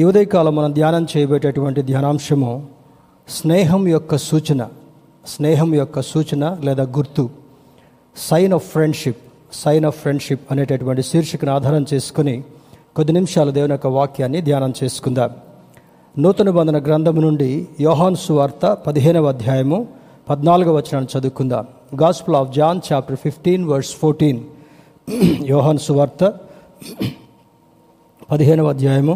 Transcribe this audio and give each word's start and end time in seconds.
ఈ 0.00 0.04
ఉదయకాలం 0.04 0.56
మనం 0.56 0.72
ధ్యానం 0.72 1.04
చేయబేటటువంటి 1.12 1.80
ధ్యానాంశము 1.82 2.50
స్నేహం 3.28 3.88
యొక్క 3.88 4.16
సూచన 4.26 4.62
స్నేహం 5.26 5.70
యొక్క 5.74 6.02
సూచన 6.10 6.44
లేదా 6.66 6.84
గుర్తు 6.96 7.24
sign 8.16 8.52
of 8.58 8.66
friendship 8.72 9.22
sign 9.52 9.84
of 9.84 9.98
friendship 10.02 10.44
అనేటటువంటి 10.52 11.02
శీర్షికను 11.02 11.52
ఆధారం 11.52 11.86
చేసుకుని 11.92 12.34
కొద్ది 12.96 13.12
నిమిషాలు 13.12 13.50
దేవుని 13.50 13.74
యొక్క 13.76 13.90
వాక్యాన్ని 13.96 14.40
ధ్యానం 14.48 14.74
చేసుకుందాం. 14.80 15.30
నూతన 16.14 16.50
బంధన 16.50 16.78
గ్రంథము 16.86 17.20
నుండి 17.20 17.50
యోహాన్ 17.80 18.16
సువార్త 18.16 18.72
పదిహేనవ 18.86 19.28
అధ్యాయము 19.28 19.80
పద్నాలుగవ 20.28 20.76
వచనాన్ని 20.76 21.10
చదువుకుందాం. 21.14 21.64
Gospel 22.02 22.36
of 22.36 22.54
John 22.58 22.80
chapter 22.88 23.20
fifteen 23.24 23.66
verse 23.72 23.92
fourteen 24.02 24.40
Yohan 25.52 25.82
సువార్త 25.88 26.22
పదిహేనవ 28.30 28.68
అధ్యాయము 28.68 29.14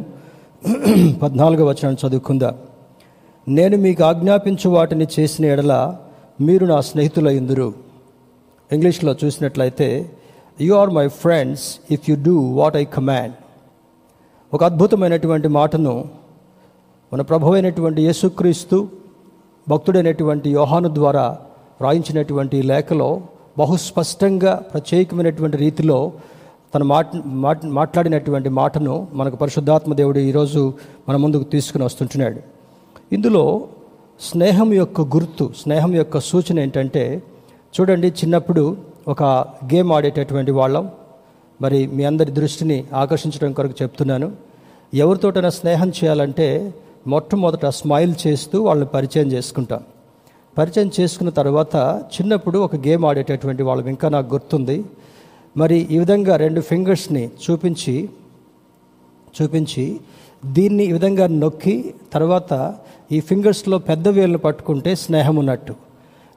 పద్నాలుగో 1.22 1.64
వచనం 1.66 1.96
చదువుకుందా. 2.02 2.50
నేను 3.46 3.76
మీకు 3.76 4.02
ఆజ్ఞాపించు 4.04 4.70
వాటిని 4.70 5.06
చేసిన 5.14 5.44
ఎడల 5.46 5.74
మీరు 6.40 6.64
నా 6.64 6.80
స్నేహితులయ్యుందురు 6.80 7.68
ఇంగ్లీష్లో 8.70 9.12
చూసినట్లయితే 9.24 9.88
you 10.60 10.74
are 10.74 10.90
my 10.90 11.06
friends 11.22 11.64
if 11.90 12.10
you 12.10 12.16
do 12.16 12.36
what 12.60 12.76
I 12.76 12.84
command 12.96 13.34
ఒక 14.52 14.64
అద్భుతమైనటువంటి 14.64 15.48
మాటను 15.48 15.94
మన 17.12 17.22
ప్రభు 17.22 17.52
అయినటువంటి 17.52 18.02
యేసుక్రీస్తు 18.02 18.78
భక్తుడైనటువంటి 19.66 20.48
యోహాను 20.50 20.94
ద్వారా 20.94 21.26
రాయించినటువంటి 21.80 22.62
లేఖలో 22.62 23.10
బహుస్పష్టంగా 23.58 24.54
ప్రత్యేకమైనటువంటి 24.72 25.56
రీతిలో 25.56 25.98
తన 26.74 26.82
మాట్ 26.82 27.08
మాట్- 27.26 27.70
మాట్లాడినటువంటి 27.70 28.48
మాటను 28.48 29.08
మనకు 29.12 29.36
పరిశుద్ధాత్మ 29.36 29.94
దేవుడు 29.94 30.18
ఈరోజు 30.18 30.72
మన 31.08 31.16
ముందుకు 31.16 31.42
తీసుకుని 31.42 31.84
వస్తుంటున్నాడు. 31.84 32.40
ఇందులో 33.12 33.68
స్నేహం 34.20 34.72
యొక్క 34.72 35.00
గుర్తు 35.00 35.52
స్నేహం 35.60 35.94
యొక్క 35.94 36.20
సూచన 36.20 36.60
ఏంటంటే 36.60 37.22
చూడండి 37.80 38.08
చిన్నప్పుడు 38.08 38.76
ఒక 39.08 39.22
గేమ్ 39.74 39.92
ఆడేటటువంటి 39.92 40.50
వాళ్ళం. 40.50 40.90
మరి 41.62 41.86
మీ 41.86 42.04
అందరి 42.04 42.32
దృష్టిని 42.32 42.84
ఆకర్షించడం 42.94 43.52
కొరకు 43.52 43.74
చెప్తున్నాను. 43.82 44.32
ఎవరితోటైనా 44.94 45.50
స్నేహం 45.50 45.88
చేయాలంటే 45.88 46.74
మొట్టమొదట 47.06 47.66
స్మైల్ 47.66 48.14
చేస్తూ 48.26 48.62
వాళ్ళని 48.62 48.88
పరిచయం 48.88 49.32
చేసుకుంటాం. 49.32 49.80
పరిచయం 50.58 50.90
చేసుకున్న 51.00 51.30
తర్వాత 51.30 52.02
చిన్నప్పుడు 52.14 52.58
ఒక 52.58 52.76
గేమ్ 52.76 53.04
ఆడేటటువంటి 53.04 53.62
వాళ్ళం. 53.62 53.86
ఇంకా 53.86 54.08
నాకు 54.08 54.34
గుర్తుంది. 54.34 54.84
మరి 55.56 55.88
ఈ 55.90 55.98
విధంగా 55.98 56.36
రెండు 56.36 56.60
ఫింగర్స్ని 56.60 57.30
చూపించి 57.44 58.08
చూపించి 59.36 60.00
దీన్ని 60.44 60.84
ఈ 60.84 60.92
విధంగా 60.92 61.26
నొక్కి 61.26 61.94
తర్వాత 62.12 62.74
ఈ 63.12 63.20
ఫింగర్స్లో 63.20 63.78
పెద్ద 63.78 64.08
వేలును 64.08 64.38
పట్టుకుంటే 64.38 64.94
స్నేహం 64.94 65.36
ఉన్నట్టు. 65.36 65.74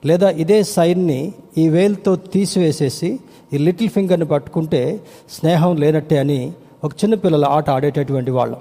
లేదా 0.05 0.29
ఇదే 0.29 0.63
సైన్ని 0.63 1.33
ఈ 1.57 1.69
వేలుతో 1.69 2.15
తీసివేసేసి 2.15 3.19
ఈ 3.53 3.57
లిటిల్ 3.57 3.89
ఫింగర్ని 3.89 4.25
పట్టుకుంటే 4.25 5.01
స్నేహం 5.29 5.75
లేనట్టే 5.75 6.17
అని 6.17 6.53
ఒక 6.83 6.91
చిన్న 6.93 7.15
పిల్లల 7.15 7.45
ఆట 7.45 7.69
ఆడేటటువంటి 7.69 8.31
వాళ్ళం. 8.31 8.57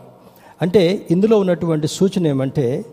అంటే 0.63 1.07
ఇందులో 1.11 1.39
ఉన్నటువంటి 1.39 1.89
సూచన 1.89 2.27
ఏమంటే 2.27 2.85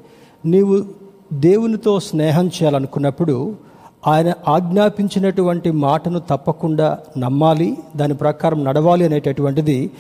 నీవు 0.46 0.86
దేవునితో 1.34 2.00
స్నేహం 2.00 2.48
చేయాలనుకున్నప్పుడు 2.48 3.56
ఆయన 4.08 4.34
ఆజ్ఞాపించినటువంటి 4.48 5.72
మాటను 5.72 6.20
తప్పకుండా 6.20 7.00
నమ్మాలి 7.18 7.78
దాని 7.96 8.14
ప్రకారం 8.14 8.64
నడవాలి 8.64 9.06
అనేటటువంటిది 9.06 9.92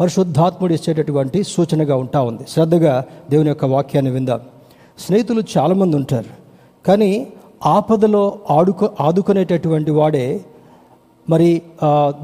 పరిశుద్ధాత్ముడు 0.00 0.72
ఇచ్చేటటువంటి 0.72 1.42
సూచనగా 1.42 1.96
ఉంటా 1.96 2.20
ఉంది. 2.22 2.44
శ్రద్ధగా 2.48 3.04
దేవుని 3.30 3.48
యొక్క 3.48 3.64
వాక్యాన్ని 3.64 4.12
విందాం. 4.12 4.40
స్నేహితులు 4.98 5.42
చాలామంది 5.56 5.96
ఉంటారు 5.96 6.32
కానీ 6.86 7.10
ఆపదలో 7.66 8.38
ఆడుకో 8.50 8.90
ఆదుకునేటటువంటి 9.00 9.90
వాడే 9.90 10.40
మరి 11.28 11.62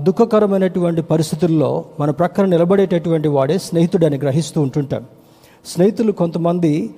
దుఃఖకరమైనటువంటి 0.02 1.02
పరిస్థితుల్లో 1.02 1.84
మన 2.00 2.10
ప్రక్కన 2.10 2.44
నిలబడేటటువంటి 2.44 3.28
వాడే 3.28 3.58
స్నేహితుడని 3.58 4.18
గ్రహిస్తూ 4.18 4.62
ఉంటుంటాం. 4.62 5.04
స్నేహితులు 5.66 6.12
కొంతమంది 6.12 6.94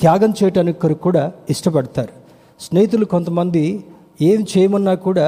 త్యాగం 0.00 0.32
చేయటానికి 0.42 0.80
కొరకు 0.80 1.02
కూడా 1.02 1.32
ఇష్టపడతారు. 1.50 2.21
స్నేహితులు 2.66 3.06
కొంతమంది 3.14 3.64
ఏం 4.30 4.40
చేయమన్నా 4.52 4.94
కూడా 5.06 5.26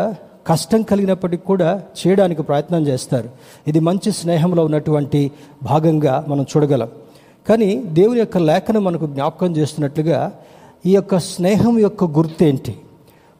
కష్టం 0.50 0.80
కలిగినప్పటికీ 0.90 1.44
కూడా 1.50 1.68
చేయడానికి 2.00 2.42
ప్రయత్నం 2.48 2.82
చేస్తారు. 2.88 3.28
ఇది 3.70 3.80
మంచి 3.88 4.10
స్నేహంలో 4.20 4.62
ఉన్నటువంటి 4.68 5.20
భాగంగా 5.70 6.14
మనం 6.30 6.44
చూడగలం. 6.52 6.90
కానీ 7.46 7.70
దేవుని 7.98 8.20
యొక్క 8.22 8.38
లేఖను 8.50 8.80
మనకు 8.80 9.06
జ్ఞాపకం 9.14 9.50
చేస్తున్నట్లుగా 9.58 10.18
ఈ 10.86 10.92
యొక్క 10.94 11.18
స్నేహం 11.32 11.74
యొక్క 11.86 12.04
గుర్తేంటి 12.18 12.74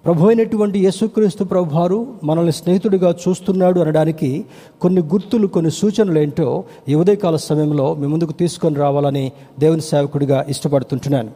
ప్రభు 0.05 0.27
అయినటువంటి 0.31 0.79
యేసుక్రీస్తు 0.85 1.43
ప్రభువారు 1.53 1.99
మనల్ని 2.29 2.55
స్నేహితుడిగా 2.59 3.11
చూస్తున్నాడు 3.23 3.79
అనడానికి 3.85 4.31
కొన్ని 4.83 5.03
గుర్తులు 5.13 5.47
కొన్ని 5.55 5.71
సూచనలు 5.81 6.19
ఏంటో 6.25 6.49
ఈ 6.91 6.97
ఉదయకాల 7.03 7.37
సమయంలో 7.49 7.87
మీ 8.01 8.07
ముందుకు 8.07 8.35
తీసుకొని 8.43 8.77
రావాలని 8.85 9.25
దేవుని 9.63 9.85
సేవకుడిగా 9.93 10.41
ఇష్టపడుతుంటున్నాను. 10.55 11.33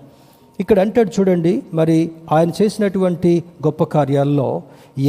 ఇక్కడ 0.60 0.78
అంటాడు 0.80 1.10
చూడండి 1.16 1.52
మరి 1.74 1.96
ఆయన 2.32 2.50
చేసినటువంటి 2.62 3.32
గొప్ప 3.66 3.84
కార్యాల్లో 3.84 4.48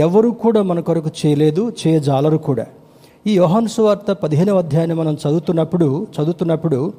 ఎవరు 0.05 0.29
కూడా 0.43 0.61
మన 0.61 0.79
కొరకు 0.79 1.11
చేయలేదు 1.19 1.73
చేయజాలరు 1.81 2.37
కూడా. 2.37 2.65
ఈ 3.27 3.31
యోహాను 3.35 3.67
సువార్త 3.67 4.11
పదిహేనవ 4.23 4.57
అధ్యాయాన్ని 4.57 4.95
మనం 4.95 5.13
చదువుతున్నప్పుడు 5.23 6.07
చదువుతున్నప్పుడు 6.15 6.93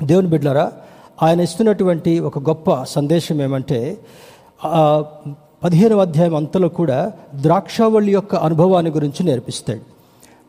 దేవుని 0.00 0.28
బిడ్లరా 0.28 0.72
ఆయన 1.22 1.40
ఇస్తున్నటువంటి 1.40 2.12
ఒక 2.28 2.38
గొప్ప 2.38 2.82
సందేశం 2.84 3.42
ఏమంటే 3.42 3.98
పదిహేనవ 5.64 6.00
అధ్యాయం 6.00 6.34
అంతలో 6.36 6.68
కూడా 6.68 6.98
ద్రాక్షావళి 7.42 8.12
యొక్క 8.12 8.34
అనుభవాన్ని 8.48 8.90
గురించి 8.90 9.20
నేర్పిస్తాడు. 9.26 9.84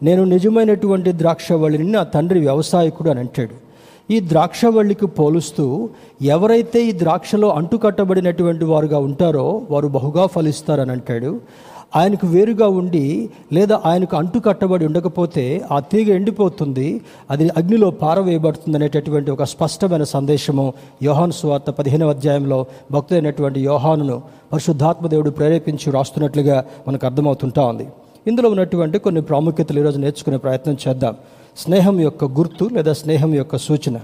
నేను 0.04 0.24
నిజమైనటువంటి 0.24 1.12
ద్రాక్షవళిని 1.12 1.92
నా 1.92 2.04
తండ్రి 2.04 2.40
వ్యవసాయకుడు 2.40 3.10
అని 3.10 3.20
అంటాడు. 3.20 3.67
ఈ 4.12 4.18
ద్రాక్షవల్లికి 4.20 5.08
పోలుస్తూ 5.08 5.90
ఎవరైతే 6.22 6.80
ఈ 6.86 6.92
ద్రాక్షలో 6.92 7.50
అంటుకట్టబడినటువంటి 7.50 8.66
వారుగా 8.66 9.00
ఉంటారో 9.00 9.62
వారు 9.72 9.88
బహుగా 9.88 10.26
ఫలిస్తారని 10.26 10.92
అంటాడు. 10.92 11.32
ఆయనకు 11.96 12.28
వేరుగా 12.28 12.68
ఉండి 12.68 13.30
లేదా 13.54 13.82
ఆయనకు 13.86 14.18
అంటు 14.18 14.40
కట్టబడి 14.40 14.86
ఉండకపోతే 14.86 15.62
ఆ 15.72 15.80
తీగ 15.80 16.16
ఎండిపోతుంది 16.16 17.02
అది 17.32 17.50
అగ్నిలో 17.58 17.92
పారవేయబడుతుంది 17.92 18.78
అనేటటువంటి 18.78 19.32
ఒక 19.32 19.44
స్పష్టమైన 19.44 20.04
సందేశము 20.04 20.74
యోహాను 21.04 21.32
స్వార్థ 21.32 21.70
పదిహేనవ 21.70 22.10
అధ్యాయంలో 22.10 22.66
భక్తుడైనటువంటి 22.92 23.60
యోహానును 23.60 24.22
పరిశుద్ధాత్మదేవుడు 24.54 25.30
ప్రేరేపించి 25.30 25.92
రాస్తున్నట్లుగా 25.92 26.66
మనకు 26.88 27.06
అర్థమవుతుంటా 27.06 27.66
ఉంది. 27.66 27.88
ఇందులో 28.28 28.50
ఉన్నటువంటి 28.50 28.98
కొన్ని 29.00 29.22
ప్రాముఖ్యతలు 29.22 29.80
ఈరోజు 29.80 30.00
నేర్చుకునే 30.00 30.38
ప్రయత్నం 30.38 30.78
చేద్దాం. 30.88 31.16
స్నేహం 31.64 31.96
యొక్క 32.08 32.26
గుర్తు 32.38 32.66
లేదా 32.76 32.94
స్నేహం 33.02 33.32
యొక్క 33.40 33.58
సూచన. 33.68 33.96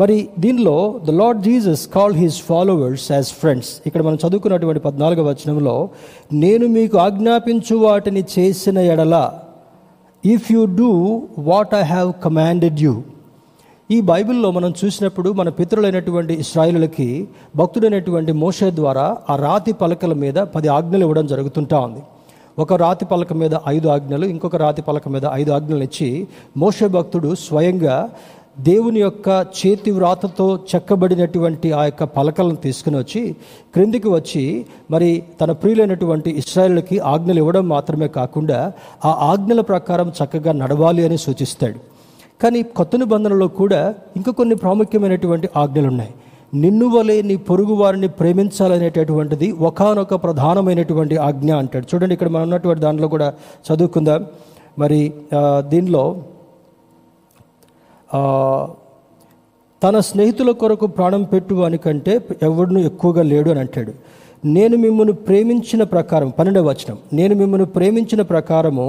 మరి 0.00 0.16
దీనిలో 0.42 0.74
the 1.06 1.10
Lord 1.20 1.40
Jesus 1.46 1.82
call 1.94 2.14
his 2.22 2.38
followers 2.48 3.06
as 3.12 3.30
friends 3.40 3.70
ఇక్కడ 3.86 4.02
మనం 4.06 4.18
చదువుకున్నటువంటి 4.24 4.80
పద్నాలుగవ 4.86 5.26
వచనంలో 5.32 5.76
నేను 6.42 6.66
మీకు 6.76 6.98
ఆజ్ఞాపించు 7.06 7.76
వాటిని 7.86 8.22
చేసిన 8.34 8.78
ఎడల 8.92 9.16
if 10.24 10.46
you 10.54 10.62
do 10.80 10.90
what 11.50 11.74
I 11.80 11.82
have 11.94 12.10
commanded 12.24 12.80
you 12.86 12.94
ఈ 13.90 13.98
బైబిల్లో 14.10 14.48
మనం 14.50 14.70
చూసినప్పుడు 14.80 15.28
మన 15.38 15.48
పితరులైనటువంటి 15.48 16.34
ఇస్రాయిలకి 16.42 17.08
భక్తుడైనటువంటి 17.56 18.32
మోషే 18.44 18.70
ద్వారా 18.70 19.06
ఆ 19.30 19.36
రాతి 19.46 19.72
పలకల 19.72 20.12
మీద 20.24 20.38
పది 20.54 20.68
ఆజ్ఞలు 20.68 21.04
ఇవ్వడం 21.06 21.26
జరుగుతుంటా 21.26 21.78
ఉంది. 21.78 22.02
ఒక 22.58 22.72
రాతి 22.72 23.04
పలక 23.04 23.32
మీద 23.32 23.50
ఐదు 23.68 23.88
ఆజ్ఞలు 23.88 24.26
ఇంకొక 24.26 24.56
రాతి 24.56 24.82
పలక 24.82 25.08
మీద 25.08 25.22
ఐదు 25.32 25.50
ఆజ్ఞలు 25.50 25.82
ఇచ్చి 25.82 26.26
మోషే 26.56 26.86
భక్తుడు 26.86 27.34
స్వయంగా 27.34 28.10
దేవుని 28.60 29.00
యొక్క 29.00 29.46
చేతి 29.58 29.90
వ్రాతతో 29.90 30.58
చెక్కబడినటువంటి 30.74 31.72
ఆ 31.72 31.84
యొక్క 31.84 32.04
పలకలను 32.04 32.54
తీసుకుని 32.54 32.96
వచ్చి 32.96 33.36
క్రిందికి 33.74 34.08
వచ్చి 34.08 34.66
మరి 34.90 35.22
తన 35.40 35.52
ప్రియులైనటువంటి 35.52 36.30
ఇస్రాయేల్కి 36.30 36.98
ఆజ్ఞలు 36.98 37.38
ఇవ్వడం 37.38 37.68
మాత్రమే 37.68 38.08
కాకుండా 38.08 38.72
ఆ 39.04 39.10
ఆజ్ఞల 39.10 39.60
ప్రకారం 39.60 40.08
చక్కగా 40.08 40.52
నడవాలి 40.52 41.04
అని 41.04 41.18
సూచిస్తాడు. 41.18 41.78
కానీ 42.42 42.62
కొత్త 42.62 42.96
నిబంధనలో 42.96 43.48
కూడా 43.48 43.94
ఇంకా 44.16 44.32
కొన్ని 44.32 44.54
ప్రాముఖ్యమైనటువంటి 44.54 45.48
ఆజ్ఞలు 45.56 45.88
ఉన్నాయి 45.88 46.14
నిన్ను 46.52 46.86
వలె 46.94 47.16
నీ 47.28 47.36
పొరుగు 47.48 47.74
వారిని 47.80 48.08
ప్రేమించాలనేటటువంటిది 48.18 49.48
ఒకానొక 49.68 50.14
ప్రధానమైనటువంటి 50.24 51.16
ఆజ్ఞ 51.28 51.50
అంటాడు. 51.60 51.86
చూడండి 51.90 52.14
ఇక్కడ 52.16 52.30
మనం 52.34 52.46
ఉన్నటువంటి 52.48 52.82
దాంట్లో 52.86 53.08
కూడా 53.14 53.28
చదువుకుందాం. 53.68 54.22
మరి 54.78 55.00
దీనిలో 55.72 56.04
తన 59.82 59.98
స్నేహితుల 60.08 60.50
కొరకు 60.60 60.86
ప్రాణం 60.96 61.22
పెట్టువాని 61.32 61.78
కంటే 61.84 62.14
ఎవడును 62.48 62.80
ఎక్కువగా 62.88 63.22
లేడు 63.32 63.48
అని 63.52 63.60
అంటాడు. 63.64 63.92
నేను 64.56 64.76
మిమ్మల్ని 64.84 65.14
ప్రేమించిన 65.28 65.82
ప్రకారం 65.94 66.28
పన్నెండవ 66.38 66.66
వచనం 66.68 66.98
నేను 67.18 67.34
మిమ్మల్ని 67.40 67.66
ప్రేమించిన 67.76 68.22
ప్రకారము 68.32 68.86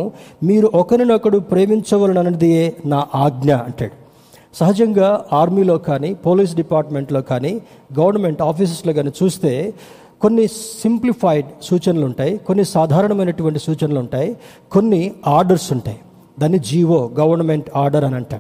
మీరు 0.49 0.67
ఒకరినొకడు 0.81 1.37
ప్రేమించవలనన్నదియే 1.51 2.65
నా 2.93 2.99
ఆజ్ఞ 3.23 3.51
అంటాడు. 3.67 3.95
సహజంగా 4.53 5.25
ఆర్మీలో 5.33 5.77
కానీ 5.77 6.13
పోలీస్ 6.13 6.55
డిపార్ట్మెంట్లో 6.55 7.21
కానీ 7.21 7.61
గవర్నమెంట్ 7.99 8.41
ఆఫీసెస్లో 8.41 8.93
కానీ 8.93 9.11
చూస్తే 9.23 9.73
కొన్ని 10.21 10.47
సింప్లిఫైడ్ 10.81 11.45
సూచనలు 11.63 12.05
ఉంటాయి 12.05 12.37
కొన్ని 12.37 12.65
సాధారణమైనటువంటి 12.65 13.59
సూచనలు 13.59 13.99
ఉంటాయి 13.99 14.37
కొన్ని 14.71 15.11
ఆర్డర్స్ 15.27 15.73
ఉంటాయి. 15.73 15.99
దాన్ని 16.39 16.59
జీవో 16.59 17.11
గవర్నమెంట్ 17.19 17.69
ఆర్డర్ 17.75 18.05
అని 18.05 18.15
అంటాం. 18.15 18.39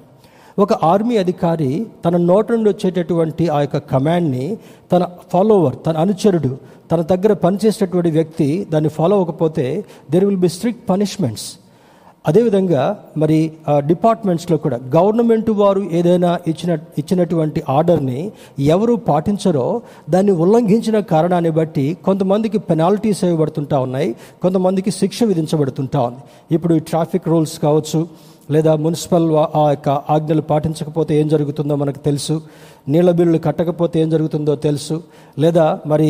ఒక 0.59 0.73
ఆర్మీ 0.73 1.17
అధికారి 1.17 1.87
తన 2.05 2.17
నోట 2.17 2.51
నుండి 2.51 2.69
వచ్చేటటువంటి 2.69 3.49
ఆ 3.49 3.59
యొక్క 3.59 3.77
కమాండ్ని 3.77 4.57
తన 4.91 5.07
ఫాలోవర్ 5.33 5.75
తన 5.85 5.97
అనుచరుడు 5.97 6.57
తన 6.91 7.01
దగ్గర 7.01 7.33
పనిచేసేటటువంటి 7.33 8.11
వ్యక్తి 8.11 8.67
దాన్ని 8.71 8.89
ఫాలో 8.89 9.15
అవ్వకపోతే 9.15 9.85
there 10.11 10.25
will 10.25 10.37
be 10.37 10.49
strict 10.49 10.89
punishments 10.89 11.51
అదేవిధంగా 12.25 12.81
మరి 13.17 13.37
ఆ, 13.67 13.79
డిపార్ట్మెంట్స్లో 13.81 14.57
కూడా 14.57 14.77
గవర్నమెంట్ 14.95 15.49
వారు 15.59 15.81
ఏదైనా 15.91 16.39
ఇచ్చిన 16.47 16.71
ఇచ్చినటువంటి 16.97 17.63
ఆర్డర్ని 17.69 18.19
ఎవరు 18.67 18.95
పాటించరో 19.07 19.65
దాన్ని 20.09 20.31
ఉల్లంఘించిన 20.43 20.99
కారణాన్ని 21.11 21.49
బట్టి 21.51 21.85
కొంతమందికి 22.05 22.57
పెనాల్టీస్ 22.69 23.23
ఇవ్వబడుతుంటా 23.23 23.79
ఉన్నాయి 23.79 24.09
కొంతమందికి 24.43 24.91
శిక్ష 24.91 25.23
విధించబడుతుంటా 25.23 26.01
ఉంది. 26.01 26.21
ఇప్పుడు 26.51 26.73
ఈ 26.73 26.83
ట్రాఫిక్ 26.89 27.27
రూల్స్ 27.27 27.59
కావచ్చు 27.59 28.01
లేదా 28.49 28.75
మున్సిపల్ 28.75 29.27
ఆ 29.55 29.69
యొక్క 29.69 29.89
ఆజ్ఞలు 30.09 30.41
పాటించకపోతే 30.43 31.21
ఏం 31.21 31.27
జరుగుతుందో 31.27 31.75
మనకు 31.75 31.99
తెలుసు. 31.99 32.35
నీళ్ళ 32.87 33.09
బిల్లులు 33.17 33.39
కట్టకపోతే 33.45 33.95
ఏం 34.03 34.09
జరుగుతుందో 34.09 34.53
తెలుసు. 34.65 34.95
లేదా 35.43 35.65
మరి 35.91 36.09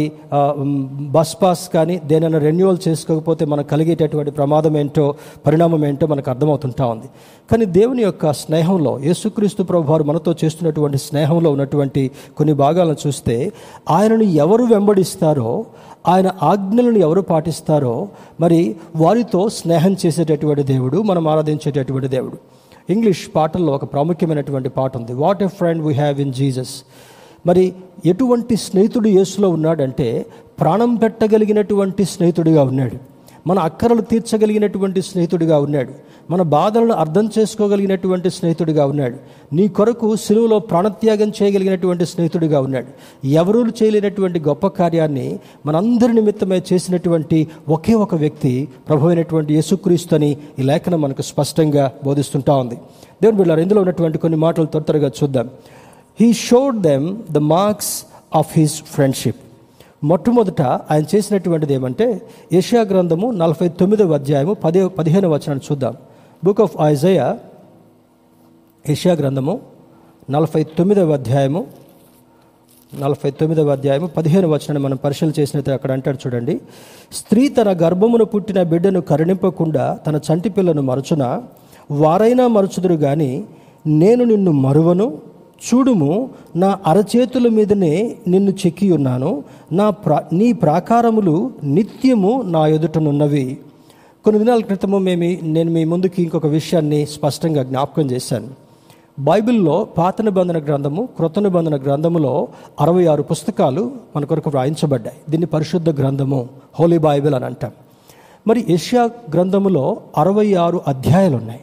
బస్ 1.16 1.34
పాస్ 1.42 1.64
కానీ 1.76 1.96
దేనైనా 2.10 2.40
రెన్యువల్ 2.48 2.80
చేసుకోకపోతే 2.88 3.46
మనకు 3.54 3.70
కలిగేటటువంటి 3.74 4.32
ప్రమాదం 4.40 4.76
ఏంటో 4.82 5.06
పరిణామం 5.46 5.84
ఏంటో 5.90 6.08
మనకు 6.14 6.30
అర్థమవుతుంటా 6.34 6.86
ఉంది. 6.94 7.08
కానీ 7.52 7.66
దేవుని 7.80 8.04
యొక్క 8.04 8.34
స్నేహంలో 8.44 8.94
యేసుక్రీస్తు 9.08 9.64
ప్రభు 9.72 9.92
వారు 9.92 10.06
మనతో 10.12 10.34
చేస్తున్నటువంటి 10.44 11.00
స్నేహంలో 11.08 11.52
ఉన్నటువంటి 11.56 12.04
కొన్ని 12.38 12.56
భాగాలను 12.64 13.00
చూస్తే 13.06 13.36
ఆయనను 13.98 14.28
ఎవరు 14.46 14.66
వెంబడిస్తారో 14.74 15.52
ఆయన 16.08 16.28
ఆజ్ఞలను 16.52 17.00
ఎవరు 17.08 17.22
పాటిస్తారో 17.32 17.96
మరి 18.44 18.62
వారితో 18.96 19.42
స్నేహం 19.60 19.94
చేసేటటువంటి 20.06 20.64
దేవుడు 20.74 20.98
మనం 21.10 21.28
ఆరాధించేటటువంటి 21.28 22.08
దేవుడు. 22.08 22.38
ఇంగ్లీష్ 22.92 23.24
పాటల్లో 23.36 23.74
ఒక 23.74 23.86
ప్రాముఖ్యమైనటువంటి 23.94 24.70
పాట 24.70 24.98
ఉంది. 24.98 25.14
What 25.14 25.44
a 25.44 25.48
friend 25.48 25.84
we 25.86 25.94
have 25.94 26.22
in 26.22 26.34
Jesus 26.34 26.74
మరి 27.46 27.74
ఎటువంటి 28.06 28.56
స్నేహితుడు 28.56 29.08
యేసులో 29.08 29.50
ఉన్నాడంటే 29.50 30.26
ప్రాణం 30.60 30.96
పెట్టగలిగినటువంటి 30.96 32.06
స్నేహితుడిగా 32.06 32.64
ఉన్నాడు. 32.64 33.11
మన 33.48 33.60
అక్కరలు 33.60 34.02
తీర్చగలిగినటువంటి 34.02 35.02
స్నేహితుడిగా 35.02 35.60
ఉన్నాడు. 35.60 35.92
మన 36.32 36.42
బాధలను 36.42 36.94
అర్థం 36.94 37.30
చేసుకోగలిగినటువంటి 37.40 38.30
స్నేహితుడిగా 38.30 38.86
ఉన్నాడు. 38.86 39.16
నీ 39.56 39.68
కొరకు 39.68 40.16
సిలువలో 40.16 40.60
ప్రాణత్యాగం 40.60 41.32
చేయగలిగినటువంటి 41.42 42.06
స్నేహితుడిగా 42.06 42.62
ఉన్నాడు. 42.62 42.88
ఎవరూ 43.28 43.68
చేయలేనటువంటి 43.68 44.40
గొప్ప 44.40 44.68
కార్యాన్ని 44.68 45.40
మనందరి 45.66 46.14
నిమిత్తమే 46.14 46.64
చేసినటువంటి 46.74 47.48
ఒకే 47.70 47.94
ఒక 47.94 48.16
వ్యక్తి 48.16 48.68
ప్రభు 48.90 49.08
అయినటువంటి 49.08 49.54
యేసుక్రీస్తు 49.54 50.16
అని 50.16 50.38
ఈ 50.60 50.62
లేఖనం 50.62 51.02
మనకు 51.02 51.22
స్పష్టంగా 51.22 51.92
బోధిస్తుంటా 52.04 52.56
ఉంది. 52.56 52.76
దేవుని 53.22 53.38
బిళ్ళారు 53.38 53.62
ఇందులో 53.62 53.82
ఉన్నటువంటి 53.82 54.18
కొన్ని 54.18 54.40
మాటలు 54.40 54.66
త్వర 54.66 54.82
త్వరగా 54.82 55.12
చూద్దాం. 55.24 55.50
He 56.22 56.34
showed 56.34 56.82
them 56.82 57.18
the 57.32 57.38
marks 57.38 58.04
of 58.36 58.60
his 58.60 58.84
friendship 58.84 59.36
మొట్టమొదట 60.10 60.62
ఆయన 60.92 61.04
చేసినటువంటిది 61.14 61.74
ఏమంటే 61.74 62.06
ఏషియా 62.60 62.82
గ్రంథము 62.92 63.28
నలభై 63.42 63.68
తొమ్మిదవ 63.80 64.14
అధ్యాయము 64.14 64.54
పదే 64.64 64.82
పదిహేను 65.00 65.28
వచనాన్ని 65.34 65.64
చూద్దాం. 65.68 65.94
బుక్ 66.46 66.62
ఆఫ్ 66.66 66.76
ఐజయా 66.92 67.28
ఏషియా 68.86 69.14
గ్రంథము 69.20 69.54
నలభై 70.36 70.64
తొమ్మిదవ 70.78 71.14
అధ్యాయము 71.20 71.62
నలభై 72.92 73.32
తొమ్మిదవ 73.40 73.70
అధ్యాయము 73.78 74.08
పదిహేను 74.18 74.48
వచనాన్ని 74.54 74.82
మనం 74.86 74.98
పరిశీలన 75.04 75.34
చేసినట్టు 75.40 75.72
అక్కడ 75.78 75.92
అంటాడు 75.92 76.20
చూడండి. 76.24 76.56
స్త్రీ 77.20 77.44
తన 77.58 77.70
గర్భమును 77.84 78.26
పుట్టిన 78.26 78.60
బిడ్డను 78.72 79.02
కరుణింపకుండా 79.02 79.86
తన 80.08 80.16
చంటి 80.28 80.50
పిల్లను 80.56 80.84
మరచున? 80.92 81.24
వారైనా 82.02 82.48
మరచుదురు 82.58 82.98
కానీ 83.08 83.32
నేను 84.02 84.24
నిన్ను 84.32 84.52
మరువను? 84.66 85.08
చూడుము 85.62 86.30
నా 86.56 86.80
అరచేతుల 86.88 87.48
మీదనే 87.48 88.16
నిన్ను 88.28 88.52
చెక్కి 88.52 88.92
ఉన్నాను. 88.92 89.44
నా 89.72 89.90
ప్రా 89.90 90.24
నీ 90.34 90.54
ప్రాకారములు 90.54 91.52
నిత్యము 91.64 92.42
నా 92.46 92.68
ఎదుటనున్నవి. 92.68 93.58
కొన్ని 94.26 94.44
దినాల 94.44 94.60
క్రితము 94.60 94.98
మేము 94.98 95.46
నేను 95.46 95.72
మీ 95.72 95.84
ముందుకి 95.84 96.24
ఇంకొక 96.24 96.46
విషయాన్ని 96.46 97.06
స్పష్టంగా 97.06 97.64
జ్ఞాపకం 97.64 98.12
చేశాను. 98.12 98.48
బైబిల్లో 99.20 99.88
పాత 99.98 100.22
నిబంధన 100.22 100.64
గ్రంథము 100.64 101.10
క్రొత్త 101.18 101.40
నిబంధన 101.40 101.82
గ్రంథములో 101.82 102.48
అరవై 102.82 103.06
ఆరు 103.06 103.24
పుస్తకాలు 103.24 103.92
మన 104.16 104.26
కొరకు 104.26 104.50
వ్రాయించబడ్డాయి. 104.50 105.18
దీన్ని 105.30 105.46
పరిశుద్ధ 105.46 105.90
గ్రంథము 105.90 106.50
హోలీ 106.80 106.98
బైబిల్ 106.98 107.34
అని 107.34 107.46
అంటాం. 107.46 107.72
మరి 108.48 108.66
ఏషియా 108.70 109.04
గ్రంథములో 109.04 109.98
అరవై 110.18 110.54
ఆరు 110.54 110.82
అధ్యాయాలు 110.88 111.38
ఉన్నాయి 111.38 111.60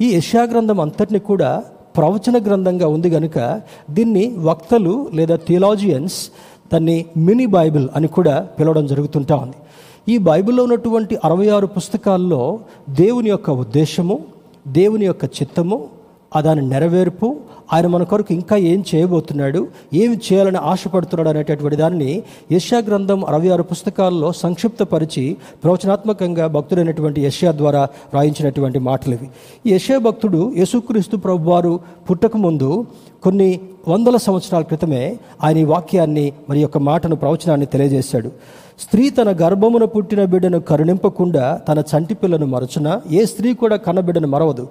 ఈ 0.00 0.14
యెషయా 0.14 0.42
గ్రంథం 0.42 0.80
అంతటిని 0.80 1.18
కూడా 1.18 1.64
ప్రవచన 1.96 2.38
గ్రంథంగా 2.38 2.88
ఉంది 2.88 3.10
కనుక 3.10 3.60
దీన్ని 3.90 4.36
వక్తలు 4.38 5.10
లేదా 5.14 5.36
థియలాజియన్స్ 5.36 6.18
దాన్ని 6.72 7.06
మినీ 7.16 7.46
బైబిల్ 7.46 7.88
అని 7.96 8.08
కూడా 8.08 8.48
పిలవడం 8.58 8.86
జరుగుతుంటా 8.86 9.36
ఉంది. 9.36 9.58
ఈ 10.08 10.18
బైబిల్లో 10.18 10.62
ఉన్నటువంటి 10.62 11.18
అరవై 11.24 11.48
ఆరు 11.48 11.66
పుస్తకాల్లో 11.66 12.60
దేవుని 12.90 13.30
యొక్క 13.30 13.50
ఉద్దేశము 13.50 14.20
దేవుని 14.68 15.04
యొక్క 15.04 15.24
చిత్తము 15.24 15.88
దాని 16.40 16.68
నెరవేర్పు. 16.68 17.36
ఆయన 17.72 17.86
మన 17.86 18.02
కొరకు 18.02 18.34
ఇంకా 18.34 18.56
ఏం 18.56 18.84
చేయబోతున్నాడు? 18.94 19.68
ఏమి 19.94 20.16
చేయాలని 20.16 20.56
ఆశపడుతున్నాడు 20.56 21.28
అనేటటువంటి 21.28 21.76
దాన్ని 21.76 22.22
యశ్యా 22.52 22.78
గ్రంథం 22.78 23.24
అరవై 23.24 23.48
ఆరు 23.48 23.62
పుస్తకాల్లో 23.62 24.32
సంక్షిప్తపరిచి 24.32 25.36
ప్రవచనాత్మకంగా 25.64 26.46
భక్తుడైనటువంటి 26.46 27.20
యశ్యా 27.20 27.52
ద్వారా 27.52 27.88
రాయించినటువంటి 28.14 28.78
మాటలు 28.78 29.14
ఇవి. 29.14 29.28
ఈ 29.66 29.74
యశ్యా 29.74 29.98
భక్తుడు 29.98 30.52
యేసుక్రీస్తు 30.56 31.16
ప్రభు 31.16 31.50
వారు 31.50 31.80
పుట్టకముందు 32.10 32.86
కొన్ని 33.22 33.60
వందల 33.88 34.16
సంవత్సరాల 34.16 34.62
క్రితమే 34.62 35.18
ఆయన 35.44 35.58
ఈ 35.58 35.64
వాక్యాన్ని 35.64 36.32
మరి 36.50 36.60
యొక్క 36.60 36.78
మాటను 36.78 37.16
ప్రవచనాన్ని 37.16 37.66
తెలియజేశాడు. 37.66 38.32
స్త్రీ 38.78 39.10
తన 39.10 39.36
గర్భమున 39.42 39.84
పుట్టిన 39.84 40.24
బిడ్డను 40.24 40.60
కరుణింపకుండా 40.60 41.60
తన 41.68 41.82
చంటి 41.96 42.14
పిల్లను 42.14 42.46
మరచున? 42.46 43.00
ఏ 43.10 43.24
స్త్రీ 43.24 43.54
కూడా 43.54 43.76
కన్నబిడ్డను 43.76 44.28
మరవదు. 44.28 44.68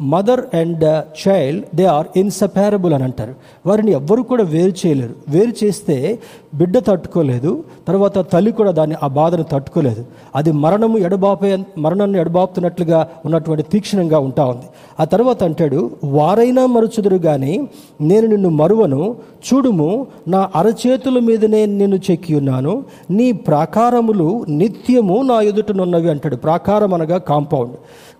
Mother 0.00 0.56
and 0.56 1.02
child 1.28 1.76
they 1.76 1.84
are 1.84 2.06
inseparable 2.16 2.94
అని 2.94 3.04
అంటారు. 3.04 3.34
వారిని 3.66 3.92
ఎవ్వరు 3.92 4.22
కూడా 4.22 4.44
వేరు 4.44 4.86
చేయలేరు. 4.86 5.14
వేరు 5.28 5.64
చేస్తే 5.64 6.18
బిడ్డ 6.54 6.78
తట్టుకోలేదు 6.78 7.64
తర్వాత 7.88 8.18
తల్లి 8.18 8.52
కూడా 8.52 8.70
దాన్ని 8.70 8.96
ఆ 9.02 9.06
బాధను 9.06 9.42
తట్టుకోలేదు. 9.42 10.04
అది 10.36 10.52
మరణము 10.52 10.98
ఎడబాపే 10.98 11.58
మరణాన్ని 11.78 12.18
ఎడబాపుతున్నట్లుగా 12.18 13.08
ఉన్నటువంటి 13.24 13.62
తీక్షణంగా 13.62 14.18
ఉంటా 14.18 14.44
ఉంది. 14.44 14.66
ఆ 15.00 15.04
తర్వాత 15.04 15.44
అంటాడు 15.44 15.90
వారైనా 16.04 16.66
మరుచుదురు 16.66 17.16
కానీ 17.16 17.68
నేను 18.00 18.26
నిన్ను 18.26 18.48
మరువను. 18.48 19.16
చూడుము 19.44 20.06
నా 20.28 20.50
అరచేతుల 20.56 21.18
మీదనే 21.18 21.66
నిన్ను 21.66 21.96
చెక్కి 22.10 22.34
ఉన్నాను. 22.34 22.84
నీ 23.10 23.32
ప్రాకారములు 23.32 24.44
నిత్యము 24.48 25.22
నా 25.22 25.40
ఎదుటనున్నవి 25.40 26.10
అంటాడు. 26.10 26.36
ప్రాకారం 26.36 26.94
అనగా 26.94 27.18
కాంపౌండ్ 27.18 27.72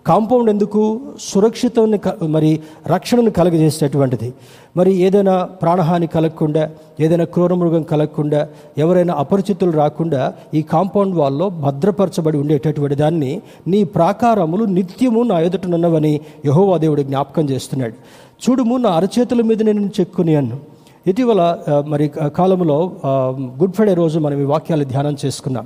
కాంపౌండ్ 0.09 0.49
ఎందుకు? 0.53 0.81
సురక్షితాన్ని 1.27 1.97
మరి 2.35 2.49
రక్షణను 2.93 3.31
కలగజేసేటటువంటిది. 3.37 4.29
మరి 4.77 4.91
ఏదైనా 5.05 5.35
ప్రాణహాని 5.61 6.07
కలగకుండా 6.15 6.63
ఏదైనా 7.05 7.25
క్రూరమృగం 7.33 7.83
కలగకుండా 7.91 8.41
ఎవరైనా 8.83 9.13
అపరిచితులు 9.23 9.73
రాకుండా 9.81 10.21
ఈ 10.53 10.61
కాంపౌండ్ 10.73 11.15
వాల్లో 11.21 11.47
భద్రపరచబడి 11.63 12.37
ఉండేటటువంటి 12.43 12.97
దాన్ని 13.03 13.31
నీ 13.73 13.81
ప్రాకారములు 13.97 14.65
నిత్యము 14.77 15.23
నా 15.31 15.39
ఎదుటనున్నవని 15.47 16.13
యహోవా 16.45 16.77
దేవుడు 16.85 17.01
జ్ఞాపకం 17.09 17.45
చేస్తున్నాడు. 17.49 17.97
చూడుము 18.43 18.77
నా 18.85 18.89
అరచేతుల 18.99 19.41
మీద 19.49 19.61
నేను 19.69 19.91
చెక్కుని 19.99 20.33
అన్ను. 20.41 20.57
ఇటీవల 21.11 21.41
మరి 21.91 22.05
కాలంలో 22.39 22.77
గుడ్ 23.59 23.75
ఫ్రైడే 23.77 23.93
రోజు 24.01 24.17
మనం 24.25 24.37
ఈ 24.43 24.47
వాక్యాలు 24.53 24.85
ధ్యానం 24.93 25.15
చేసుకున్నాం. 25.25 25.65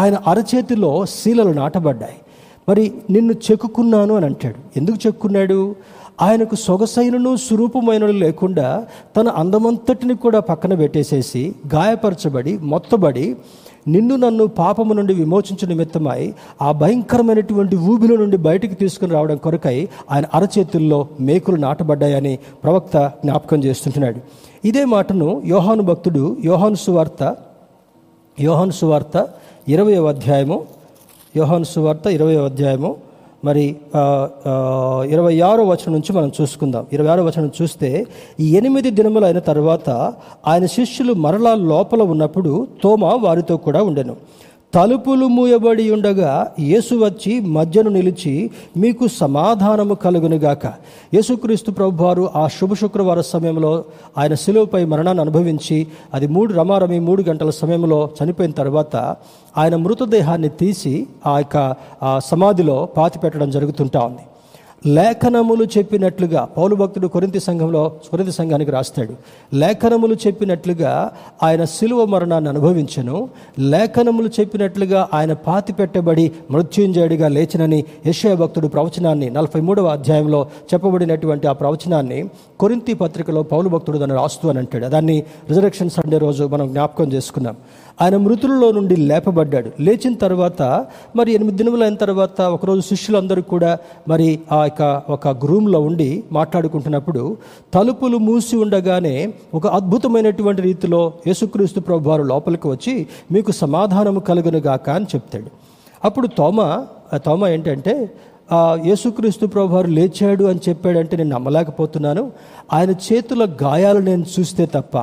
ఆయన 0.00 0.16
అరచేతిలో 0.30 0.92
శీలలు 1.16 1.52
నాటబడ్డాయి. 1.62 2.18
మరి 2.68 2.92
నిన్ను 3.10 3.32
చెక్కుకున్నాను 3.32 4.14
అని 4.14 4.26
అంటాడు. 4.26 4.78
ఎందుకు 4.78 4.98
చెక్కున్నాడు? 5.06 5.74
ఆయనకు 6.22 6.54
సొగసైనను 6.54 7.36
స్వరూపమైనను 7.36 8.12
లేకుండా 8.12 8.86
తన 9.16 9.28
అందమంతటిని 9.28 10.14
కూడా 10.14 10.40
పక్కన 10.40 10.74
పెట్టేసేసి 10.74 11.54
గాయపరచబడి 11.74 12.58
మొత్తబడి 12.58 13.36
నిన్ను 13.88 14.16
నన్ను 14.16 14.46
పాపము 14.46 14.92
నుండి 14.92 15.14
విమోచించు 15.14 15.68
నిమిత్తమై 15.68 16.34
ఆ 16.62 16.72
భయంకరమైనటువంటి 16.72 17.76
ఊబిలో 17.76 18.16
నుండి 18.16 18.36
బయటికి 18.36 18.74
తీసుకుని 18.74 19.12
రావడం 19.12 19.36
కొరకై 19.36 19.88
ఆయన 20.10 20.24
అరచేతుల్లో 20.34 21.08
మేకులు 21.20 21.56
నాటబడ్డాయని 21.56 22.38
ప్రవక్త 22.64 23.12
జ్ఞాపకం 23.24 23.64
చేస్తుంటున్నాడు. 23.64 24.20
ఇదే 24.64 24.84
మాటను 24.84 25.42
యోహాను 25.44 25.82
భక్తుడు 25.82 26.36
యోహాను 26.44 26.74
సువార్త 26.74 27.36
యోహాను 28.40 28.70
సువార్త 28.70 29.28
ఇరవై 29.68 29.94
అధ్యాయము 29.94 30.64
యోహాను 31.36 31.64
సువార్త 31.64 32.06
ఇరవై 32.16 32.34
అధ్యాయము. 32.36 32.90
మరి 33.44 33.64
ఇరవై 35.14 35.34
ఆరో 35.48 35.64
వచనం 35.70 35.92
నుంచి 35.96 36.10
మనం 36.16 36.30
చూసుకుందాం. 36.40 36.84
ఇరవై 36.92 37.10
ఆరో 37.14 37.22
వచనం 37.24 37.50
చూస్తే 37.58 37.90
ఈ 38.40 38.46
ఎనిమిది 38.60 38.90
దినములు 38.98 39.26
అయిన 39.28 39.40
తర్వాత 39.50 39.90
ఆయన 40.46 40.66
శిష్యులు 40.76 41.12
మరలా 41.24 41.52
లోపల 41.72 42.02
ఉన్నప్పుడు 42.14 42.52
తోమ 42.84 43.04
వారితో 43.26 43.56
కూడా 43.66 43.82
ఉండెను. 43.82 44.16
తలుపులు 44.76 45.26
మూయబడి 45.26 45.90
ఉండగా 45.90 46.32
యేసు 46.60 46.94
వచ్చి 46.94 47.40
మధ్యను 47.40 47.90
నిలిచి 47.90 48.50
మీకు 48.76 49.08
సమాధానము 49.18 49.94
కలుగునుగాక 49.94 50.66
యేసుక్రీస్తు 51.14 51.70
ప్రభువారు 51.70 52.30
ఆ 52.36 52.48
శుభ 52.48 52.74
శుక్రవార 52.74 53.20
సమయంలో 53.20 53.72
ఆయన 54.18 54.34
శిలువపై 54.34 54.84
మరణాన్ని 54.84 55.22
అనుభవించి 55.22 55.86
అది 56.14 56.26
మూడు 56.26 56.52
రమారమి 56.54 57.00
మూడు 57.00 57.22
గంటల 57.22 57.50
సమయంలో 57.50 58.08
చనిపోయిన 58.18 58.52
తర్వాత 58.52 58.96
ఆయన 59.56 59.76
మృతదేహాన్ని 59.76 60.48
తీసి 60.48 60.94
ఆ 61.26 61.38
యొక్క 61.38 61.56
ఆ 62.02 62.18
సమాధిలో 62.30 62.88
పాతి 62.96 63.18
పెట్టడం 63.18 63.50
జరుగుతుంటా 63.50 64.00
ఉంది. 64.00 64.24
లేఖనములు 64.86 65.64
చెప్పినట్లుగా 65.64 66.44
పౌలు 66.44 66.74
భక్తుడు 66.74 67.08
కొరింతి 67.08 67.40
సంఘంలో 67.40 67.92
కొరింతి 68.10 68.32
సంఘానికి 68.32 68.70
రాస్తాడు. 68.70 69.14
లేఖనములు 69.54 70.16
చెప్పినట్లుగా 70.26 71.12
ఆయన 71.42 71.64
శిలువ 71.64 72.04
మరణాన్ని 72.04 72.50
అనుభవించను. 72.50 73.28
లేఖనములు 73.58 74.28
చెప్పినట్లుగా 74.40 75.08
ఆయన 75.14 75.32
పాతి 75.32 75.72
పెట్టబడి 75.72 76.32
మృత్యుంజయుడిగా 76.50 77.28
లేచినని 77.28 77.84
యశయ 78.06 78.34
భక్తుడు 78.34 78.68
ప్రవచనాన్ని 78.68 79.30
నలభై 79.30 79.60
మూడవ 79.60 79.86
అధ్యాయంలో 79.86 80.48
చెప్పబడినటువంటి 80.74 81.46
ఆ 81.46 81.52
ప్రవచనాన్ని 81.52 82.28
కొరింతి 82.60 82.94
పత్రికలో 82.94 83.42
పౌలు 83.42 83.68
భక్తుడు 83.68 83.98
దాన్ని 83.98 84.16
రాస్తూ 84.16 84.48
అని 84.48 84.58
అంటాడు. 84.58 84.86
దాన్ని 84.86 85.22
రిజర్వేషన్ 85.48 85.90
సండే 85.90 86.18
రోజు 86.18 86.44
మనం 86.44 86.68
జ్ఞాపకం 86.68 87.12
చేసుకున్నాం. 87.12 87.56
ఆయన 88.02 88.16
మృతులలో 88.16 88.68
నుండి 88.72 88.96
లేపబడ్డాడు. 89.10 89.70
లేచిన 89.80 90.14
తర్వాత 90.24 90.62
మరి 91.16 91.30
ఎనిమిది 91.32 91.56
దినములు 91.56 91.84
అయిన 91.84 91.96
తర్వాత 92.02 92.40
ఒకరోజు 92.56 92.80
శిష్యులందరూ 92.80 93.42
కూడా 93.42 93.70
మరి 94.08 94.28
ఆ 94.52 94.58
యొక్క 94.64 94.82
ఒక 95.10 95.28
గ్రూమ్లో 95.44 95.80
ఉండి 95.80 96.10
మాట్లాడుకుంటున్నప్పుడు 96.32 97.22
తలుపులు 97.74 98.18
మూసి 98.26 98.56
ఉండగానే 98.56 99.14
ఒక 99.54 99.66
అద్భుతమైనటువంటి 99.78 100.62
రీతిలో 100.62 101.02
యేసుక్రీస్తు 101.26 101.80
ప్రభు 101.80 102.08
వారు 102.08 102.22
లోపలికి 102.32 102.68
వచ్చి 102.68 102.96
మీకు 103.32 103.52
సమాధానము 103.62 104.20
కలుగునుగాక 104.20 104.88
అని 104.90 105.10
చెప్తాడు. 105.14 105.50
అప్పుడు 106.04 106.26
తోమ 106.38 106.60
ఆ 107.14 107.16
తోమ 107.26 107.46
ఏంటంటే 107.46 107.96
యేసుక్రీస్తు 108.86 109.46
ప్రభు 109.46 109.74
వారు 109.74 109.90
లేచాడు 109.98 110.44
అని 110.44 110.60
చెప్పాడంటే 110.68 111.14
నేను 111.16 111.30
నమ్మలేకపోతున్నాను. 111.30 112.30
ఆయన 112.72 112.92
చేతుల 113.06 113.44
గాయాలు 113.62 113.98
నేను 113.98 114.24
చూస్తే 114.34 114.66
తప్ప 114.74 114.96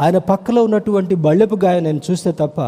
ఆయన 0.00 0.18
పక్కలో 0.18 0.64
ఉన్నటువంటి 0.64 1.14
బళ్ళపు 1.14 1.58
గాయ 1.64 1.80
నేను 1.80 2.00
చూస్తే 2.10 2.32
తప్ప 2.32 2.60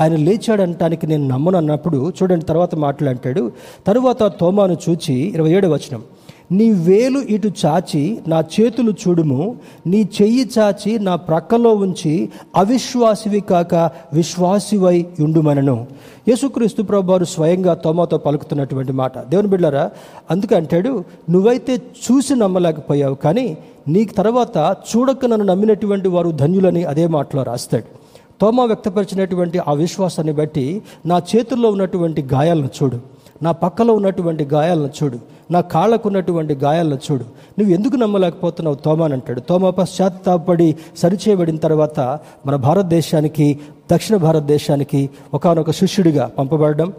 ఆయన 0.00 0.16
లేచాడనటానికి 0.16 1.06
నేను 1.06 1.28
నమ్మను 1.28 1.56
అన్నప్పుడు 1.56 2.12
చూడండి 2.22 2.44
తర్వాత 2.44 2.74
మాట్లాడాడు 2.74 3.52
తరువాత 3.86 4.22
తోమాను 4.22 4.76
చూచి 4.88 5.14
ఇరవై 5.14 5.50
ఏడు 5.50 5.68
వచనం. 5.68 6.02
నీ 6.52 6.70
వేలు 6.70 7.18
ఇటు 7.18 7.50
చాచి 7.66 8.18
నా 8.28 8.44
చేతులు 8.60 8.94
చూడుము. 9.08 9.56
నీ 9.86 10.08
చెయ్యి 10.22 10.50
చాచి 10.58 10.98
నా 10.98 11.16
ప్రక్కలో 11.16 11.74
ఉంచి 11.74 12.28
అవిశ్వాసివి 12.56 13.40
కాక 13.40 13.74
విశ్వాసివై 14.12 15.06
ఉండుమనను. 15.20 15.86
యేసుక్రీస్తు 16.28 16.82
ప్రభువారు 16.82 17.24
స్వయంగా 17.24 17.74
తోమాతో 17.74 18.18
పలుకుతున్నటువంటి 18.18 18.92
మాట. 18.92 19.18
దేవుని 19.18 19.48
బిడ్డారా 19.48 19.90
అందుకంటాడు 20.30 21.04
నువ్వైతే 21.30 21.76
చూసి 21.76 22.34
నమ్మలేకపోయావు 22.34 23.14
కానీ 23.14 23.58
నీకు 23.88 24.12
తర్వాత 24.12 24.76
చూడక 24.96 25.26
నన్ను 25.26 25.46
నమ్మినటువంటి 25.46 26.08
వారు 26.08 26.30
ధన్యులని 26.30 26.84
అదే 26.84 27.06
మాటలో 27.06 27.42
రాస్తాడు. 27.42 27.84
తోమా 28.40 28.64
వ్యక్తపరిచినటువంటి 28.64 29.58
ఆ 29.58 29.72
విశ్వాసాన్ని 29.72 30.32
బట్టి 30.32 30.82
నా 31.06 31.22
చేతుల్లో 31.36 31.70
ఉన్నటువంటి 31.70 32.22
గాయాలను 32.22 32.68
చూడు. 32.82 33.00
నా 33.42 33.52
పక్కలో 33.52 33.94
ఉన్నటువంటి 33.94 34.44
గాయాలను 34.44 34.90
చూడు. 35.02 35.18
నా 35.50 35.60
కాళ్ళకు 35.60 36.08
ఉన్నటువంటి 36.08 36.54
గాయాలను 36.54 36.94
చూడు. 36.94 37.24
నువ్వు 37.58 37.74
ఎందుకు 37.74 37.96
నమ్మలేకపోతున్నావు 37.96 38.76
తోమా 38.76 39.04
అని 39.04 39.14
అంటాడు. 39.14 39.40
తోమా 39.40 39.70
పశ్చాత్తాపడి 39.70 40.76
సరిచేయబడిన 40.96 41.56
తర్వాత 41.56 42.00
మన 42.46 42.56
భారతదేశానికి 42.56 43.60
దక్షిణ 43.92 44.16
భారతదేశానికి 44.16 45.10
ఒకనొక 45.34 45.70
శిష్యుడిగా 45.70 46.30
పంపబడడం. 46.38 46.92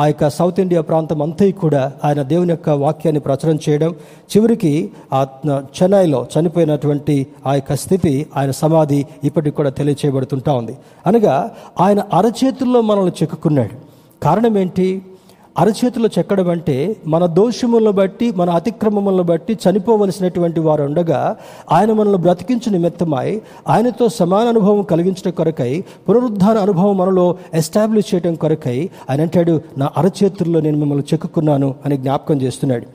ఆ 0.00 0.06
యొక్క 0.06 0.28
సౌత్ 0.30 0.60
ఇండియా 0.60 0.80
ప్రాంతం 0.80 1.22
అంతా 1.22 1.50
కూడా 1.60 1.92
ఆయన 2.04 2.22
దేవుని 2.22 2.50
యొక్క 2.50 2.70
వాక్యాన్ని 2.70 3.20
ప్రచురం 3.20 3.58
చేయడం 3.68 3.94
చివరికి 4.36 4.90
ఆ 5.12 5.26
చెన్నైలో 5.50 6.26
చనిపోయినటువంటి 6.34 7.26
ఆ 7.46 7.54
యొక్క 7.54 7.74
స్థితి 7.74 8.26
ఆయన 8.36 8.50
సమాధి 8.50 9.06
ఇప్పటికి 9.24 9.56
కూడా 9.56 9.70
తెలియచేయబడుతుంటా 9.70 10.52
ఉంది. 10.52 10.76
అనగా 11.06 11.50
ఆయన 11.80 12.00
అరచేతుల్లో 12.12 12.80
మనల్ని 12.80 13.12
చెక్కుకున్నాడు. 13.22 13.74
కారణం 14.24 14.58
ఏంటి? 14.58 15.02
అరచేతిలో 15.60 16.08
చెక్కడం 16.18 16.48
అంటే 16.50 16.76
మన 17.06 17.26
దోషములను 17.38 17.92
బట్టి 17.92 18.26
మన 18.32 18.50
అతిక్రమములను 18.50 19.22
బట్టి 19.22 19.58
చనిపోవలసినటువంటి 19.64 20.60
వారు 20.60 20.82
ఉండగా 20.82 21.20
ఆయన 21.72 21.90
మనల్ని 21.92 22.18
బ్రతికించు 22.18 22.70
నిమిత్తమై 22.70 23.28
ఆయనతో 23.68 24.08
సమాన 24.18 24.46
అనుభవం 24.48 24.82
కలిగించడం 24.82 25.30
కొరకై 25.30 25.72
పునరుద్ధాన 26.08 26.56
అనుభవం 26.58 26.96
మనలో 26.98 27.26
ఎస్టాబ్లిష్ 27.54 28.14
చేయడం 28.14 28.34
కొరకై 28.34 28.78
ఆయన 29.10 29.20
అంటాడు 29.20 29.60
నా 29.78 29.90
అరచేతుల్లో 29.96 30.60
నేను 30.60 30.78
మిమ్మల్ని 30.78 31.04
చెక్కుకున్నాను 31.12 31.74
అని 31.86 31.96
జ్ఞాపకం 31.96 32.42
చేస్తున్నాడు. 32.42 32.86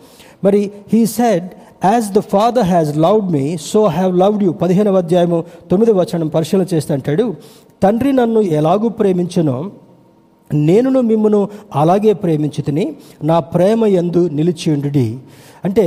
మరి 0.44 0.62
he 0.94 1.06
said 1.18 1.48
as 1.86 2.10
the 2.14 2.20
father 2.34 2.68
has 2.68 2.98
loved 2.98 3.32
me 3.32 3.46
so 3.72 3.84
have 3.88 4.14
loved 4.20 4.44
you 4.44 4.52
పదిహేనవ 4.64 4.98
అధ్యాయము 4.98 5.40
తొమ్మిదవ 5.72 5.98
వచనం 6.02 6.28
పరిశీలన 6.28 6.66
చేస్తే 6.74 6.94
అంటాడు 6.94 7.26
తండ్రి 7.84 8.12
నన్ను 8.14 8.42
ఎలాగూ 8.60 8.90
ప్రేమించనో 8.90 9.58
నేనును 10.52 11.02
మిమ్మను 11.02 11.48
అలాగే 11.76 12.14
ప్రేమించుతని 12.14 12.86
నా 13.24 13.40
ప్రేమ 13.40 13.86
యందు 13.86 14.30
నిలిచియుండుడి 14.30 15.08
అంటే 15.66 15.86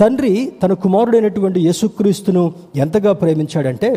తండ్రి 0.00 0.52
తన 0.62 0.72
కుమారుడైనటువంటి 0.72 1.60
యేసుక్రీస్తును 1.60 2.52
ఎంతగా 2.76 3.12
ప్రేమించాడంటే 3.12 3.90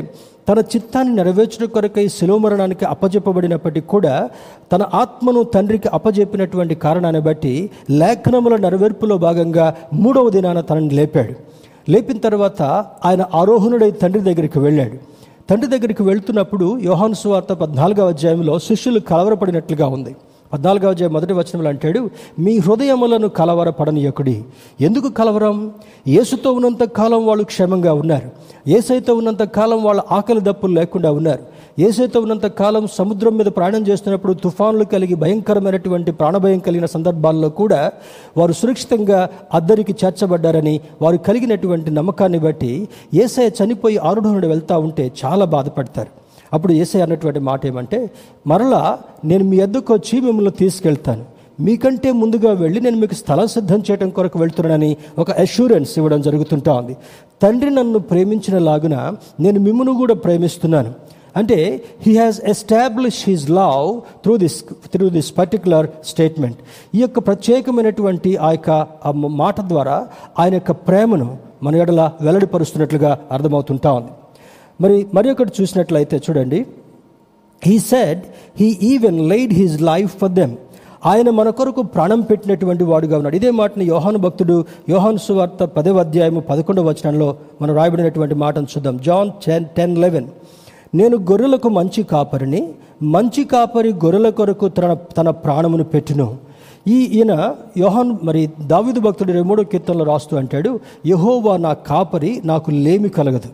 తన 0.49 0.59
చిత్తాన్ని 0.59 1.15
నెరవేర్చడం 1.15 1.67
కొరకై 1.67 2.07
శిలువ 2.07 2.37
మరణానికి 2.37 2.85
అప్పజెప్పబడినప్పటికీ 2.85 3.87
కూడా 3.87 4.29
తన 4.71 4.83
ఆత్మను 4.93 5.43
తండ్రికి 5.43 5.87
అప్పజెప్పినటువంటి 5.87 6.75
కారణాన్ని 6.75 7.21
బట్టి 7.21 7.69
లేఖనముల 7.91 8.55
నెరవేర్పులో 8.55 9.17
భాగంగా 9.17 9.65
మూడవ 9.93 10.29
దినాన 10.29 10.61
తనని 10.61 10.89
లేపాడు. 10.89 11.35
లేపిన 11.89 12.17
తర్వాత 12.17 12.61
ఆయన 13.05 13.25
ఆరోహణుడై 13.33 13.91
తండ్రి 13.91 14.21
దగ్గరికి 14.21 14.59
వెళ్ళాడు. 14.59 14.97
తండ్రి 15.49 15.71
దగ్గరికి 15.71 16.03
వెళ్తున్నప్పుడు 16.03 16.79
యోహాను 16.79 17.13
సువార్త 17.13 17.53
పద్నాలుగవ 17.53 18.07
అధ్యాయంలో 18.07 18.59
శిష్యులు 18.59 18.99
కలవరపడినట్లుగా 18.99 19.87
ఉంది. 19.87 20.15
పద్నాలుగవ 20.53 20.89
అధ్యాయం 20.89 21.13
మొదటి 21.13 21.33
వచనంలో 21.33 21.69
అంటాడు 21.69 22.09
మీ 22.39 22.57
హృదయములను 22.57 23.27
కలవరపడనీయకుడి. 23.27 24.43
ఎందుకు 24.81 25.09
కలవరం? 25.09 25.71
ఏసుతో 26.07 26.51
ఉన్నంత 26.51 26.83
కాలం 26.83 27.25
వాళ్ళు 27.25 27.43
క్షేమంగా 27.43 27.93
ఉన్నారు. 27.93 28.31
ఏసైతో 28.69 29.13
ఉన్నంత 29.13 29.43
కాలం 29.43 29.83
వాళ్ళ 29.83 30.01
ఆకలి 30.11 30.41
దప్పులు 30.41 30.73
లేకుండా 30.73 31.11
ఉన్నారు. 31.11 31.56
ఏసైతో 31.79 32.21
ఉన్నంత 32.21 32.45
కాలం 32.45 32.87
సముద్రం 32.87 33.37
మీద 33.37 33.45
ప్రయాణం 33.45 33.87
చేస్తున్నప్పుడు 33.87 34.33
తుఫాన్లు 34.33 34.83
కలిగి 34.83 35.15
భయంకరమైనటువంటి 35.15 36.11
ప్రాణభయం 36.11 36.59
కలిగిన 36.59 36.85
సందర్భాల్లో 36.85 37.49
కూడా 37.49 37.91
వారు 38.37 38.51
సురక్షితంగా 38.51 39.29
అద్దరికి 39.53 39.95
చేర్చబడ్డారని 40.05 40.79
వారు 41.01 41.17
కలిగినటువంటి 41.17 41.91
నమ్మకాన్ని 41.91 42.39
బట్టి 42.39 42.89
ఏసఐ 43.13 43.49
చనిపోయి 43.49 43.97
ఆరుఢునుడు 43.97 44.47
వెళ్తూ 44.47 44.79
ఉంటే 44.79 45.11
చాలా 45.25 45.45
బాధపడతారు. 45.45 46.07
అప్పుడు 46.53 46.73
ఏసై 46.73 47.01
అన్నటువంటి 47.01 47.39
మాట 47.39 47.65
ఏమంటే 47.65 48.09
మరలా 48.47 48.99
నేను 49.25 49.43
మీ 49.43 49.57
ఎద్దుకు 49.57 49.93
వచ్చి 49.93 50.21
మిమ్మల్ని 50.21 50.51
తీసుకెళ్తాను. 50.51 51.25
మీకంటే 51.59 52.11
ముందుగా 52.11 52.51
వెళ్ళి 52.53 52.81
నేను 52.81 52.97
మీకు 52.97 53.13
స్థలం 53.13 53.47
సిద్ధం 53.47 53.79
చేయడం 53.79 54.09
కొరకు 54.09 54.39
వెళ్తున్నానని 54.39 54.97
ఒక 55.17 55.31
అష్యూరెన్స్ 55.31 55.93
ఇవ్వడం 55.97 56.21
జరుగుతుంటా 56.21 56.73
ఉంది. 56.73 56.97
తండ్రి 57.41 57.69
నన్ను 57.69 57.99
ప్రేమించిన 57.99 58.57
లాగున 58.57 59.13
నేను 59.39 59.59
మిమ్మను 59.59 59.93
కూడా 59.93 60.13
ప్రేమిస్తున్నాను. 60.13 61.06
అంటే 61.37 61.57
he 62.05 62.11
has 62.17 62.37
establish 62.45 63.21
his 63.29 63.47
love 63.49 63.87
through 64.23 64.33
this 64.43 64.57
through 64.93 65.09
this 65.15 65.31
particular 65.37 65.87
statement 66.11 66.59
ఈ 66.95 67.01
యొక్క 67.01 67.19
ప్రత్యేకమైనటువంటి 67.19 68.31
ఆ 68.37 68.51
యొక్క 68.51 68.71
మాట 69.41 69.61
ద్వారా 69.73 69.97
ఆయన 70.39 70.53
యొక్క 70.59 70.71
ప్రేమను 70.87 71.29
మన 71.63 71.75
ఎడల 71.83 72.01
వెల్లడిపరుస్తున్నట్లుగా 72.21 73.11
అర్థమవుతుంటా 73.31 73.91
ఉంది. 73.99 74.11
మరి 74.81 74.97
మరి 75.13 75.27
ఒకటి 75.31 75.51
చూసినట్లయితే 75.59 76.17
చూడండి. 76.25 76.59
He 77.61 77.75
said 77.91 78.21
he 78.59 78.67
even 78.91 79.19
laid 79.29 79.53
his 79.53 79.77
life 79.81 80.13
for 80.21 80.33
them 80.39 80.53
ఆయన 81.05 81.29
మన 81.29 81.49
కొరకు 81.57 81.81
ప్రాణం 81.95 82.21
పెట్టినటువంటి 82.21 82.83
వాడుగా 82.83 83.15
ఉన్నాడు. 83.17 83.35
ఇదే 83.35 83.49
మాటని 83.61 83.85
యోహాను 83.85 84.19
భక్తుడు 84.25 84.55
యోహాను 84.89 85.17
సువార్త 85.17 85.63
పదవ 85.77 85.99
అధ్యాయము 85.99 86.39
పదకొండవ 86.49 86.89
వచనంలో 86.89 87.29
మనం 87.61 87.73
రాయబడినటువంటి 87.75 88.35
మాటను 88.43 88.67
చూద్దాం. 88.73 88.97
జాన్ 89.07 89.31
టెన్ 89.45 89.65
టెన్ 89.77 89.95
లెవెన్ 90.05 90.27
నేను 90.99 91.15
గొర్రెలకు 91.29 91.69
మంచి 91.77 92.01
కాపరిని 92.11 92.61
మంచి 93.13 93.41
కాపరి 93.53 93.89
గొర్రెల 94.03 94.29
కొరకు 94.37 94.67
తన 94.77 94.93
తన 95.17 95.29
ప్రాణమును 95.45 95.85
పెట్టును. 95.93 96.27
ఈ 96.87 96.97
ఈయన 97.17 97.33
యోహాన్ 97.77 98.11
మరి 98.23 98.41
దావిదు 98.71 98.99
భక్తుడు 98.99 99.31
ఇరవై 99.31 99.47
మూడో 99.49 99.63
కీర్తనలో 99.71 100.05
రాస్తూ 100.11 100.37
అంటాడు 100.37 100.71
యహోవా 101.05 101.53
నా 101.65 101.73
కాపరి 101.89 102.31
నాకు 102.45 102.71
లేమి 102.85 103.09
కలగదు. 103.17 103.49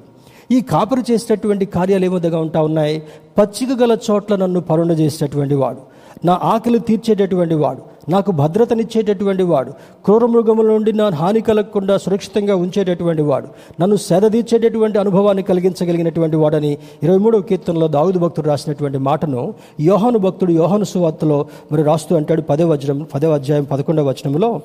ఈ 0.51 0.61
కాపరి 0.73 1.03
చేసేటటువంటి 1.11 1.65
కార్యాలు 1.75 2.05
ఏమోదగా 2.05 2.39
ఉంటా 2.45 2.61
ఉన్నాయి? 2.69 2.95
పచ్చిక 3.37 3.71
గల 3.81 3.97
చోట్ల 4.07 4.35
నన్ను 4.35 4.61
పరుణ 4.69 4.91
చేసేటటువంటి 5.01 5.55
వాడు. 5.63 5.81
నా 6.27 6.39
ఆకలి 6.53 6.79
తీర్చేటటువంటి 6.89 7.55
వాడు. 7.63 7.92
నాకు 8.09 8.31
భద్రతనిచ్చేటటువంటి 8.31 9.43
వాడు. 9.43 9.71
క్రూర 10.05 10.25
మృగముల 10.25 10.65
నుండి 10.65 10.93
నా 10.93 11.09
హాని 11.09 11.41
కలగకుండా 11.41 11.97
సురక్షితంగా 11.97 12.55
ఉంచేటటువంటి 12.55 13.21
వాడు. 13.21 13.47
నన్ను 13.81 13.95
సేదదీర్చేటటువంటి 13.95 14.99
అనుభవాన్ని 14.99 15.43
కలిగించగలిగినటువంటి 15.43 16.35
వాడని 16.35 16.77
ఇరవై 17.03 17.17
మూడవ 17.17 17.41
కీర్తనలో 17.41 17.87
దావుదు 17.87 18.19
భక్తుడు 18.19 18.47
రాసినటువంటి 18.47 18.97
మాటను 18.97 19.53
యోహాను 19.79 20.19
భక్తుడు 20.19 20.51
యోహాను 20.51 20.83
సువార్తలో 20.83 21.45
మరి 21.71 21.83
రాస్తూ 21.83 22.15
అంటాడు 22.15 22.41
పదే 22.41 22.63
వజ్రం 22.63 23.07
పదే 23.15 23.31
అధ్యాయం 23.31 23.63
పదకొండవ 23.63 24.09
వచనంలో 24.09 24.61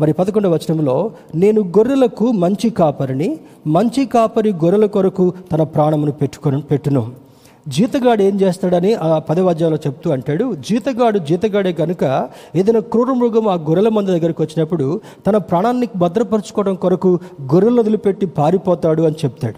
మరి 0.00 0.12
పదకొండవ 0.12 0.54
వచనంలో 0.54 1.10
నేను 1.34 1.60
గొర్రెలకు 1.60 2.32
మంచి 2.32 2.70
కాపరిని 2.70 3.38
మంచి 3.66 4.06
కాపరి 4.06 4.52
గొర్రెల 4.52 4.86
కొరకు 4.86 5.32
తన 5.52 5.62
ప్రాణమును 5.62 6.12
పెట్టుకొని 6.12 6.60
పెట్టును. 6.60 7.21
జీతగాడు 7.68 8.22
ఏం 8.22 8.40
చేస్తాడని 8.40 8.94
ఆ 8.94 9.18
పదవాద్యాలో 9.18 9.76
చెప్తూ 9.76 10.10
అంటాడు 10.10 10.54
జీతగాడు 10.54 11.18
జీతగాడే 11.18 11.72
కనుక 11.72 12.28
ఏదైనా 12.56 12.80
క్రూర 12.80 13.12
మృగం 13.12 13.48
ఆ 13.48 13.54
గొర్రెల 13.54 13.88
మంద 13.88 14.08
దగ్గరికి 14.08 14.42
వచ్చినప్పుడు 14.42 15.00
తన 15.26 15.36
ప్రాణాన్ని 15.36 15.88
భద్రపరచుకోవడం 15.96 16.74
కొరకు 16.74 17.18
గొర్రెలు 17.42 17.80
వదిలిపెట్టి 17.80 18.26
పారిపోతాడు 18.26 19.02
అని 19.02 19.14
చెప్తాడు. 19.14 19.54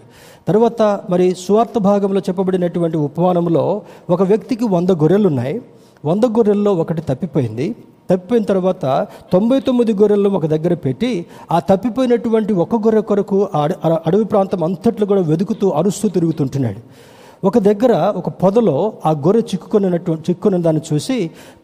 తర్వాత 0.49 0.83
మరి 0.83 1.35
స్వార్థ 1.35 1.79
భాగంలో 1.79 2.21
చెప్పబడినటువంటి 2.21 2.97
ఉపమానంలో 2.97 3.83
ఒక 4.11 4.23
వ్యక్తికి 4.23 4.65
వంద 4.65 4.91
గొర్రెలు 4.91 5.27
ఉన్నాయి 5.27 5.63
వంద 6.05 6.25
గొర్రెల్లో 6.25 6.75
ఒకటి 6.75 7.03
తప్పిపోయింది. 7.03 7.77
తప్పిపోయిన 8.11 8.45
తర్వాత 8.45 9.07
తొంభై 9.33 9.61
తొమ్మిది 9.61 9.95
గొర్రెలను 9.95 10.31
ఒక 10.31 10.47
దగ్గర 10.47 10.75
పెట్టి 10.75 11.27
ఆ 11.53 11.59
తప్పిపోయినటువంటి 11.59 12.53
ఒక 12.53 12.75
గొర్రె 12.75 13.01
కొరకు 13.01 13.49
అడ- 13.63 13.97
అడవి 14.07 14.25
ప్రాంతం 14.25 14.65
అంతట్లో 14.65 15.07
కూడా 15.07 15.21
వెతుకుతూ 15.21 15.71
అరుస్తూ 15.71 16.09
తిరుగుతుంటున్నాడు. 16.09 17.14
ఒక 17.47 17.59
దగ్గర 17.59 17.93
ఒక 18.17 18.29
పొదలో 18.43 18.75
ఆ 19.09 19.11
గొర్రె 19.25 19.41
చిక్కుకున్నటువంటి 19.51 20.25
చిక్కున్న 20.29 20.57
దాన్ని 20.57 20.83
చూసి 20.89 21.17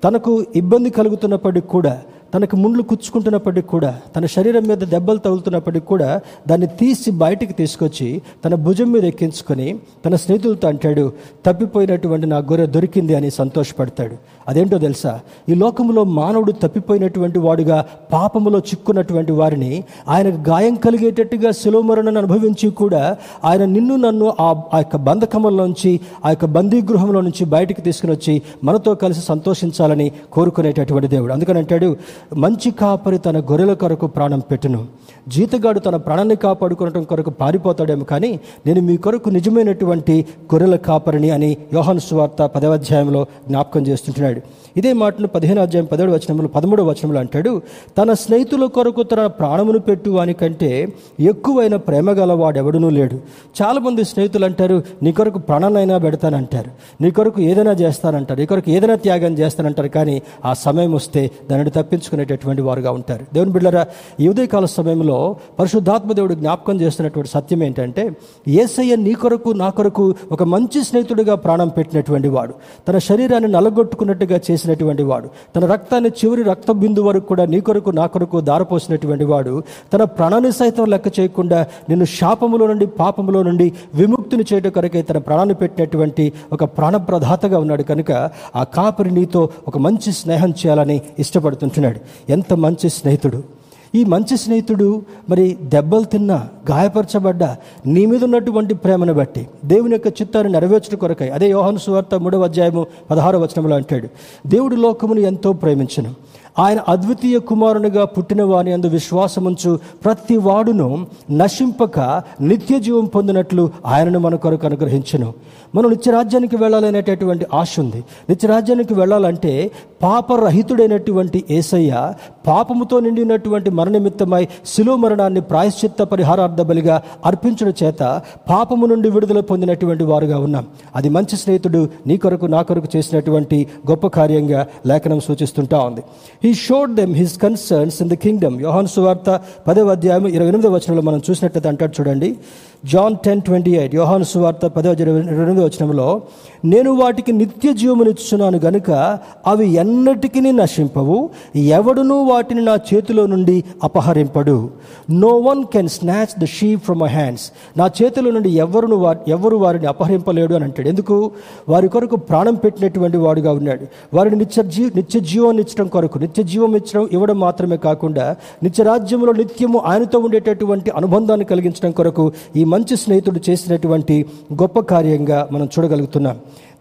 తనకు 0.05 0.33
ఇబ్బంది 0.57 0.91
కలుగుతున్నప్పటికి 0.91 1.69
కూడా 1.69 1.93
తనకు 2.35 2.57
ముండ్లు 2.57 2.83
కుచ్చుకుంటున్నప్పటికి 2.83 3.69
కూడా 3.69 3.91
తన 4.17 4.25
శరీరం 4.35 4.65
మీద 4.69 4.83
దెబ్బలు 4.93 5.19
తగులుతున్నప్పటికి 5.19 5.87
కూడా 5.87 6.11
దాన్ని 6.49 6.69
తీసి 6.81 7.11
బయటికి 7.23 7.55
తీసుకొచ్చి 7.61 8.09
తన 8.45 8.55
భుజం 8.67 8.89
మీద 8.93 9.05
ఎక్కించుకొని 9.05 9.69
తన 10.05 10.15
స్నేహితులతో 10.25 10.69
అంటాడు 10.69 11.05
తప్పిపోయినటువంటి 11.47 12.27
నా 12.27 12.39
గొర్రె 12.51 12.67
దొరికింది 12.77 13.15
అని 13.15 13.31
సంతోషపడతాడు. 13.31 14.17
అదేంటో 14.51 14.79
తెలుసా? 14.79 15.13
ఈ 15.49 15.55
లోకంలో 15.55 16.05
మానవుడు 16.05 16.53
తప్పిపోయినటువంటి 16.53 17.39
వాడుగా 17.39 17.79
పాపములో 18.13 18.59
చిక్కున్నటువంటి 18.59 19.33
వారిని 19.33 19.85
ఆయనకు 20.09 20.41
గాయం 20.51 20.75
కలిగేటట్టుగా 20.75 21.51
శిలోమరణను 21.51 22.19
అనుభవించి 22.19 22.71
కూడా 22.71 23.03
ఆయన 23.45 23.65
నిన్ను 23.65 23.97
నన్ను 23.97 24.27
ఆ 24.41 24.49
ఆ 24.75 24.79
యొక్క 24.79 24.97
బంధకములోంచి 24.97 25.93
ఆ 26.25 26.29
యొక్క 26.29 26.45
బందీగృహంలో 26.45 27.21
నుంచి 27.21 27.45
బయటికి 27.45 27.83
తీసుకుని 27.83 28.13
వచ్చి 28.13 28.43
మనతో 28.65 28.95
కలిసి 28.95 29.21
సంతోషించాలని 29.21 30.13
కోరుకునేటటువంటి 30.33 31.09
దేవుడు. 31.09 31.33
అందుకని 31.33 31.59
అంటాడు 31.59 31.97
మంచి 32.37 32.71
కాపరి 32.71 33.19
తన 33.19 33.41
గొర్రెల 33.41 33.73
కొరకు 33.73 34.07
ప్రాణం 34.07 34.41
పెట్టును. 34.51 34.87
జీతగాడు 35.29 35.79
తన 35.79 35.97
ప్రాణాన్ని 35.97 36.37
కాపాడుకోవడం 36.37 37.03
కొరకు 37.03 37.31
పారిపోతాడేమో 37.31 38.05
కానీ 38.05 38.41
నేను 38.67 38.81
మీ 38.81 38.97
కొరకు 38.97 39.29
నిజమైనటువంటి 39.31 40.27
గొర్రెల 40.55 40.77
కాపరిని 40.77 41.31
అని 41.31 41.57
యోహన్ 41.75 42.01
సువార్త 42.01 42.43
పదవ 42.55 42.73
అధ్యాయంలో 42.73 43.27
జ్ఞాపకం 43.49 43.87
చేస్తుంటున్నాడు. 43.87 44.40
ఇదే 44.77 44.93
మాటను 44.93 45.29
పదిహేను 45.29 45.63
అధ్యాయం 45.63 45.89
పదిహేడు 45.93 46.13
వచనములు 46.13 46.49
పదమూడవ 46.49 46.89
వచనములు 46.89 47.19
అంటాడు 47.19 47.63
తన 47.99 48.13
స్నేహితుల 48.13 48.65
కొరకు 48.65 49.03
తన 49.03 49.27
ప్రాణమును 49.27 49.79
పెట్టు 49.79 50.11
అని 50.11 50.33
కంటే 50.33 50.89
ఎక్కువైన 51.21 51.77
ప్రేమ 51.77 52.11
గలవాడెవడునూ 52.11 52.89
లేడు. 52.91 53.21
చాలామంది 53.63 54.05
స్నేహితులు 54.05 54.45
అంటారు 54.45 54.83
నీ 55.03 55.13
కొరకు 55.13 55.39
ప్రాణాలైనా 55.39 55.99
పెడతానంటారు. 55.99 56.71
నీ 57.03 57.11
కొరకు 57.11 57.41
ఏదైనా 57.41 57.73
చేస్తానంటారు. 57.73 58.41
నీ 58.41 58.47
కొరకు 58.47 58.71
ఏదైనా 58.71 58.95
త్యాగం 58.95 59.33
చేస్తానంటారు. 59.33 59.89
కానీ 59.89 60.23
ఆ 60.45 60.55
సమయం 60.55 60.93
వస్తే 60.93 61.31
దానిని 61.51 61.71
తప్పించుకునేటటువంటి 61.71 62.63
వారుగా 62.63 62.91
ఉంటారు. 62.91 63.27
దేవుని 63.35 63.53
బిళ్ళరా 63.53 63.87
ఈ 64.21 64.29
ఉదయకాల 64.29 64.65
సమయంలో 64.65 65.37
పరిశుద్ధాత్మ 65.59 66.13
దేవుడు 66.13 66.35
జ్ఞాపకం 66.35 66.81
చేస్తున్నటువంటి 66.81 67.31
సత్యం 67.31 67.63
ఏంటంటే 67.63 68.13
ఏసయ్య 68.49 68.97
నీ 68.97 69.15
కొరకు 69.15 69.51
నా 69.51 69.71
కొరకు 69.71 70.15
ఒక 70.33 70.43
మంచి 70.43 70.85
స్నేహితుడిగా 70.85 71.35
ప్రాణం 71.35 71.69
పెట్టినటువంటి 71.69 72.29
వాడు. 72.29 72.55
తన 72.89 72.99
శరీరాన్ని 72.99 73.53
నలగొట్టుకున్నట్టుగా 73.53 74.30
చేసినటువంటి 74.37 75.03
వాడు. 75.03 75.31
తన 75.57 75.67
రక్తాన్ని 75.67 76.11
చివరి 76.11 76.43
రక్త 76.43 76.73
బిందు 76.73 77.01
వరకు 77.01 77.27
కూడా 77.27 77.47
నీ 77.47 77.61
కొరకు 77.61 77.91
నా 77.91 78.07
కొరకు 78.07 78.41
దారపోసినటువంటి 78.41 79.25
వాడు. 79.25 79.63
తన 79.93 80.05
ప్రాణాన్ని 80.05 80.53
సైతం 80.53 80.85
లెక్క 80.85 81.21
చేయకుండా 81.21 81.67
నిన్ను 81.89 82.05
శాపములో 82.05 82.67
నుండి 82.67 82.87
పాపములో 82.87 83.43
నుండి 83.43 83.73
విముక్తిని 83.95 84.45
చేయడం 84.53 84.71
కొరకై 84.71 85.03
తన 85.03 85.19
ప్రాణాన్ని 85.19 85.55
పెట్టినటువంటి 85.55 86.33
ఒక 86.53 86.65
ప్రాణప్రదాతగా 86.65 87.59
ఉన్నాడు 87.59 87.83
కనుక 87.83 88.31
ఆ 88.57 88.65
కాపరి 88.65 89.11
నీతో 89.11 89.49
ఒక 89.69 89.79
మంచి 89.79 90.13
స్నేహం 90.13 90.51
చేయాలని 90.51 91.03
ఇష్టపడుతుంటున్నాడు. 91.19 92.01
ఎంత 92.33 92.55
మంచి 92.55 92.91
స్నేహితుడు. 92.91 93.60
ఈ 93.95 94.05
మంచి 94.05 94.37
స్నేహితుడు 94.37 95.03
మరి 95.31 95.57
దెబ్బలు 95.63 96.05
తిన్నా 96.05 96.49
గాయపరచబడ్డా 96.71 97.57
నీ 97.87 98.07
మీద 98.07 98.25
ఉన్నటువంటి 98.25 98.75
ప్రేమను 98.75 99.15
బట్టి 99.15 99.49
దేవుని 99.65 99.93
యొక్క 99.93 100.07
చిత్తాన్ని 100.07 100.53
నెరవేర్చడం 100.53 100.99
కొరకై 100.99 101.29
అదే 101.29 101.51
యోహను 101.51 101.79
సువార్త 101.79 102.15
మూడవ 102.15 102.45
అధ్యాయము 102.45 102.87
పదహారు 103.11 103.39
వచనంలో 103.39 103.77
అంటాడు 103.77 104.09
దేవుడు 104.47 104.77
లోకమును 104.77 105.21
ఎంతో 105.21 105.53
ప్రేమించను. 105.53 106.15
ఆయన 106.59 106.79
అద్వితీయ 106.89 107.39
కుమారునిగా 107.39 108.05
పుట్టిన 108.05 108.43
వాని 108.43 108.73
అందు 108.73 108.87
విశ్వాసముంచు 108.87 109.79
ప్రతి 110.05 110.37
వాడును 110.37 111.07
నశింపక 111.31 112.23
నిత్య 112.41 112.81
జీవం 112.81 113.05
పొందినట్లు 113.05 113.71
ఆయనను 113.87 114.19
మన 114.19 114.35
కొరకు 114.35 114.67
అనుగ్రహించను. 114.67 115.33
మనం 115.75 115.91
నిత్యరాజ్యానికి 115.91 116.57
వెళ్ళాలనేటటువంటి 116.57 117.47
ఆశ 117.55 117.81
ఉంది. 117.81 118.05
నిత్యరాజ్యానికి 118.29 118.95
వెళ్ళాలంటే 118.95 119.71
పాపరహితుడైనటువంటి 120.03 121.45
ఏసయ్య 121.51 122.13
పాపముతో 122.47 123.01
నిండినటువంటి 123.01 123.71
మరణనిమిత్తమై 123.71 124.49
శిలో 124.67 124.97
మరణాన్ని 124.97 125.41
ప్రాయశ్చిత్త 125.41 126.03
పరిహారార్థ 126.03 126.61
బలిగా 126.61 127.03
అర్పించడం 127.27 127.73
చేత 127.83 128.23
పాపము 128.51 128.87
నుండి 128.87 129.11
విడుదల 129.11 129.41
పొందినటువంటి 129.41 130.05
వారుగా 130.05 130.39
ఉన్నాం. 130.39 130.67
అది 130.97 131.09
మంచి 131.09 131.37
స్నేహితుడు 131.37 131.89
నీ 132.07 132.17
కొరకు 132.17 132.47
నా 132.47 132.63
కొరకు 132.63 132.89
చేసినటువంటి 132.97 133.67
గొప్ప 133.91 134.07
కార్యంగా 134.07 134.67
లేఖనం 134.87 135.21
సూచిస్తుంటా 135.21 135.79
ఉంది. 135.79 136.01
He 136.45 136.55
showed 136.55 136.95
them 136.95 137.15
his 137.15 137.39
concerns 137.39 138.03
in 138.03 138.11
the 138.11 138.15
kingdom 138.15 138.61
Yohan 138.61 138.87
సువార్త 138.87 139.41
పదవ 139.69 139.89
అధ్యాయం 139.89 140.27
ఇరవై 140.27 140.49
ఎనిమిదవ 140.49 140.75
వచనంలో 140.75 141.03
మనం 141.03 141.23
చూసినట్లయితే 141.31 141.69
అంటాడు 141.69 141.93
చూడండి. 142.01 142.37
జాన్ 142.85 143.17
టెన్ 143.25 143.43
ట్వంటీ 143.43 143.71
ఎయిట్ 143.71 143.95
యోహాను 143.95 144.25
సువార్త 144.25 144.67
పదవ 144.67 144.97
ఇరవై 145.01 145.23
వచనంలో 145.65 146.23
నేను 146.65 146.91
వాటికి 146.91 147.33
నిత్య 147.33 147.73
జీవమునిచ్చున్నాను 147.73 148.59
గనుక 148.59 149.19
అవి 149.47 149.69
ఎన్నటికీ 149.69 150.41
నశింపవు 150.41 151.31
ఎవడునూ 151.57 152.23
వాటిని 152.23 152.65
నా 152.65 152.79
చేతిలో 152.95 153.27
నుండి 153.27 153.65
అపహరింపడు. 153.85 154.71
No 155.11 155.29
one 155.29 155.65
can 155.65 155.89
snatch 155.89 156.41
the 156.41 156.45
sheep 156.45 156.85
from 156.85 156.99
my 156.99 157.09
hands 157.09 157.53
నా 157.79 157.91
చేతిలో 158.03 158.31
నుండి 158.31 158.51
ఎవరును 158.51 158.97
వా 158.97 159.17
ఎవరు 159.29 159.57
వారిని 159.57 159.87
అపహరింపలేడు 159.87 160.55
అని 160.55 160.65
అంటాడు. 160.65 160.89
ఎందుకు? 160.89 161.31
వారి 161.69 161.89
కొరకు 161.89 162.17
ప్రాణం 162.17 162.55
పెట్టినటువంటి 162.55 163.17
వాడుగా 163.17 163.53
ఉన్నాడు. 163.53 163.87
వారిని 164.15 164.37
నిత్య 164.37 164.63
జీ 164.63 164.91
నిత్య 164.97 165.21
జీవాన్ని 165.21 165.63
ఇచ్చడం 165.63 165.89
కొరకు 165.89 166.19
నిత్య 166.19 166.43
జీవం 166.43 166.77
ఇచ్చడం 166.77 167.09
ఇవ్వడం 167.13 167.39
మాత్రమే 167.39 167.77
కాకుండా 167.77 168.37
నిత్య 168.63 168.85
రాజ్యంలో 168.85 169.33
నిత్యము 169.33 169.79
ఆయనతో 169.79 170.19
ఉండేటటువంటి 170.19 170.91
అనుబంధాన్ని 170.91 171.47
కలిగించడం 171.47 171.91
కొరకు 171.91 172.33
ఈ 172.57 172.65
మంచి 172.73 172.95
స్నేహితుడు 173.03 173.41
చేసినటువంటి 173.49 174.17
గొప్ప 174.63 174.81
కార్యంగా 174.93 175.39
మనం 175.53 175.67
చూడగలుగుతున్నాం. 175.75 176.37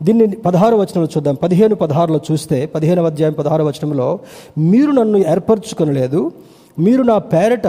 దీన్ని 0.06 0.26
పదహారు 0.48 0.76
వచనంలో 0.82 1.10
చూద్దాం. 1.16 1.36
పదిహేను 1.44 1.76
పదహారులో 1.84 2.20
చూస్తే 2.30 2.58
పదిహేను 2.76 3.08
అధ్యాయం 3.12 3.36
పదహారు 3.40 3.64
వచనంలో 3.70 4.10
మీరు 4.72 4.92
నన్ను 5.00 5.20
ఏర్పరచుకొనలేదు. 5.34 6.22
మీరు 6.86 7.04
నా 7.12 7.18
పేరట 7.34 7.68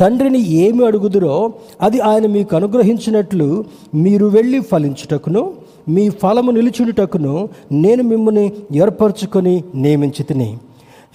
తండ్రిని 0.00 0.40
ఏమి 0.64 0.82
అడుగుదురో 0.86 1.34
అది 1.86 1.98
ఆయన 2.10 2.26
మీకు 2.36 2.52
అనుగ్రహించినట్లు 2.56 3.48
మీరు 4.04 4.26
వెళ్ళి 4.36 4.60
ఫలించుటకును 4.70 5.42
మీ 5.94 6.04
ఫలము 6.22 6.50
నిలుచుటకును 6.56 7.34
నేను 7.84 8.02
మిమ్మల్ని 8.12 8.46
ఏర్పరచుకొని 8.82 9.54
నియమించి 9.82 10.22
తిని 10.28 10.50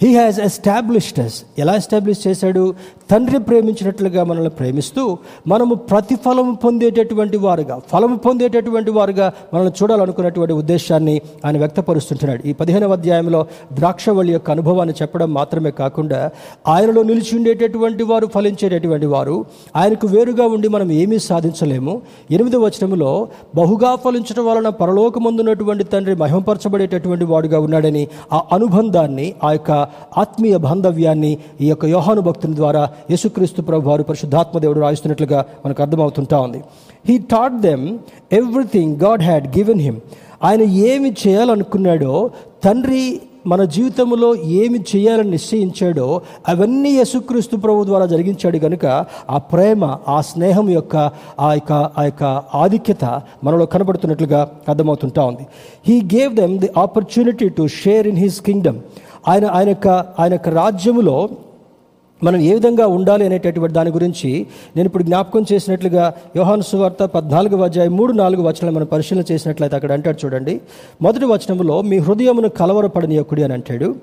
హీ 0.02 0.10
హ్యాస్ 0.16 0.38
ఎస్టాబ్లిష్డ్ 0.40 1.20
ఎలా 1.58 1.72
ఎస్టాబ్లిష్ 1.80 2.20
చేశాడు? 2.26 2.62
తండ్రి 3.10 3.38
ప్రేమించినట్లుగా 3.46 4.22
మనల్ని 4.24 4.50
ప్రేమిస్తూ 4.58 5.02
మనము 5.52 5.74
ప్రతిఫలము 5.90 6.52
పొందేటటువంటి 6.64 7.38
వారుగా 7.44 7.76
ఫలము 7.90 8.16
పొందేటటువంటి 8.16 8.90
వారుగా 8.90 9.26
మనల్ని 9.54 9.72
చూడాలనుకున్నటువంటి 9.78 10.54
ఉద్దేశాన్ని 10.60 11.14
ఆయన 11.44 11.56
వ్యక్తపరుస్తుంటున్నాడు. 11.62 12.42
ఈ 12.50 12.52
పదిహేనవ 12.60 12.96
అధ్యాయంలో 12.98 13.40
ద్రాక్షవళి 13.78 14.32
యొక్క 14.32 14.50
అనుభవాన్ని 14.50 14.94
చెప్పడం 15.00 15.30
మాత్రమే 15.38 15.70
కాకుండా 15.80 16.20
ఆయనలో 16.74 17.02
నిలిచి 17.10 17.32
ఉండేటటువంటి 17.38 18.04
వారు 18.10 18.26
ఫలించేటటువంటి 18.34 19.08
వారు 19.14 19.36
ఆయనకు 19.76 20.06
వేరుగా 20.06 20.46
ఉండి 20.54 20.68
మనం 20.68 20.88
ఏమీ 21.02 21.18
సాధించలేము. 21.28 21.94
ఎనిమిదవ 22.30 22.62
వచనంలో 22.66 23.10
బహుగా 23.54 23.92
ఫలించడం 24.04 24.46
వలన 24.50 24.68
పరలోకమందున్నటువంటి 24.82 25.84
తండ్రి 25.84 26.16
మహిమపరచబడేటటువంటి 26.22 27.24
వాడుగా 27.24 27.60
ఉన్నాడని 27.66 28.04
ఆ 28.32 28.40
అనుబంధాన్ని 28.58 29.26
ఆ 29.44 29.52
యొక్క 29.52 29.70
ఆత్మీయ 30.24 30.56
బాంధవ్యాన్ని 30.68 31.32
ఈ 31.60 31.68
యొక్క 31.68 31.84
యోహాను 31.96 32.24
భక్తుని 32.30 32.56
ద్వారా 32.56 32.84
యేసుక్రీస్తు 33.10 33.62
ప్రభు 33.62 33.88
వారు 33.88 34.02
పరిశుద్ధాత్మ 34.02 34.58
దేవుడు 34.58 34.80
రాయిస్తున్నట్లుగా 34.80 35.44
మనకు 35.66 35.82
అర్థమవుతుంటా 35.82 36.40
ఉంది. 36.40 36.60
He 37.08 37.18
taught 37.18 37.60
them 37.60 37.86
everything 38.32 38.96
God 38.96 39.22
had 39.22 39.48
given 39.56 39.80
him 39.80 39.98
ఆయన 40.42 40.62
ఏమి 40.62 41.14
చేయాలనుకున్నాడో 41.22 42.30
తండ్రి 42.64 43.20
మన 43.46 43.64
జీవితంలో 43.64 44.34
ఏమి 44.36 44.78
చేయాలని 44.90 45.30
నిశ్చయించాడో 45.30 46.06
అవన్నీ 46.48 46.90
యేసుక్రీస్తు 46.90 47.56
ప్రభు 47.56 47.84
ద్వారా 47.84 48.06
జరిగించాడు 48.06 48.58
కనుక 48.58 48.86
ఆ 49.28 49.38
ప్రేమ 49.52 49.84
ఆ 50.08 50.20
స్నేహం 50.20 50.70
యొక్క 50.70 50.96
ఆ 51.40 51.52
యొక్క 51.52 51.72
ఆ 51.72 52.02
యొక్క 52.02 52.24
ఆధిక్యత 52.54 53.04
మనలో 53.44 53.66
కనబడుతున్నట్లుగా 53.66 54.40
అర్థమవుతుంటా 54.68 55.24
ఉంది. 55.24 55.44
He 55.88 56.00
gave 56.14 56.34
them 56.34 56.58
the 56.58 56.70
opportunity 56.76 57.48
to 57.48 57.66
share 57.66 58.06
in 58.06 58.16
his 58.16 58.40
kingdom 58.40 58.78
ఆయన 59.28 59.44
ఆయన 59.46 59.68
యొక్క 59.68 59.88
ఆయన 60.18 60.32
యొక్క 60.32 60.48
రాజ్యములో 60.48 61.16
మనం 62.22 62.40
ఏ 62.40 62.54
విధంగా 62.54 62.86
ఉండాలి 62.86 63.24
అనేటటువంటి 63.24 63.74
దాని 63.74 63.90
గురించి 63.90 64.46
నేను 64.76 64.86
ఇప్పుడు 64.86 65.02
జ్ఞాపకం 65.02 65.44
చేసినట్లుగా 65.52 66.12
యోహాను 66.36 66.62
సువార్త 66.62 67.02
పద్నాలుగు 67.04 67.62
అధ్యాయం 67.62 67.96
మూడు 67.96 68.12
నాలుగు 68.12 68.42
వచనాలు 68.42 68.74
మనం 68.74 68.86
పరిశీలన 68.86 69.24
చేసినట్లయితే 69.32 69.76
అక్కడ 69.76 69.92
అంటాడు 69.92 70.18
చూడండి. 70.24 70.60
మొదటి 71.02 71.24
వచనంలో 71.24 71.82
మీ 71.82 71.98
హృదయమును 71.98 72.48
కలవరపడని 72.48 73.16
యొక్కుడి 73.16 73.42
అని 73.42 73.52
అంటాడు. 73.52 73.94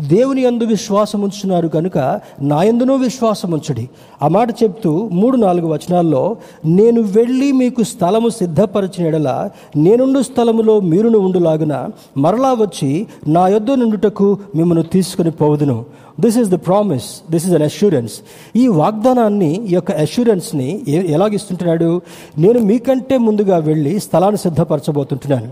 దేవుని 0.00 0.44
అందు 0.44 0.64
విశ్వాసం 0.64 1.20
ఉంచున్నారు 1.22 1.68
కనుక 1.68 1.98
నా 2.42 2.62
యందునూ 2.62 2.94
విశ్వాసం 2.94 3.50
ఉంచుడి 3.52 3.88
ఆ 4.22 4.28
మాట 4.28 4.50
చెప్తూ 4.62 5.08
మూడు 5.12 5.36
నాలుగు 5.36 5.66
వచనాల్లో 5.66 6.36
నేను 6.66 7.00
వెళ్ళి 7.02 7.52
మీకు 7.52 7.82
స్థలము 7.82 8.28
సిద్ధపరిచిన 8.28 9.06
ఎడల 9.06 9.50
నేనుండు 9.76 10.22
స్థలములో 10.22 10.80
మీరును 10.80 11.18
ఉండులాగున 11.18 11.88
మరలా 12.16 12.52
వచ్చి 12.52 13.06
నా 13.28 13.48
యొద్ద 13.48 13.70
నుండుటకు 13.70 14.38
మిమ్మల్ని 14.54 14.84
తీసుకుని 14.84 15.30
పోవుదును. 15.30 15.84
This 16.20 16.38
is 16.38 16.50
the 16.54 16.58
promise 16.68 17.08
this 17.30 17.46
is 17.46 17.54
an 17.54 17.62
assurance 17.62 18.14
ఈ 18.56 18.64
వాగ్దానాన్ని 18.82 19.52
ఈ 19.70 19.74
యొక్క 19.74 19.92
అష్యూరెన్స్ని 20.04 20.68
ఎలాగిస్తుంటున్నాడు? 21.16 21.90
నేను 22.38 22.58
మీకంటే 22.70 23.18
ముందుగా 23.18 23.58
వెళ్ళి 23.58 24.00
స్థలాన్ని 24.00 24.38
సిద్ధపరచబోతుంటున్నాను. 24.38 25.50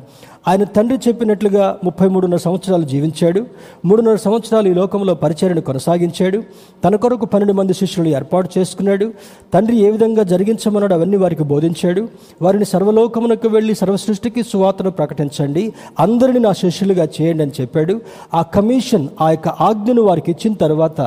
ఆయన 0.48 0.64
తండ్రి 0.64 0.98
చెప్పినట్లుగా 1.08 1.78
ముప్పై 1.84 2.08
మూడున్నర 2.08 2.36
సంవత్సరాలు 2.36 2.82
జీవించాడు. 2.82 3.46
మూడున్నర 3.84 4.14
సంవత్సరాలు 4.14 4.68
ఈ 4.68 4.74
లోకంలో 4.74 5.14
పరిచర్యను 5.14 5.60
కొనసాగించాడు. 5.60 6.42
తన 6.84 6.96
కొరకు 6.96 7.26
పన్నెండు 7.26 7.52
మంది 7.52 7.74
శిష్యులు 7.74 8.08
ఏర్పాటు 8.08 8.48
చేసుకున్నాడు. 8.58 9.12
తండ్రి 9.54 9.76
ఏ 9.76 9.90
విధంగా 9.90 10.22
జరిగించమన్నాడు 10.22 10.94
అవన్నీ 10.94 11.16
వారికి 11.16 11.42
బోధించాడు. 11.42 12.08
వారిని 12.42 12.64
సర్వలోకమునకు 12.64 13.48
వెళ్ళి 13.48 13.74
సర్వసృష్టికి 13.74 14.42
సువార్తను 14.42 14.90
ప్రకటించండి. 14.90 15.72
అందరిని 16.00 16.40
నా 16.40 16.52
శిష్యులుగా 16.52 17.08
చేయండి 17.20 17.42
అని 17.42 17.52
చెప్పాడు. 17.60 18.00
ఆ 18.34 18.42
కమిషన్ 18.42 19.08
ఆ 19.20 19.30
యొక్క 19.30 19.48
ఆజ్ఞను 19.48 20.02
వారికి 20.02 20.30
ఇచ్చిన 20.30 20.54
తర్వాత 20.54 21.00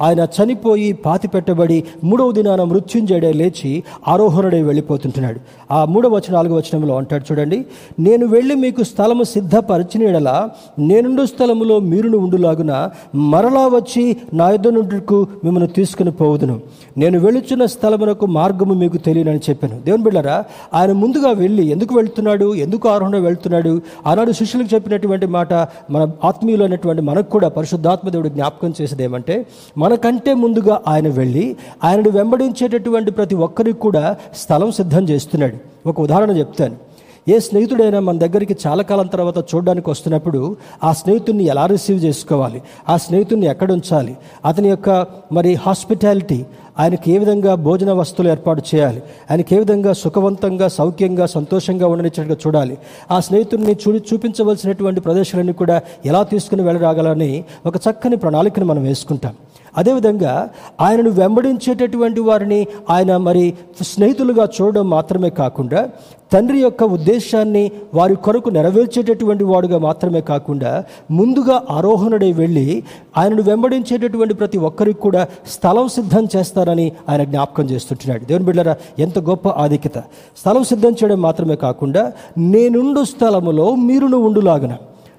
ఆయన 0.00 0.26
చనిపోయి 0.38 0.92
పాతి 0.92 1.28
పెట్టబడి 1.28 1.84
మూడవ 2.04 2.32
దినాన 2.32 2.62
మృత్యుంజడే 2.62 3.32
లేచి 3.32 3.82
ఆరోహణుడే 4.08 4.62
వెళ్ళిపోతుంటున్నాడు. 4.62 5.40
ఆ 5.70 5.84
మూడవ 5.84 6.10
వచనం 6.10 6.34
నాలుగవ 6.34 6.56
వచనంలో 6.56 6.96
అంటాడు 6.96 7.32
చూడండి. 7.32 7.66
నేను 8.00 8.26
వెళ్ళి 8.26 8.54
మీకు 8.54 8.79
స్థలము 8.82 9.22
సిద్ధపరిచిన 9.22 10.02
ఎడల 10.02 10.48
నేనుండు 10.78 11.26
స్థలములో 11.26 11.78
మీరును 11.78 12.18
ఉండులాగున 12.18 12.90
మరలా 13.14 13.66
వచ్చి 13.66 14.16
నా 14.34 14.50
యుద్ధ 14.50 14.68
మిమ్మల్ని 14.68 15.68
తీసుకుని 15.68 16.10
పోవుదును. 16.10 16.60
నేను 16.98 17.18
వెళుచున్న 17.18 17.64
స్థలమునకు 17.64 18.26
మార్గము 18.26 18.74
మీకు 18.74 18.96
తెలియనని 18.96 19.38
చెప్పాను. 19.38 19.80
దేవుని 19.80 20.02
బిళ్ళరా 20.02 20.44
ఆయన 20.74 20.92
ముందుగా 20.92 21.30
వెళ్ళి 21.30 21.66
ఎందుకు 21.66 21.94
వెళ్తున్నాడు 21.94 22.54
ఎందుకు 22.54 22.88
ఆరోహణ 22.88 23.16
వెళ్తున్నాడు 23.16 23.80
ఆనాడు 24.06 24.32
శిష్యులకు 24.32 24.74
చెప్పినటువంటి 24.74 25.26
మాట 25.26 25.54
మన 25.90 26.10
ఆత్మీయులు 26.24 26.64
అనేటువంటి 26.64 27.02
మనకు 27.02 27.30
కూడా 27.30 27.48
పరిశుద్ధాత్మ 27.48 28.08
దేవుడు 28.08 28.28
జ్ఞాపకం 28.28 28.72
చేసేది 28.82 29.04
ఏమంటే 29.04 29.46
మనకంటే 29.78 30.34
ముందుగా 30.34 30.80
ఆయన 30.88 31.08
వెళ్ళి 31.08 31.56
ఆయనను 31.84 32.10
వెంబడించేటటువంటి 32.10 33.10
ప్రతి 33.10 33.34
ఒక్కరికి 33.34 33.78
కూడా 33.78 34.16
స్థలం 34.36 34.70
సిద్ధం 34.70 35.08
చేస్తున్నాడు. 35.08 35.88
ఒక 35.88 36.00
ఉదాహరణ 36.00 36.30
చెప్తాను. 36.30 36.89
ఏ 37.28 37.38
స్నేహితుడైనా 37.38 38.00
మన 38.00 38.18
దగ్గరికి 38.18 38.56
చాలా 38.66 38.82
కాలం 38.82 39.06
తర్వాత 39.06 39.38
చూడడానికి 39.38 39.90
వస్తున్నప్పుడు 39.90 40.56
ఆ 40.84 40.92
స్నేహితుడిని 40.92 41.44
ఎలా 41.44 41.66
రిసీవ్ 41.66 42.04
చేసుకోవాలి? 42.04 42.62
ఆ 42.88 42.96
స్నేహితుడిని 42.96 43.46
ఎక్కడ 43.46 43.72
ఉంచాలి? 43.72 44.16
అతని 44.44 44.68
యొక్క 44.68 45.06
మరి 45.32 45.54
హాస్పిటాలిటీ 45.54 46.44
ఆయనకి 46.78 47.12
ఏ 47.12 47.18
విధంగా 47.18 47.54
భోజన 47.54 47.92
వస్తువులు 47.92 48.30
ఏర్పాటు 48.30 48.62
చేయాలి? 48.74 49.02
ఆయనకి 49.30 49.54
ఏ 49.54 49.58
విధంగా 49.58 49.92
సుఖవంతంగా 49.92 50.68
సౌఖ్యంగా 50.68 51.26
సంతోషంగా 51.26 51.86
ఉండనిచ్చినట్టుగా 51.86 52.38
చూడాలి? 52.46 52.78
ఆ 53.10 53.20
స్నేహితుడిని 53.20 53.76
చూడి 53.88 53.98
చూపించవలసినటువంటి 53.98 55.00
ప్రదేశాలన్నీ 55.00 55.52
కూడా 55.52 55.80
ఎలా 56.06 56.22
తీసుకుని 56.22 56.62
వెళ్ళరాగాలని 56.62 57.44
ఒక 57.66 57.76
చక్కని 57.76 58.16
ప్రణాళికను 58.16 58.66
మనం 58.66 58.82
వేసుకుంటాం. 58.82 59.34
అదేవిధంగా 59.76 60.50
ఆయనను 60.80 61.10
వెంబడించేటటువంటి 61.10 62.20
వారిని 62.20 62.66
ఆయన 62.90 63.16
మరి 63.16 63.54
స్నేహితులుగా 63.82 64.48
చూడడం 64.60 64.90
మాత్రమే 64.90 65.30
కాకుండా 65.30 65.88
తండ్రి 66.32 66.58
యొక్క 66.60 66.84
ఉద్దేశాన్ని 66.84 67.70
వారి 67.94 68.14
కొరకు 68.14 68.48
నెరవేర్చేటటువంటి 68.48 69.44
వాడుగా 69.44 69.78
మాత్రమే 69.78 70.20
కాకుండా 70.20 70.84
ముందుగా 71.10 71.62
ఆరోహణుడై 71.70 72.32
వెళ్ళి 72.32 72.82
ఆయనను 73.16 73.42
వెంబడించేటటువంటి 73.42 74.34
ప్రతి 74.34 74.58
ఒక్కరికి 74.58 75.00
కూడా 75.00 75.26
స్థలం 75.46 75.88
సిద్ధం 75.88 76.28
చేస్తారని 76.36 76.92
ఆయన 77.08 77.24
జ్ఞాపకం 77.24 77.64
చేస్తుంటున్నాడు. 77.70 78.24
దేవుని 78.24 78.44
బిడ్డరా 78.44 78.76
ఎంత 78.98 79.18
గొప్ప 79.18 79.48
ఆధిక్యత. 79.48 80.02
స్థలం 80.36 80.64
సిద్ధం 80.64 80.90
చేయడం 80.90 81.20
మాత్రమే 81.20 81.56
కాకుండా 81.56 82.12
నేనుండు 82.38 83.04
స్థలములో 83.04 83.74
మీరును 83.74 84.18
ఉండులాగన. 84.18 84.76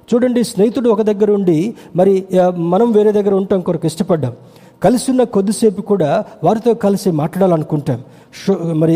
చూడండి 0.09 0.43
స్నేహితుడు 0.43 0.89
ఒక 0.89 1.01
దగ్గర 1.01 1.31
ఉండి 1.31 1.59
మరి 1.95 2.13
మనం 2.73 2.91
వేరే 2.91 3.11
దగ్గర 3.11 3.33
ఉండటం 3.33 3.61
కొరకు 3.61 3.85
ఇష్టపడ్డాం. 3.85 4.33
కలిసి 4.83 5.07
ఉన్న 5.11 5.23
కొద్దిసేపు 5.35 5.81
కూడా 5.81 6.09
వారితో 6.43 6.73
కలిసి 6.73 7.09
మాట్లాడాలనుకుంటాం. 7.21 7.99
మరి 8.81 8.95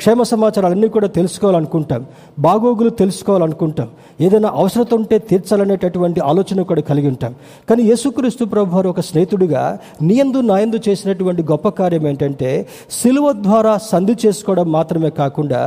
క్షేమ 0.00 0.22
సమాచారాలన్నీ 0.22 0.88
కూడా 0.88 1.08
తెలుసుకోవాలనుకుంటాం. 1.18 2.02
బాగోగులు 2.46 2.90
తెలుసుకోవాలనుకుంటాం. 3.00 3.88
ఏదైనా 4.20 4.50
అవసరత 4.60 4.94
ఉంటే 4.94 5.16
తీర్చాలనేటటువంటి 5.30 6.20
ఆలోచన 6.30 6.62
కూడా 6.70 6.82
కలిగి 6.90 7.08
ఉంటాం. 7.08 7.32
కానీ 7.68 7.82
యేసుక్రీస్తు 7.90 8.44
ప్రభు 8.44 8.76
వారు 8.76 8.88
ఒక 8.88 9.00
స్నేహితుడిగా 9.00 9.62
నీయందు 10.08 10.40
నాయందు 10.50 10.78
చేసినటువంటి 10.88 11.42
గొప్ప 11.50 11.68
కార్యం 11.78 12.04
ఏంటంటే 12.10 12.50
సిలువ 12.98 13.26
ద్వారా 13.46 13.72
సంధి 13.90 14.16
చేసుకోవడం 14.24 14.68
మాత్రమే 14.72 15.10
కాకుండా 15.20 15.60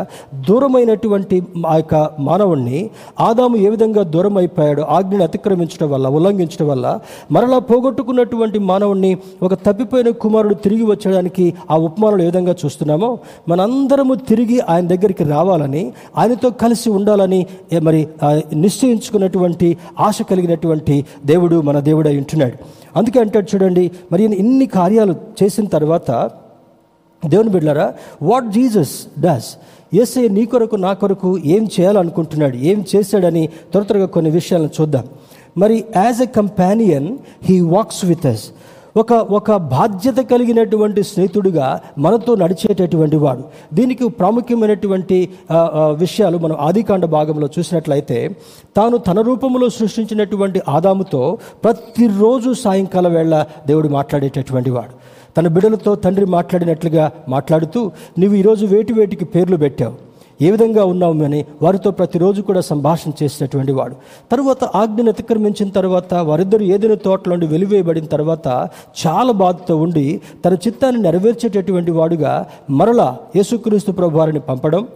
దూరమైనటువంటి 0.49 1.39
ఆ 1.73 1.75
యొక్క 1.75 1.95
మానవుణ్ణి 2.19 2.79
ఆదాము 3.19 3.57
ఏ 3.65 3.69
విధంగా 3.69 4.03
దూరం 4.15 4.37
అయిపోయాడు 4.37 4.81
ఆజ్ఞని 4.97 5.23
అతిక్రమించడం 5.23 5.89
వల్ల 5.89 6.07
ఉల్లంఘించడం 6.17 6.67
వల్ల 6.67 6.87
మరలా 7.31 7.59
పోగొట్టుకున్నటువంటి 7.71 8.59
మానవుణ్ణి 8.71 9.11
ఒక 9.43 9.53
తప్పిపోయిన 9.67 10.09
కుమారుడు 10.23 10.57
తిరిగి 10.65 10.83
వచ్చడానికి 10.83 11.47
ఆ 11.71 11.77
ఉపమానాలు 11.87 12.21
ఏ 12.21 12.25
విధంగా 12.25 12.55
చూస్తున్నామో 12.65 13.06
మనందరము 13.49 14.15
తిరిగి 14.29 14.59
ఆయన 14.69 14.87
దగ్గరికి 14.87 15.23
రావాలని 15.25 15.83
ఆయనతో 16.17 16.49
కలిసి 16.55 16.89
ఉండాలని 16.89 17.39
మరి 17.81 18.07
ఆ, 18.23 18.29
నిశ్చయించుకున్నటువంటి 18.53 19.77
ఆశ 19.99 20.21
కలిగినటువంటి 20.21 20.95
దేవుడు 21.25 21.61
మన 21.61 21.79
దేవుడై 21.79 22.17
ఉంటున్నాడు. 22.17 22.57
అందుకే 22.95 23.19
అంటాడు 23.19 23.55
చూడండి 23.55 23.91
మరి 24.11 24.23
ఇన్ని 24.35 24.65
కార్యాలు 24.73 25.13
చేసిన 25.39 25.65
తర్వాత 25.67 26.09
దేవుని 27.23 27.49
బిడ్డారా 27.49 27.87
వాట్ 28.21 28.51
జీసస్ 28.51 28.95
డస్ 29.19 29.49
ఏసే 29.93 30.27
నీ 30.27 30.45
కొరకు 30.45 30.75
నా 30.75 30.93
కొరకు 30.93 31.37
ఏం 31.45 31.67
చేయాలనుకుంటున్నాడు 31.75 32.57
ఏం 32.63 32.85
చేశాడని 32.91 33.43
త్వర 33.71 33.83
త్వరగా 33.83 34.05
కొన్ని 34.05 34.31
విషయాలను 34.31 34.69
చూద్దాం. 34.77 35.05
మరి 35.57 35.83
as 35.95 36.21
a 36.21 36.25
companion 36.35 37.07
he 37.43 37.59
walks 37.67 38.05
with 38.05 38.25
us 38.25 38.43
ఒక 39.01 39.13
ఒక 39.13 39.55
బాధ్యత 39.55 40.17
కలిగినటువంటి 40.17 41.03
స్నేహితుడిగా 41.03 41.81
మనతో 41.97 42.35
నడిచేటటువంటి 42.35 43.15
వాడు. 43.15 43.43
దీనికి 43.73 44.07
ప్రాముఖ్యమైనటువంటి 44.09 45.17
విషయాలు 46.03 46.37
మనం 46.37 46.55
ఆదికాండ 46.59 47.05
భాగంలో 47.05 47.49
చూసినట్లయితే 47.59 48.19
తాను 48.77 48.97
తన 48.97 49.21
రూపంలో 49.21 49.69
సృష్టించినటువంటి 49.69 50.61
ఆదాముతో 50.69 51.37
ప్రతిరోజు 51.63 52.53
సాయంకాలం 52.53 53.13
వేళ 53.13 53.45
దేవుడు 53.67 53.87
మాట్లాడేటటువంటి 53.87 54.69
వాడు. 54.69 54.93
తన 55.37 55.47
బిడ్డలతో 55.47 55.95
తండ్రి 55.95 56.25
మాట్లాడినట్లుగా 56.25 57.11
మాట్లాడుతూ 57.29 57.91
నువ్వు 58.19 58.35
ఈరోజు 58.37 58.65
వేటి 58.65 58.93
వేటికి 58.93 59.25
పేర్లు 59.25 59.57
పెట్టావు. 59.57 60.06
ఏ 60.41 60.51
విధంగా 60.51 60.85
ఉన్నావు 60.85 61.23
అని 61.23 61.45
వారితో 61.61 61.91
ప్రతిరోజు 61.91 62.41
కూడా 62.41 62.61
సంభాషణ 62.61 63.11
చేసినటువంటి 63.23 63.71
వాడు. 63.71 63.95
తర్వాత 64.31 64.63
ఆజ్ఞను 64.63 65.09
అతిక్రమించిన 65.09 65.69
తర్వాత 65.69 66.13
వారిద్దరు 66.13 66.63
ఏదైనా 66.63 66.95
తోటలోండి 66.95 67.47
వెలివేయబడిన 67.47 68.05
తర్వాత 68.05 68.47
చాలా 69.07 69.31
బాధతో 69.31 69.77
ఉండి 69.77 70.21
తన 70.45 70.53
చిత్తాన్ని 70.53 71.01
నెరవేర్చేటటువంటి 71.01 71.91
వాడుగా 71.91 72.45
మరలా 72.69 73.17
యేసుక్రీస్తు 73.35 73.91
ప్రభు 73.91 74.17
వారిని 74.17 74.39
పంపడం 74.39 74.87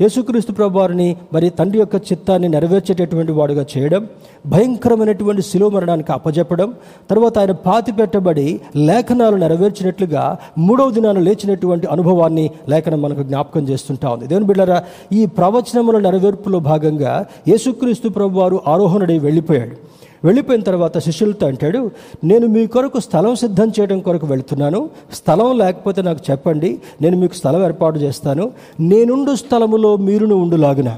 యేసుక్రీస్తు 0.00 0.52
ప్రభువారిని 0.52 1.06
మరి 1.34 1.48
తండ్రి 1.58 1.78
యొక్క 1.80 1.96
చిత్తాన్ని 2.08 2.48
నెరవేర్చేటటువంటి 2.48 3.32
వాడుగా 3.32 3.64
చేయడం 3.72 4.02
భయంకరమైనటువంటి 4.46 5.42
శిలువ 5.42 5.68
మరణానికి 5.68 6.12
అప్పజెప్పడం 6.12 6.68
తర్వాత 7.10 7.38
ఆయన 7.38 7.52
పాతి 7.66 7.92
పెట్టబడి 7.92 8.46
లేఖనాలు 8.88 9.36
నెరవేర్చినట్లుగా 9.36 10.24
మూడవ 10.58 10.90
దినాన 10.90 11.18
లేచినటువంటి 11.28 11.86
అనుభవాన్ని 11.86 12.46
లేఖనం 12.68 13.02
మనకు 13.02 13.22
జ్ఞాపకం 13.22 13.64
చేస్తుంటా 13.70 14.08
ఉంది. 14.14 14.26
దేవుని 14.26 14.46
బిడ్డరా 14.46 14.78
ఈ 15.12 15.22
ప్రవచనముల 15.38 15.98
నెరవేర్పులో 16.08 16.58
భాగంగా 16.70 17.14
యేసుక్రీస్తు 17.48 18.08
ప్రభువారు 18.08 18.58
ఆరోహణుడై 18.66 19.18
వెళ్ళిపోయాడు. 19.18 19.76
వెళ్ళిపోయిన 20.24 20.62
తర్వాత 20.62 20.98
శిష్యులతో 20.98 21.46
అంటాడు 21.46 21.90
నేను 22.24 22.46
మీ 22.46 22.66
కొరకు 22.66 23.00
స్థలం 23.00 23.34
సిద్ధం 23.34 23.68
చేయడం 23.68 24.00
కొరకు 24.00 24.26
వెళుతున్నాను. 24.26 24.90
స్థలం 25.12 25.58
లేకపోతే 25.58 26.02
నాకు 26.02 26.18
చెప్పండి. 26.30 26.80
నేను 27.02 27.16
మీకు 27.16 27.34
స్థలం 27.34 27.64
ఏర్పాటు 27.64 27.98
చేస్తాను. 27.98 28.50
నేనుండు 28.80 29.34
స్థలములో 29.34 29.96
మీరును 29.96 30.34
ఉండులాగున. 30.34 30.96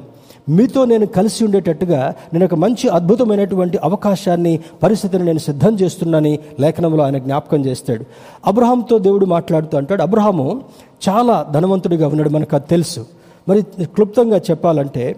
మీతో 0.48 0.84
నేను 0.84 1.06
కలిసి 1.06 1.44
ఉండేటట్టుగా 1.44 2.14
నేను 2.32 2.44
ఒక 2.44 2.54
మంచి 2.54 2.88
అద్భుతమైనటువంటి 2.88 3.78
అవకాశాన్ని 3.78 4.60
పరిస్థితిని 4.82 5.24
నేను 5.24 5.38
సిద్ధం 5.38 5.74
చేస్తున్నానని 5.74 6.38
లేఖనంలో 6.60 7.04
ఆయన 7.04 7.18
జ్ఞాపకం 7.18 7.64
చేస్తాడు. 7.66 8.04
అబ్రహాంతో 8.46 8.98
దేవుడు 8.98 9.26
మాట్లాడుతూ 9.26 9.78
అంటాడు 9.78 10.02
అబ్రహాము 10.02 10.60
చాలా 11.08 11.46
ధనవంతుడిగా 11.52 12.08
ఉన్నాడు 12.08 12.28
మనకు 12.28 12.56
అది 12.56 12.64
తెలుసు. 12.70 13.06
మరి 13.48 13.62
క్లుప్తంగా 13.82 14.36
చెప్పాలంటే 14.36 15.16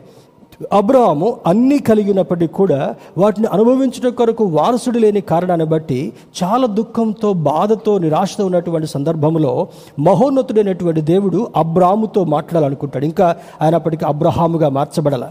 అబ్రాము 0.72 1.36
అన్నీ 1.46 1.78
కలిగినప్పటికీ 1.78 2.46
కూడా 2.46 2.94
వాటిని 3.18 3.46
అనుభవించడం 3.46 4.10
కొరకు 4.10 4.44
వారసుడు 4.44 4.98
లేని 4.98 5.20
కారణాన్ని 5.20 5.66
బట్టి 5.66 6.12
చాలా 6.42 6.66
దుఃఖంతో 6.66 7.32
బాధతో 7.32 7.98
నిరాశతో 7.98 8.46
ఉన్నటువంటి 8.46 8.86
సందర్భంలో 8.86 9.68
మహోన్నతుడైనటువంటి 10.00 11.00
దేవుడు 11.00 11.48
అబ్రాముతో 11.56 12.24
మాట్లాడాలనుకుంటాడు. 12.24 13.04
ఇంకా 13.04 13.36
ఆయనప్పటికీ 13.62 14.04
అబ్రహాముగా 14.04 14.68
మార్చబడాల. 14.68 15.30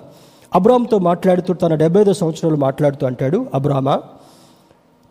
అబ్రాహంతో 0.56 0.98
మాట్లాడుతూ 0.98 1.54
తన 1.54 1.76
డెబ్బై 1.76 2.02
ఐదో 2.02 2.14
సంవత్సరాలు 2.14 2.56
మాట్లాడుతూ 2.56 3.08
అంటాడు 3.08 3.46
అబ్రాహ్మ 3.54 4.00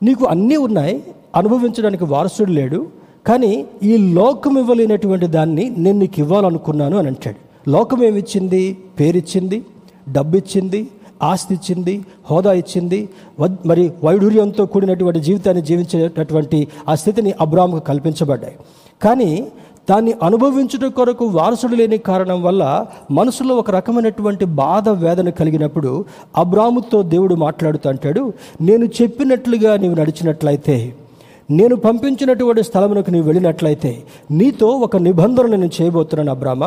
నీకు 0.02 0.26
అన్నీ 0.26 0.56
ఉన్నాయి 0.56 1.02
అనుభవించడానికి 1.36 2.04
వారసుడు 2.04 2.50
లేడు 2.50 2.86
కానీ 3.26 3.66
ఈ 3.82 3.96
లోకం 3.96 4.58
ఇవ్వలేనటువంటి 4.58 5.26
దాన్ని 5.26 5.74
నేను 5.78 5.98
నీకు 5.98 6.20
ఇవ్వాలనుకున్నాను 6.20 6.98
అని 6.98 7.06
అంటాడు. 7.06 7.70
లోకం 7.70 8.02
ఏమిచ్చింది? 8.02 8.78
పేరిచ్చింది? 9.00 9.66
డబ్బు 10.08 10.36
ఇచ్చింది 10.36 10.88
ఆస్తి 11.22 11.54
ఇచ్చింది 11.54 12.04
హోదా 12.30 12.52
ఇచ్చింది 12.52 13.08
మరి 13.66 13.92
వైఢూర్యంతో 14.04 14.66
కూడినటువంటి 14.66 15.20
జీవితాన్ని 15.20 15.62
జీవించేటటువంటి 15.62 16.68
ఆ 16.88 16.94
స్థితిని 16.94 17.34
అబ్రామ్కు 17.40 17.78
కల్పించబడ్డాయి. 17.78 18.56
కానీ 19.02 19.46
దాన్ని 19.90 20.14
అనుభవించుట 20.22 20.84
కొరకు 20.84 21.24
వారసుడు 21.26 21.74
లేని 21.74 21.98
కారణం 21.98 22.42
వల్ల 22.42 22.86
మనసులో 23.10 23.56
ఒక 23.56 23.70
రకమైనటువంటి 23.70 24.44
బాధ 24.44 24.88
వేదన 24.88 25.30
కలిగినప్పుడు 25.30 26.04
అబ్రాముతో 26.36 27.02
దేవుడు 27.02 27.34
మాట్లాడుతూ 27.34 27.90
అంటాడు 27.90 28.32
నేను 28.60 28.84
చెప్పినట్లుగా 28.84 29.76
నీవు 29.76 29.94
నడిచినట్లయితే 29.94 30.94
నేను 31.50 31.76
పంపించినటువంటి 31.76 32.62
స్థలమునకు 32.62 33.10
నీవు 33.10 33.24
వెళ్ళినట్లయితే 33.24 34.02
నీతో 34.30 34.66
ఒక 34.68 34.96
నిబంధన 34.96 35.46
నేను 35.46 35.70
చేయబోతున్నాను 35.80 36.30
అబ్రామ 36.30 36.64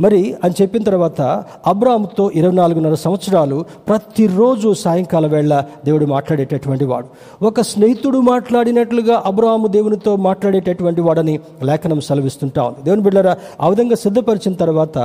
మరి 0.00 0.20
అని 0.44 0.54
చెప్పిన 0.62 0.82
తర్వాత 0.82 1.20
అబ్రాముతో 1.66 2.24
ఇరవై 2.34 2.54
నాలుగున్నర 2.54 2.94
సంవత్సరాలు 2.94 3.64
ప్రతిరోజు 3.88 4.74
సాయంకాల 4.74 5.26
వేళ 5.26 5.62
దేవుడు 5.84 6.06
మాట్లాడేటటువంటి 6.06 6.84
వాడు. 6.84 7.06
ఒక 7.44 7.60
స్నేహితుడు 7.60 8.18
మాట్లాడినట్లుగా 8.18 9.22
అబ్రాము 9.26 9.66
దేవునితో 9.66 10.16
మాట్లాడేటటువంటి 10.16 11.00
వాడని 11.00 11.34
లేఖనం 11.62 12.00
సెలవిస్తుంటా 12.00 12.62
ఉంది. 12.62 12.82
దేవుని 12.84 13.02
బిడ్డరా 13.02 13.36
ఆ 13.60 13.68
విధంగా 13.68 13.96
సిద్ధపరిచిన 13.96 14.54
తర్వాత 14.54 14.98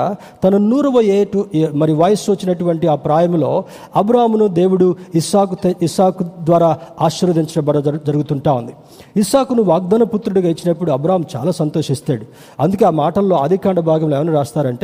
తన 0.43 0.57
నూరవ 0.57 1.01
ఏటు 1.01 1.45
మరి 1.73 1.93
వయస్సు 1.93 2.31
వచ్చినటువంటి 2.31 2.87
ఆ 2.87 2.95
ప్రాయంలో 2.95 3.63
అబ్రామును 3.95 4.47
దేవుడు 4.47 4.95
ఇస్సాకు 5.15 5.55
ఇస్సాకు 5.81 6.23
ద్వారా 6.23 6.77
ఆశీర్వదించబడ 7.01 7.77
జరుగుతుంటా 8.07 8.51
ఉంది. 8.53 8.73
ఇస్సాకును 9.17 9.63
వాగ్దాన 9.63 10.03
పుత్రుడిగా 10.03 10.49
ఇచ్చినప్పుడు 10.49 10.91
అబ్రాహం 10.91 11.25
చాలా 11.35 11.51
సంతోషిస్తాడు. 11.51 12.25
అందుకే 12.59 12.85
ఆ 12.85 12.93
మాటల్లో 13.03 13.35
ఆదికాండ 13.37 13.79
భాగంలో 13.79 14.15
ఏమైనా 14.17 14.33
రాస్తారంటే 14.33 14.80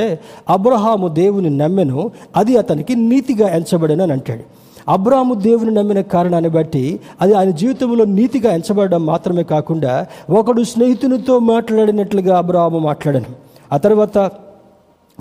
అబ్రహాము 0.49 1.07
దేవుని 1.07 1.57
నమ్మెను 1.57 2.11
అది 2.35 2.57
అతనికి 2.57 2.95
నీతిగా 2.95 3.49
ఎంచబడను 3.49 4.03
అని 4.03 4.11
అంటాడు. 4.11 4.43
అబ్రాహము 4.91 5.33
దేవుని 5.33 5.71
నమ్మిన 5.71 6.01
కారణాన్ని 6.01 6.49
బట్టి 6.49 6.99
అది 7.21 7.33
ఆయన 7.33 7.49
జీవితంలో 7.49 8.05
నీతిగా 8.05 8.53
ఎంచబడడం 8.53 9.05
మాత్రమే 9.05 9.43
కాకుండా 9.43 10.07
ఒకడు 10.29 10.63
స్నేహితునితో 10.63 11.39
మాట్లాడినట్లుగా 11.39 12.37
అబ్రాహాము 12.37 12.79
మాట్లాడను. 12.79 13.25
ఆ 13.73 13.77
తర్వాత 13.77 14.31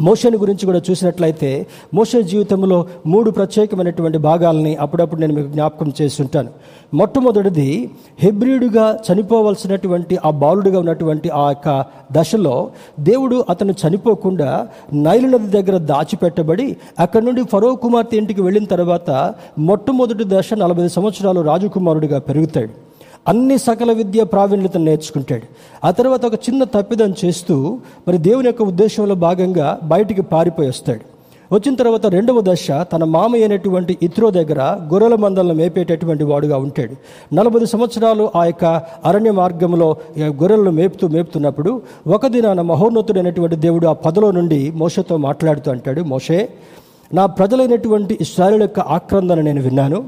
మోషన్ 0.00 0.36
గురించి 0.36 0.66
కూడా 0.66 0.80
చూసినట్లయితే 0.90 1.66
మోషన్ 1.94 2.24
జీవితంలో 2.24 2.86
మూడు 3.06 3.30
ప్రత్యేకమైనటువంటి 3.30 4.18
భాగాలని 4.18 4.76
అప్పుడప్పుడు 4.76 5.20
నేను 5.20 5.34
మీకు 5.34 5.48
జ్ఞాపకం 5.48 5.92
చేస్తుంటాను. 6.02 6.50
మొట్టమొదటిది 6.94 7.90
హెబ్రియుడుగా 8.20 8.98
చనిపోవలసినటువంటి 9.06 10.18
ఆ 10.24 10.30
బాలుడుగా 10.30 10.78
ఉన్నటువంటి 10.78 11.30
ఆ 11.30 11.48
యొక్క 11.48 11.84
దశలో 12.12 12.70
దేవుడు 13.00 13.44
అతను 13.50 13.72
చనిపోకుండా 13.72 14.68
నైలు 14.92 15.26
నది 15.26 15.50
దగ్గర 15.50 15.78
దాచిపెట్టబడి 15.78 16.76
అక్కడి 16.98 17.26
నుండి 17.26 17.42
ఫరో 17.42 17.74
కుమార్తె 17.74 18.16
ఇంటికి 18.16 18.42
వెళ్ళిన 18.42 18.64
తర్వాత 18.64 19.34
మొట్టమొదటి 19.58 20.24
దశ 20.26 20.54
నలభై 20.54 20.88
సంవత్సరాలు 20.88 21.40
రాజకుమారుడిగా 21.40 22.18
పెరుగుతాడు. 22.18 22.85
అన్ని 23.28 23.58
సకల 23.58 23.92
విద్య 23.92 24.24
ప్రావీణ్యతను 24.24 24.84
నేర్చుకుంటాడు. 24.84 25.46
ఆ 25.86 25.90
తర్వాత 25.90 26.26
ఒక 26.26 26.34
చిన్న 26.34 26.64
తప్పిదం 26.64 27.14
చేస్తూ 27.24 27.78
మరి 28.08 28.18
దేవుని 28.18 28.46
యొక్క 28.46 28.62
ఉద్దేశంలో 28.62 29.14
భాగంగా 29.14 29.78
బయటికి 29.82 30.22
పారిపోయి 30.22 30.68
వస్తాడు. 30.68 31.04
వచ్చిన 31.54 31.74
తర్వాత 31.74 32.06
రెండవ 32.06 32.40
దశ 32.40 32.66
తన 32.92 33.04
మామ 33.04 33.34
అయినటువంటి 33.34 33.98
ఇత్రో 34.02 34.30
దగ్గర 34.30 34.60
గొర్రెల 34.92 35.14
మందలను 35.14 35.54
మేపేటటువంటి 35.54 36.24
వాడుగా 36.24 36.56
ఉంటాడు. 36.56 36.94
నలభై 37.34 37.64
సంవత్సరాలు 37.64 38.30
ఆ 38.36 38.44
యొక్క 38.44 38.64
అరణ్య 39.04 39.30
మార్గంలో 39.30 39.96
గొర్రెలను 40.20 40.70
మేపుతూ 40.70 41.08
మేపుతున్నప్పుడు 41.08 41.82
ఒక 42.06 42.26
దినాన 42.26 42.60
మహోన్నతుడైనటువంటి 42.60 43.56
దేవుడు 43.56 43.86
ఆ 43.86 43.92
పదలో 43.92 44.30
నుండి 44.30 44.60
మోషతో 44.70 45.16
మాట్లాడుతూ 45.16 45.70
అంటాడు 45.70 46.00
మోషే 46.00 46.48
నా 47.12 47.26
ప్రజలైనటువంటి 47.26 48.18
ఇస్రాయల్ 48.20 48.62
యొక్క 48.62 48.80
ఆక్రందన 48.80 49.40
నేను 49.40 49.62
విన్నాను. 49.62 50.04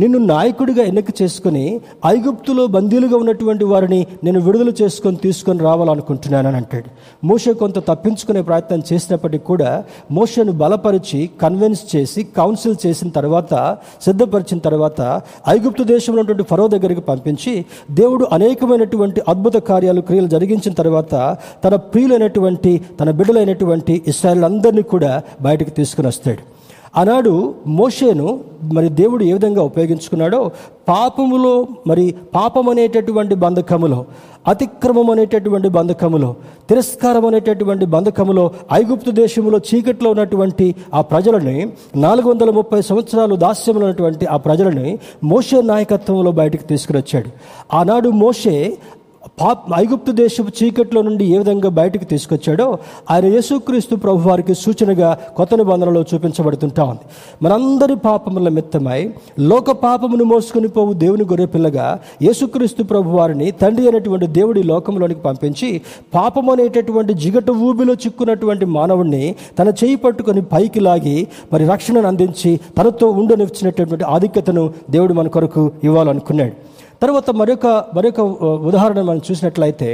నిన్ను 0.00 0.18
నాయకుడిగా 0.18 0.84
ఎన్నిక 0.84 1.22
చేసుకుని 1.22 1.80
ఐగుప్తులో 2.06 2.66
బందీలుగా 2.66 3.16
ఉన్నటువంటి 3.16 3.64
వారిని 3.64 4.06
నేను 4.24 4.40
విడుదల 4.40 4.72
చేసుకొని 4.82 5.16
తీసుకొని 5.16 5.58
రావాలనుకుంటున్నానని 5.58 6.56
అంటాడు. 6.56 6.88
మోషే 7.24 7.52
కొంత 7.52 7.78
తప్పించుకునే 7.78 8.42
ప్రయత్నం 8.42 8.82
చేసినప్పటికీ 8.92 9.44
కూడా 9.44 9.84
మోషను 10.10 10.52
బలపరిచి 10.52 11.30
కన్విన్స్ 11.42 11.96
చేసి 11.96 12.22
కౌన్సిల్ 12.22 12.76
చేసిన 12.86 13.08
తర్వాత 13.08 13.52
సిద్ధపరిచిన 14.02 14.58
తర్వాత 14.58 15.20
ఐగుప్తు 15.48 15.82
దేశంలో 15.82 16.20
ఉన్నటువంటి 16.20 16.48
ఫరో 16.50 16.68
దగ్గరికి 16.68 17.00
పంపించి 17.00 17.64
దేవుడు 17.90 18.26
అనేకమైనటువంటి 18.32 19.22
అద్భుత 19.28 19.56
కార్యాలు 19.56 20.00
క్రియలు 20.00 20.26
జరిగించిన 20.26 20.72
తర్వాత 20.72 21.36
తన 21.64 21.74
ప్రియులైనటువంటి 21.76 22.80
తన 23.00 23.10
బిడ్డలైనటువంటి 23.10 24.02
ఇస్రాయల్ 24.06 24.44
అందరినీ 24.44 24.82
కూడా 24.82 25.22
బయటకు 25.40 25.70
తీసుకుని 25.70 26.08
వస్తాడు. 26.08 26.41
ఆనాడు 26.94 27.30
మోషేను 27.76 28.26
మరి 28.72 28.88
దేవుడు 28.92 29.22
ఏ 29.24 29.32
విధంగా 29.32 29.62
ఉపయోగించుకున్నాడో 29.62 30.40
పాపములో 30.88 31.52
మరి 31.86 32.04
పాపం 32.34 32.66
అనేటటువంటి 32.68 33.34
బంధకములో 33.34 33.98
అతిక్రమం 34.46 35.08
అనేటటువంటి 35.10 35.68
బంధకములో 35.68 36.28
తిరస్కారం 36.68 37.24
అనేటటువంటి 37.26 37.86
బంధకములో 37.86 38.44
ఐగుప్తు 38.72 39.10
దేశంలో 39.18 39.58
చీకట్లో 39.68 40.10
ఉన్నటువంటి 40.10 40.66
ఆ 40.94 41.02
ప్రజలని 41.10 41.56
నాలుగు 41.96 42.26
వందల 42.30 42.50
ముప్పై 42.50 42.80
సంవత్సరాలు 42.82 43.36
దాస్యంలో 43.36 43.84
ఉన్నటువంటి 43.84 44.26
ఆ 44.26 44.38
ప్రజలని 44.38 44.88
మోషే 45.24 45.60
నాయకత్వంలో 45.68 46.32
బయటకు 46.32 46.66
తీసుకుని 46.66 46.98
వచ్చాడు 46.98 47.30
ఆనాడు 47.74 48.10
మోషే 48.18 48.56
పాప 49.38 49.58
ఐగుప్తు 49.76 50.12
దేశపు 50.12 50.50
చీకట్లో 50.58 51.02
నుండి 51.02 51.24
ఏ 51.24 51.36
విధంగా 51.38 51.68
బయటకు 51.68 52.04
తీసుకొచ్చాడో 52.04 52.66
ఆయన 53.10 53.24
యేసుక్రీస్తు 53.24 53.94
ప్రభు 53.96 54.28
వారికి 54.28 54.54
సూచనగా 54.54 55.18
కొత్త 55.36 55.54
నిబంధనలో 55.54 56.00
చూపించబడుతుంటా 56.10 56.82
ఉంది. 56.84 57.04
మనందరి 57.42 57.96
పాపముల 58.04 58.48
మిత్తమై 58.48 58.98
లోక 59.40 59.70
పాపమును 59.84 60.24
మోసుకుని 60.24 60.68
పోవు 60.68 60.92
దేవుని 60.92 61.24
గొర్రె 61.24 61.46
పిల్లగా 61.46 61.86
యేసుక్రీస్తు 62.22 62.82
ప్రభు 62.82 63.16
వారిని 63.16 63.50
తండ్రి 63.50 63.84
అయినటువంటి 63.84 64.26
దేవుడి 64.38 64.62
లోకంలోనికి 64.62 65.20
పంపించి 65.20 65.80
పాపం 66.14 66.50
అనేటటువంటి 66.50 67.14
జిగట 67.14 67.50
ఊబిలో 67.50 67.94
చిక్కున్నటువంటి 67.94 68.64
మానవుణ్ణి 68.64 69.24
తన 69.58 69.68
చేయి 69.68 69.96
పట్టుకొని 69.96 70.42
పైకి 70.42 70.80
లాగి 70.80 71.16
మరి 71.52 71.66
రక్షణను 71.66 72.06
అందించి 72.06 72.60
తనతో 72.78 73.08
ఉండనిచ్చినటువంటి 73.22 74.04
ఆధిక్యతను 74.16 74.66
దేవుడు 74.90 75.12
మన 75.12 75.28
కొరకు 75.28 75.64
ఇవ్వాలనుకున్నాడు. 75.84 76.54
తర్వాత 77.02 77.30
మరొక 77.30 77.66
మరొక 77.66 78.20
ఉదాహరణ 78.68 79.02
మనం 79.02 79.20
చూసినట్లయితే 79.30 79.88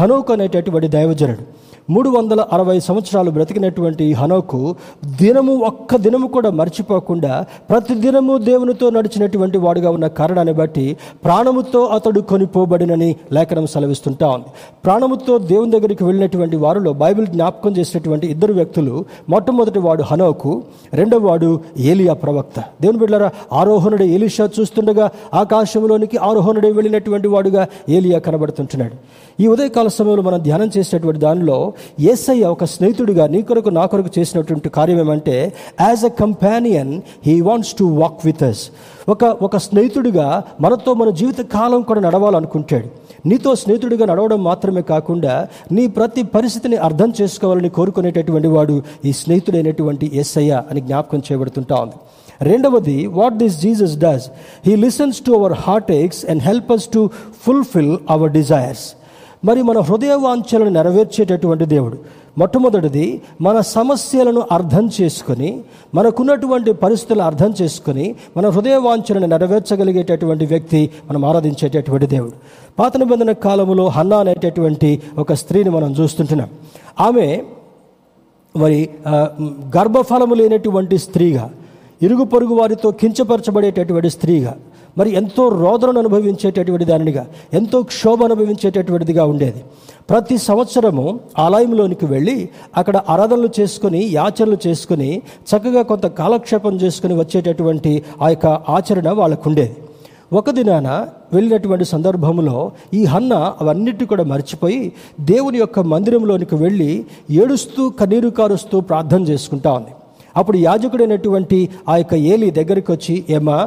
హనోక్ 0.00 0.30
అనేటటువంటి 0.30 0.88
దైవజనుడు. 0.88 1.44
మూడు 1.90 2.10
వందల 2.10 2.40
అరవై 2.52 2.80
సంవత్సరాలు 2.80 3.30
బ్రతికినటువంటి 3.30 4.12
హనోకు 4.12 4.74
దినము 5.20 5.54
ఒక్క 5.56 5.96
దినము 5.96 6.26
కూడా 6.26 6.50
మర్చిపోకుండా 6.50 7.46
ప్రతి 7.70 7.94
దినము 7.94 8.38
దేవునితో 8.38 8.90
నడిచినటువంటి 8.90 9.58
వాడుగా 9.58 9.90
ఉన్న 9.90 10.06
కారణాన్ని 10.06 10.54
బట్టి 10.54 10.96
ప్రాణముతో 11.24 11.84
అతడు 11.84 12.20
కొనిపోబడినని 12.20 13.16
లేఖనం 13.32 13.66
సెలవిస్తుంటా 13.66 14.28
ఉంది. 14.28 14.44
ప్రాణముతో 14.84 15.38
దేవుని 15.38 15.70
దగ్గరికి 15.70 16.04
వెళ్ళినటువంటి 16.04 16.56
వారిలో 16.56 16.92
బైబిల్ 16.92 17.26
జ్ఞాపకం 17.26 17.76
చేసినటువంటి 17.76 18.26
ఇద్దరు 18.26 18.52
వ్యక్తులు 18.52 19.04
మొట్టమొదటి 19.28 19.78
వాడు 19.78 20.02
హనోకు 20.02 20.62
రెండవ 20.92 21.26
వాడు 21.26 21.60
ఏలియా 21.78 22.14
ప్రవక్త. 22.14 22.60
దేవుని 22.80 22.98
బిడ్డారా 22.98 23.30
ఆరోహణుడు 23.52 24.02
ఏలిషా 24.02 24.50
చూస్తుండగా 24.60 25.10
ఆకాశంలోనికి 25.34 26.16
ఆరోహణుడే 26.16 26.70
వెళ్ళినటువంటి 26.70 27.28
వాడుగా 27.28 27.66
ఏలియా 27.88 28.18
కనబడుతుంటున్నాడు. 28.18 29.23
ఈ 29.40 29.46
ఉదయకాల 29.46 29.88
సమయంలో 29.88 30.22
మనం 30.22 30.42
ధ్యానం 30.42 30.70
చేసేటువంటి 30.78 31.20
దానిలో 31.20 31.72
ఏసయ్య 32.00 32.44
ఒక 32.46 32.64
స్నేహితుడిగా 32.64 33.26
నీ 33.26 33.42
కొరకు 33.42 33.68
నా 33.68 33.86
కొరకు 33.86 34.10
చేసినటువంటి 34.18 34.68
కార్యం 34.68 34.98
ఏమంటే 34.98 35.52
as 35.80 36.04
a 36.04 36.08
companion 36.08 37.00
he 37.26 37.40
wants 37.40 37.74
to 37.74 37.84
walk 37.84 38.26
with 38.26 38.42
us 38.42 38.70
ఒక 39.08 39.24
ఒక 39.24 39.56
స్నేహితుడిగా 39.56 40.42
మనతో 40.60 40.94
మన 40.94 41.10
జీవిత 41.10 41.40
కాలం 41.40 41.82
కూడా 41.82 42.00
నడవాలనుకుంటాడు. 42.00 42.88
నీతో 43.26 43.54
స్నేహితుడిగా 43.54 44.06
నడవడం 44.06 44.44
మాత్రమే 44.44 44.82
కాకుండా 44.82 45.48
నీ 45.72 45.86
ప్రతి 45.86 46.22
పరిస్థితిని 46.22 46.76
అర్థం 46.76 47.12
చేసుకోవాలని 47.20 47.68
కోరుకునేటటువంటి 47.68 48.48
వాడు 48.48 48.82
ఈ 49.04 49.12
స్నేహితుడైనటువంటి 49.12 50.10
ఎస్ఐయ 50.14 50.62
అని 50.70 50.80
జ్ఞాపకం 50.80 51.18
చేయబడుతుంటా 51.18 51.76
ఉంది. 51.76 51.96
రెండవది 52.42 53.06
what 53.06 53.36
this 53.36 53.60
Jesus 53.60 53.96
does 53.98 54.30
he 54.66 54.76
listens 54.76 55.20
to 55.20 55.32
our 55.32 55.52
heart 55.52 55.92
aches 55.92 56.24
and 56.30 56.42
help 56.42 56.72
us 56.72 56.88
to 56.88 57.10
fulfil 57.46 57.98
our 58.10 58.32
desires 58.32 58.84
మరి 59.44 59.60
మన 59.68 59.78
హృదయ 59.88 60.12
వాంఛలను 60.26 60.70
నెరవేర్చేటటువంటి 60.70 61.64
దేవుడు. 61.72 61.96
మొట్టమొదటిది 62.40 63.06
మన 63.46 63.56
సమస్యలను 63.76 64.42
అర్థం 64.52 64.84
చేసుకొని 64.96 65.50
మనకున్నటువంటి 65.94 66.70
పరిస్థితులను 66.84 67.24
అర్థం 67.30 67.50
చేసుకొని 67.60 68.06
మన 68.36 68.44
హృదయ 68.54 68.76
వాంఛలను 68.86 69.26
నెరవేర్చగలిగేటటువంటి 69.26 70.46
వ్యక్తి 70.52 70.80
మనం 71.08 71.24
ఆరాధించేటటువంటి 71.30 72.06
దేవుడు. 72.14 72.36
పాత 72.78 72.92
నిబంధన 72.96 73.32
కాలంలో 73.46 73.86
హన్నా 73.96 74.18
అనేటటువంటి 74.18 74.90
ఒక 75.18 75.32
స్త్రీని 75.32 75.70
మనం 75.70 75.92
చూస్తుంటున్నాం. 75.98 76.50
ఆమె 77.00 77.26
మరి 78.56 78.80
గర్భఫలము 79.76 80.34
లేనటువంటి 80.40 80.98
స్త్రీగా 80.98 81.44
ఇరుగు 82.02 82.24
పొరుగు 82.32 82.54
వారితో 82.54 82.88
కించపరచబడేటటువంటి 83.00 84.10
స్త్రీగా 84.10 84.52
మరి 84.98 85.10
ఎంతో 85.12 85.44
రోదనను 85.48 85.98
అనుభవించేటటువంటి 85.98 86.84
దానినిగా 86.84 87.26
ఎంతో 87.52 87.82
క్షోభ 87.82 88.24
అనుభవించేటటువంటిదిగా 88.24 89.24
ఉండేది. 89.24 89.64
ప్రతి 90.10 90.38
సంవత్సరము 90.38 91.20
ఆలయంలోనికి 91.38 92.06
వెళ్ళి 92.06 92.48
అక్కడ 92.76 92.96
ఆరాధనలు 93.08 93.50
చేసుకొని 93.60 94.00
యాచనలు 94.12 94.58
చేసుకుని 94.66 95.22
చక్కగా 95.50 95.82
కొంత 95.82 96.06
కాలక్షేపం 96.06 96.76
చేసుకుని 96.76 97.14
వచ్చేటటువంటి 97.14 98.02
ఆ 98.22 98.28
యొక్క 98.28 98.46
ఆచరణ 98.46 99.08
వాళ్ళకు 99.12 99.48
ఉండేది 99.48 99.76
ఒక 100.32 100.50
దినాన 100.50 100.88
వెళ్ళినటువంటి 101.34 101.84
సందర్భంలో 101.84 102.72
ఈ 102.94 103.04
హన్న 103.04 103.34
అవన్నిటి 103.60 104.04
కూడా 104.04 104.24
మర్చిపోయి 104.24 104.92
దేవుని 105.20 105.58
యొక్క 105.58 105.80
మందిరంలోనికి 105.92 106.54
వెళ్ళి 106.54 107.04
ఏడుస్తూ 107.42 107.82
కన్నీరు 107.90 108.28
కారుస్తూ 108.28 108.80
ప్రార్థన 108.80 109.22
చేసుకుంటా 109.22 109.72
ఉంది. 109.72 109.92
అప్పుడు 110.36 110.56
యాజకుడైనటువంటి 110.56 111.58
ఆ 111.88 111.96
యొక్క 111.96 112.14
ఏలి 112.14 112.50
దగ్గరికి 112.50 112.92
వచ్చి 112.92 113.24
ఏమా 113.30 113.58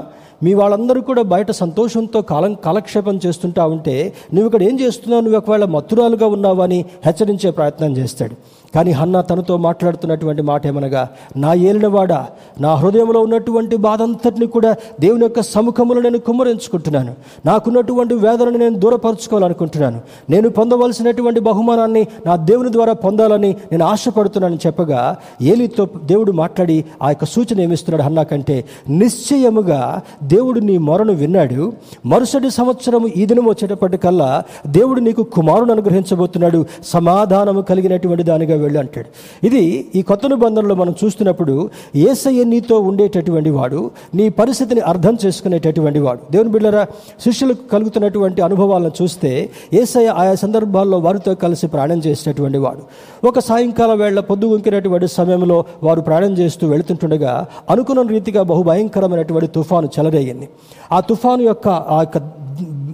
మీ 0.44 0.54
వాళ్ళందరూ 0.54 1.02
కూడా 1.02 1.22
బయట 1.22 1.52
సంతోషంతో 1.52 2.22
కాలం 2.22 2.54
కాలక్షేపం 2.66 3.20
చేస్తుంటా 3.26 3.66
ఉంటే 3.66 3.96
నువ్వు 4.34 4.48
ఇక్కడ 4.50 4.64
ఏం 4.64 4.80
చేస్తున్నావు? 4.80 5.24
నువ్వు 5.24 5.38
ఒకవేళ 5.38 5.66
మత్తురాలుగా 5.66 6.28
ఉన్నావని 6.28 6.86
హెచ్చరించే 7.06 7.52
ప్రయత్నం 7.52 7.98
చేస్తాడు. 7.98 8.36
కానీ 8.76 8.92
హన్న 8.92 9.22
తనతో 9.22 9.58
మాట్లాడుతున్నటువంటి 9.58 10.42
మాట 10.42 10.68
ఏమనగా 10.68 11.10
నా 11.38 11.54
ఏలినవాడా 11.54 12.28
నా 12.62 12.76
హృదయంలో 12.76 13.20
ఉన్నటువంటి 13.22 13.76
బాధ 13.76 14.02
అంతటిని 14.02 14.48
కూడా 14.48 14.76
దేవుని 15.00 15.22
యొక్క 15.24 15.42
సముఖములో 15.42 16.02
నేను 16.02 16.18
కుమ్మరించుకుంటున్నాను. 16.18 17.16
నాకున్నటువంటి 17.46 18.14
వేదనను 18.14 18.58
నేను 18.58 18.80
దూరపరచుకోవాలనుకుంటున్నాను. 18.80 20.02
నేను 20.30 20.50
పొందవలసినటువంటి 20.50 21.40
బహుమానాన్ని 21.40 22.08
నా 22.26 22.36
దేవుని 22.36 22.72
ద్వారా 22.72 22.94
పొందాలని 22.94 23.56
నేను 23.72 23.86
ఆశపడుతున్నానని 23.86 24.60
చెప్పగా 24.66 25.18
ఏలితో 25.42 25.88
దేవుడు 26.04 26.32
మాట్లాడి 26.32 26.86
ఆ 27.04 27.10
యొక్క 27.10 27.26
సూచన 27.26 27.62
ఏమిస్తున్నాడు 27.62 28.04
హన్నా 28.04 28.24
కంటే 28.24 28.66
నిశ్చయముగా 28.90 30.02
దేవుడు 30.24 30.60
నీ 30.60 30.78
మొరను 30.78 31.14
విన్నాడు. 31.14 31.74
మరుసటి 32.06 32.50
సంవత్సరం 32.50 33.08
ఈ 33.08 33.26
దినం 33.26 33.46
వచ్చేటప్పటికల్లా 33.46 34.44
దేవుడు 34.68 35.00
నీకు 35.00 35.24
కుమారుని 35.24 35.72
అనుగ్రహించబోతున్నాడు. 35.72 36.66
సమాధానము 36.86 37.62
కలిగినటువంటి 37.62 38.24
దానిగా 38.24 38.57
వెళ్ళి 38.58 38.80
అంటాడు. 38.80 39.10
ఇది 39.46 39.88
ఈ 39.96 40.02
కొత్త 40.02 40.28
నిబంధనలో 40.28 40.76
మనం 40.76 40.94
చూస్తున్నప్పుడు 41.04 41.70
ఏసయ్య 41.96 42.44
నీతో 42.44 42.80
ఉండేటటువంటి 42.80 43.50
వాడు 43.50 43.92
నీ 44.16 44.30
పరిస్థితిని 44.30 44.82
అర్థం 44.82 45.18
చేసుకునేటటువంటి 45.26 46.00
వాడు. 46.00 46.20
దేవుని 46.32 46.50
బిడ్డరా 46.50 46.88
శిష్యులకు 47.24 47.70
కలుగుతున్నటువంటి 47.72 48.42
అనుభవాలను 48.42 48.92
చూస్తే 49.02 49.50
ఏసయ్య 49.74 50.08
ఆయా 50.08 50.36
సందర్భాల్లో 50.36 51.00
వారితో 51.00 51.36
కలిసి 51.36 51.68
ప్రయాణం 51.68 52.02
చేసేటటువంటి 52.06 52.58
వాడు. 52.58 52.84
ఒక 53.28 53.40
సాయంకాల 53.40 53.94
వేళ 53.94 54.20
పొద్దు 54.20 54.46
గుంకినటువంటి 54.46 55.08
సమయంలో 55.08 55.64
వారు 55.84 56.02
ప్రయాణం 56.02 56.34
చేస్తూ 56.38 56.68
వెళుతుంటుండగా 56.68 57.48
అనుకున్న 57.70 58.02
రీతిగా 58.02 58.44
బహు 58.44 58.64
భయంకరమైనటువంటి 58.64 59.48
తుఫాను 59.48 59.90
చెలరేగింది. 60.00 60.50
ఆ 60.92 61.00
తుఫాను 61.00 61.42
యొక్క 61.42 61.68
ఆ 61.68 62.00
యొక్క 62.00 62.18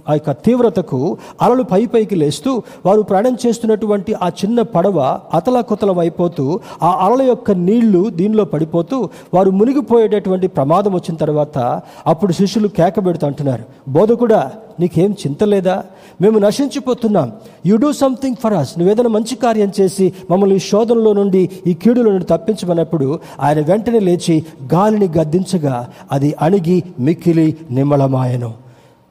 ఆ 0.08 0.12
యొక్క 0.12 0.30
తీవ్రతకు 0.30 1.16
అలలు 1.42 1.62
పై 1.62 1.86
పైకి 1.86 2.14
లేస్తూ 2.14 2.62
వారు 2.86 3.02
ప్రయాణం 3.02 3.36
చేస్తున్నటువంటి 3.46 4.14
ఆ 4.14 4.28
చిన్న 4.28 4.62
పడవ 4.62 5.18
అతలకుతలం 5.34 5.98
అయిపోతూ 5.98 6.60
ఆ 6.82 7.06
అలల 7.06 7.22
యొక్క 7.22 7.50
నీళ్ళు 7.50 8.10
దీనిలో 8.10 8.44
పడిపోతూ 8.44 9.08
వారు 9.34 9.50
మునిగిపోయేటటువంటి 9.50 10.46
ప్రమాదం 10.46 10.92
వచ్చిన 10.92 11.16
తర్వాత 11.16 11.82
అప్పుడు 12.06 12.32
శిష్యులు 12.32 12.68
కేక 12.68 13.06
పెడుతూ 13.06 13.26
అంటున్నారు 13.26 13.64
బోధకుడా 13.88 14.52
నీకేం 14.80 15.12
చింత 15.12 15.44
లేదా? 15.44 15.84
మేము 16.20 16.38
నశించిపోతున్నాం. 16.38 17.32
You 17.66 17.76
do 17.76 17.92
something 17.92 18.36
for 18.36 18.54
us 18.54 18.78
నువ్వేదైనా 18.78 19.08
మంచి 19.08 19.34
కార్యం 19.36 19.72
చేసి 19.80 20.12
మమ్మల్ని 20.30 20.56
ఈ 20.56 20.58
శోధనలో 20.58 21.12
నుండి 21.12 21.50
ఈ 21.66 21.74
కీడులో 21.74 22.10
నుండి 22.10 22.24
తప్పించమన్నప్పుడు 22.24 23.18
ఆయన 23.40 23.60
వెంటనే 23.60 23.98
లేచి 23.98 24.44
గాలిని 24.74 25.08
గద్దించగా 25.18 25.88
అది 26.12 26.34
అణిగి 26.42 26.82
మిక్కిలి 27.00 27.56
నిమ్మలమాయను. 27.70 28.63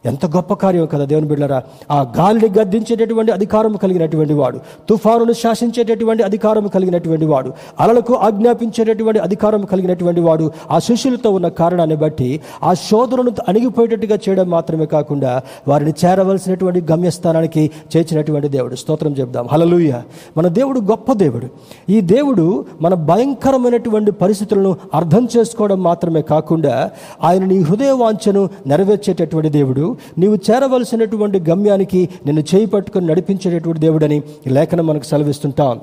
ఎంత 0.05 0.25
గొప్ప 0.25 0.53
కార్యం 0.53 0.85
కదా 0.85 1.05
దేవుని 1.05 1.27
బిడ్డరా 1.27 1.63
ఆ 1.91 2.13
గాలిని 2.17 2.59
గద్దించేటటువంటి 2.59 3.31
అధికారం 3.31 3.73
కలిగినటువంటి 3.73 4.33
వాడు 4.33 4.59
తుఫానును 4.89 5.33
శాసించేటటువంటి 5.33 6.23
అధికారం 6.23 6.67
కలిగినటువంటి 6.67 7.25
వాడు 7.25 7.53
అలలకు 7.79 8.13
ఆజ్ఞాపించేటటువంటి 8.13 9.19
అధికారం 9.19 9.65
కలిగినటువంటి 9.65 10.21
వాడు 10.21 10.51
ఆ 10.71 10.79
శిష్యులతో 10.79 11.31
ఉన్న 11.31 11.47
కారణాన్ని 11.47 11.95
బట్టి 11.95 12.41
ఆ 12.63 12.73
శోధనను 12.73 13.31
అణిగిపోయేటట్టుగా 13.47 14.17
చేయడం 14.29 14.49
మాత్రమే 14.49 14.85
కాకుండా 14.85 15.41
వారిని 15.67 15.93
చేరవలసినటువంటి 16.05 16.81
గమ్యస్థానానికి 16.81 17.71
చేర్చినటువంటి 17.97 18.47
దేవుడు. 18.47 18.75
స్తోత్రం 18.75 19.11
చెప్దాం. 19.11 19.47
హలలుయ 19.51 19.93
మన 20.37 20.47
దేవుడు 20.47 20.79
గొప్ప 20.79 21.13
దేవుడు. 21.13 21.47
ఈ 21.89 22.01
దేవుడు 22.01 22.65
మన 22.81 22.93
భయంకరమైనటువంటి 22.93 24.11
పరిస్థితులను 24.11 24.75
అర్థం 24.93 25.27
చేసుకోవడం 25.37 25.83
మాత్రమే 25.83 26.21
కాకుండా 26.21 26.91
ఆయన 27.23 27.45
నీ 27.45 27.59
హృదయ 27.59 27.91
వాంఛను 27.91 28.49
నెరవేర్చేటటువంటి 28.67 29.49
దేవుడు 29.49 29.92
నీవు 30.17 30.37
చేరవలసినటువంటి 30.51 31.39
గమ్యానికి 31.49 32.09
నిన్ను 32.25 32.43
చేయి 32.55 32.65
పట్టుకొని 32.65 33.05
నడిపించేటటువంటి 33.05 33.79
దేవుడని 33.79 34.21
లేఖనం 34.47 34.87
మనకు 34.87 35.03
సెలవిస్తుంటాం. 35.03 35.79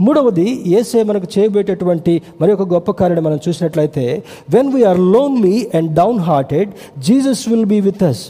మూడవది 0.00 0.70
ఏసే 0.70 1.02
మనకు 1.02 1.26
చేయబోయేటటువంటి 1.38 2.22
మరి 2.40 2.52
ఒక 2.52 2.62
గొప్ప 2.74 2.90
కార్యాన్ని 2.90 3.26
మనం 3.28 3.38
చూసినట్లయితే 3.48 4.22
when 4.50 4.72
we're 4.72 4.98
lonely 4.98 5.70
and 5.74 5.94
downhearted 6.18 6.70
Jesus 6.98 7.48
will 7.48 7.64
be 7.64 7.80
with 7.80 8.02
us 8.02 8.24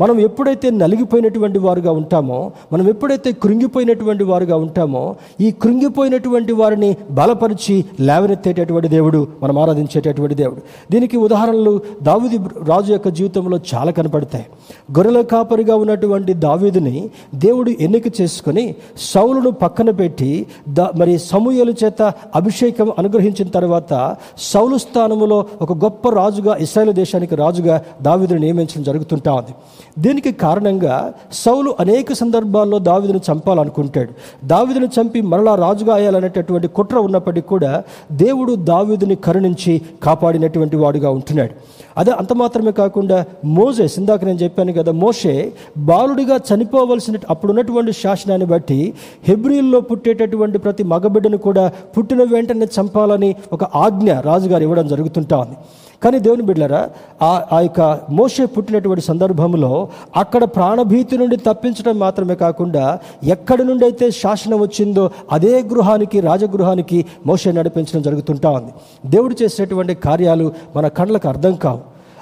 మనం 0.00 0.20
ఎప్పుడైతే 0.20 0.70
నలిగిపోయినటువంటి 0.70 1.58
వారుగా 1.58 1.92
ఉంటామో 1.92 2.52
మనం 2.72 2.88
ఎప్పుడైతే 2.88 3.32
కృంగిపోయినటువంటి 3.32 4.24
వారుగా 4.24 4.56
ఉంటామో 4.56 5.16
ఈ 5.40 5.50
కృంగిపోయినటువంటి 5.50 6.52
వారిని 6.52 6.96
బలపరిచి 7.10 7.84
లేవనెత్తేటటువంటి 8.00 8.88
దేవుడు 8.88 9.26
మనం 9.42 9.58
ఆరాధించేటటువంటి 9.58 10.34
దేవుడు. 10.34 10.60
దీనికి 10.90 11.16
ఉదాహరణలు 11.16 11.80
దావీది 12.02 12.36
రాజు 12.68 12.92
యొక్క 12.92 13.08
జీవితంలో 13.08 13.60
చాలా 13.74 13.90
కనపడతాయి. 13.90 14.46
గొర్రెల 14.92 15.20
కాపరిగా 15.20 15.76
ఉన్నటువంటి 15.76 16.34
దావీదిని 16.34 17.10
దేవుడు 17.34 17.70
ఎన్నిక 17.80 18.20
చేసుకొని 18.20 18.74
సౌలును 18.98 19.50
పక్కన 19.50 19.90
పెట్టి 19.90 20.46
దా 20.68 20.90
మరి 20.96 21.18
సమూహల 21.18 21.74
చేత 21.84 22.02
అభిషేకం 22.36 22.92
అనుగ్రహించిన 22.98 23.48
తర్వాత 23.48 24.16
సౌలు 24.38 24.76
స్థానములో 24.76 25.46
ఒక 25.62 25.72
గొప్ప 25.72 26.08
రాజుగా 26.08 26.56
ఇస్రాయల్ 26.56 26.92
దేశానికి 26.92 27.34
రాజుగా 27.34 27.84
దావీదుని 28.02 28.40
నియమించడం 28.40 28.82
జరుగుతుంటా 28.82 29.32
ఉంది. 29.32 29.54
దీనికి 29.98 30.32
కారణంగా 30.32 31.12
సౌలు 31.32 31.74
అనేక 31.80 32.12
సందర్భాల్లో 32.12 32.78
దావీదును 32.78 33.20
చంపాలనుకుంటాడు. 33.32 34.12
దావిదను 34.44 34.86
చంపి 34.86 35.20
మరలా 35.20 35.54
రాజుగా 35.54 35.94
అయ్యాలనేటటువంటి 35.94 36.68
కుట్ర 36.68 36.98
ఉన్నప్పటికీ 36.98 37.48
కూడా 37.48 37.82
దేవుడు 38.12 38.54
దావీదుని 38.54 39.14
కరుణించి 39.14 39.82
కాపాడినటువంటి 40.02 40.76
వాడుగా 40.76 41.10
ఉంటున్నాడు. 41.10 41.50
అదే 41.98 42.10
అంత 42.10 42.32
మాత్రమే 42.32 42.72
కాకుండా 42.72 43.24
మోజెస్ 43.44 43.98
ఇందాక 43.98 44.24
నేను 44.24 44.38
చెప్పాను 44.38 44.72
కదా 44.72 44.92
మోషే 44.92 45.52
బాలుడిగా 45.78 46.36
చనిపోవలసిన 46.36 47.16
అప్పుడున్నటువంటి 47.30 47.92
శాసనాన్ని 47.92 48.46
బట్టి 48.46 48.94
హెబ్రిల్లో 49.28 49.80
పుట్టేటటువంటి 49.80 50.58
ప్రతి 50.58 50.82
మగబిడ్డను 50.82 51.36
కూడా 51.36 51.72
పుట్టిన 51.98 52.22
వెంటనే 52.22 52.66
చంపాలని 52.80 53.34
ఒక 53.52 53.64
ఆజ్ఞ 53.64 54.12
రాజుగారు 54.20 54.62
ఇవ్వడం 54.62 54.88
జరుగుతుంటా 54.88 55.38
ఉంది. 55.38 55.56
కానీ 56.04 56.18
దేవుని 56.18 56.42
బిడ్డరా 56.42 56.90
ఆ 57.22 57.44
ఆ 57.52 57.60
యొక్క 57.60 58.00
మోసే 58.10 58.46
పుట్టినటువంటి 58.46 59.04
సందర్భంలో 59.04 59.88
అక్కడ 60.16 60.44
ప్రాణభీతి 60.44 61.18
నుండి 61.18 61.36
తప్పించడం 61.36 61.98
మాత్రమే 61.98 62.34
కాకుండా 62.34 62.98
ఎక్కడి 63.24 63.64
నుండి 63.64 63.84
అయితే 63.84 64.10
శాసనం 64.10 64.60
వచ్చిందో 64.60 65.10
అదే 65.32 65.62
గృహానికి 65.62 66.20
రాజగృహానికి 66.20 67.06
మోసే 67.26 67.52
నడిపించడం 67.52 68.02
జరుగుతుంటా 68.02 68.50
ఉంది. 68.50 68.72
దేవుడు 69.06 69.36
చేసేటువంటి 69.42 69.94
కార్యాలు 69.94 70.52
మన 70.76 70.88
కళ్ళకు 70.88 71.28
అర్థం 71.28 71.54
కావు. 71.54 71.80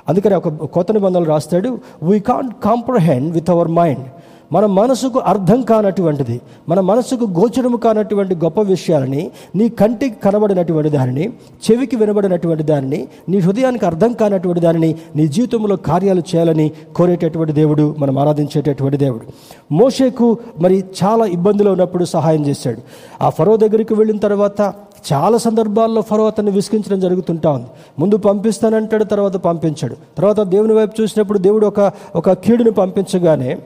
అందుకని 0.09 0.35
ఒక 0.35 0.49
కొత్త 0.49 0.93
నిబంధనలు 0.93 1.25
రాస్తాడు 1.25 1.79
we 2.03 2.21
can't 2.21 2.55
comprehend 2.65 3.35
with 3.35 3.51
our 3.51 3.69
mind 3.69 4.05
మన 4.53 4.67
మనసుకు 4.67 5.19
అర్థం 5.19 5.63
కానటువంటిది 5.63 6.41
మన 6.69 6.81
మనసుకు 6.81 7.25
గోచరము 7.25 7.77
కానటువంటి 7.77 8.35
గొప్ప 8.35 8.61
విషయాలని 8.61 9.31
నీ 9.57 9.69
కంటికి 9.69 10.21
కనబడినటువంటి 10.21 10.91
దానిని 10.91 11.33
చెవికి 11.71 11.97
వినబడినటువంటి 11.97 12.63
దానిని 12.63 13.09
నీ 13.29 13.39
హృదయానికి 13.39 13.87
అర్థం 13.87 14.13
కానటువంటి 14.13 14.61
దానిని 14.61 14.97
నీ 15.17 15.29
జీవితంలో 15.29 15.77
కార్యాలు 15.77 16.21
చేయాలని 16.21 16.71
కోరేటటువంటి 16.97 17.53
దేవుడు 17.53 17.95
మనం 17.99 18.19
ఆరాధించేటటువంటి 18.19 18.97
దేవుడు. 18.97 19.23
మోషేకు 19.75 20.39
మరి 20.59 20.85
చాలా 21.05 21.25
ఇబ్బందులు 21.25 21.71
ఉన్నప్పుడు 21.71 22.05
సహాయం 22.05 22.47
చేశాడు. 22.47 22.79
ఆ 23.23 23.31
ఫరో 23.31 23.57
దగ్గరికి 23.57 23.95
వెళ్ళిన 23.95 24.19
తర్వాత 24.19 24.75
చాలా 25.13 25.39
సందర్భాల్లో 25.39 26.01
ఫరో 26.03 26.27
అతన్ని 26.27 26.53
విసిగించడం 26.53 27.01
జరుగుతుంటా 27.01 27.51
ఉంది. 27.51 27.67
ముందు 27.99 28.17
పంపిస్తానంటాడు 28.17 29.05
తర్వాత 29.05 29.37
పంపించాడు. 29.37 29.97
తర్వాత 30.19 30.41
దేవుని 30.41 30.73
వైపు 30.73 31.03
చూసినప్పుడు 31.03 31.39
దేవుడు 31.39 31.67
ఒక 31.67 31.93
ఒక 32.17 32.33
కీడును 32.33 32.71
పంపించగానే 32.71 33.59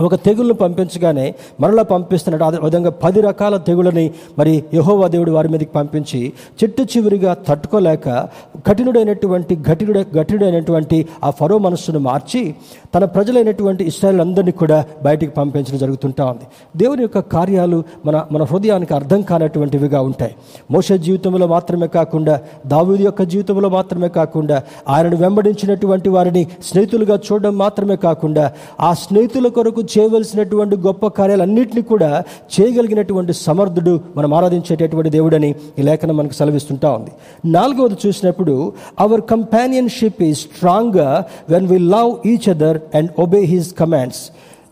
ఒక 0.00 0.14
తెగుళ్ళను 0.14 0.54
పంపించగానే 0.54 1.34
మరలా 1.60 1.82
పంపిస్తున్నాడు 1.82 2.44
అదే 2.44 2.58
విధంగా 2.64 2.90
పది 2.90 3.20
రకాల 3.20 3.56
తెగులని 3.56 4.10
మరి 4.38 4.64
యహోవా 4.74 5.08
దేవుడు 5.08 5.30
వారి 5.30 5.48
మీదకి 5.48 5.70
పంపించి 5.74 6.32
చిట్టు 6.64 6.82
చివరిగా 6.82 7.34
తట్టుకోలేక 7.34 8.28
కఠినుడైనటువంటి 8.66 9.56
ఘటినుడ 9.56 10.04
ఘటినుడైనటువంటి 10.14 11.06
ఆ 11.24 11.30
ఫరో 11.30 11.58
మనస్సును 11.58 11.98
మార్చి 11.98 12.54
తన 12.94 13.04
ప్రజలైనటువంటి 13.04 13.84
ఇస్రాయల్ 13.84 14.52
కూడా 14.52 14.84
బయటికి 15.02 15.32
పంపించడం 15.32 15.78
జరుగుతుంటా 15.78 16.24
ఉంది. 16.24 16.44
దేవుని 16.76 17.02
యొక్క 17.02 17.18
కార్యాలు 17.18 17.84
మన 18.06 18.26
మన 18.32 18.42
హృదయానికి 18.42 18.94
అర్థం 18.94 19.22
కానటువంటివిగా 19.22 20.00
ఉంటాయి. 20.00 20.34
మోస 20.70 20.92
జీవితంలో 20.92 21.46
మాత్రమే 21.46 21.86
కాకుండా 21.86 22.40
దావీదు 22.66 23.02
యొక్క 23.02 23.22
జీవితంలో 23.22 23.68
మాత్రమే 23.68 24.08
కాకుండా 24.08 24.62
ఆయనను 24.88 25.16
వెంబడించినటువంటి 25.16 26.08
వారిని 26.08 26.46
స్నేహితులుగా 26.64 27.20
చూడడం 27.32 27.58
మాత్రమే 27.58 27.96
కాకుండా 27.96 28.52
ఆ 28.80 28.94
స్నేహితుల 28.94 29.48
కొరకు 29.48 29.83
చేయవలసినటువంటి 29.92 30.76
గొప్ప 30.76 31.06
కార్యాలన్నింటినీ 31.18 31.82
కూడా 31.82 32.10
చేయగలిగినటువంటి 32.54 33.32
సమర్థుడు 33.32 34.00
మనం 34.16 34.34
ఆరాధించేటటువంటి 34.34 35.10
దేవుడని 35.10 35.50
ఈ 35.78 35.82
లేఖనం 35.82 36.16
మనకు 36.16 36.34
సెలవిస్తుంటా 36.34 36.90
ఉంది. 36.90 37.12
నాలుగవది 37.48 37.96
చూసినప్పుడు 38.06 38.54
our 39.00 39.22
companionship 39.30 40.22
is 40.22 40.34
stronger 40.34 41.16
when 41.52 41.68
we 41.68 41.78
love 41.96 42.26
each 42.26 42.48
other 42.48 42.80
and 42.94 43.10
obey 43.18 43.44
his 43.44 43.74
commands 43.74 44.22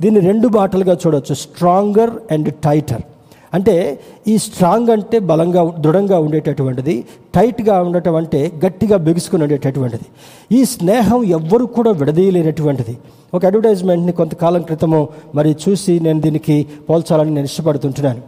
దీన్ని 0.00 0.20
రెండు 0.20 0.48
బాటలుగా 0.48 0.96
చూడవచ్చు 1.02 1.34
స్ట్రాంగర్ 1.34 2.12
అండ్ 2.30 2.54
టైటర్ 2.64 3.02
అంటే 3.56 3.74
ఈ 4.32 4.34
స్ట్రాంగ్ 4.44 4.90
అంటే 4.94 5.16
బలంగా 5.30 5.62
దృఢంగా 5.84 6.18
ఉండేటటువంటిది 6.26 6.94
టైట్గా 7.36 7.74
ఉండటం 7.86 8.14
అంటే 8.20 8.40
గట్టిగా 8.64 8.96
బిగుసుకుని 9.06 9.42
ఉండేటటువంటిది. 9.46 10.06
ఈ 10.58 10.60
స్నేహం 10.74 11.20
ఎవ్వరు 11.38 11.66
కూడా 11.76 11.90
విడదీయలేనటువంటిది. 12.00 12.94
ఒక 13.36 13.42
అడ్వర్టైజ్మెంట్ని 13.48 14.12
కొంతకాలం 14.20 14.62
క్రితము 14.68 15.00
మరి 15.38 15.50
చూసి 15.64 15.92
నేను 16.06 16.20
దీనికి 16.26 16.56
పోల్చాలని 16.88 17.34
నేను 17.36 17.48
ఇష్టపడుతుంటున్నాను. 17.52 18.22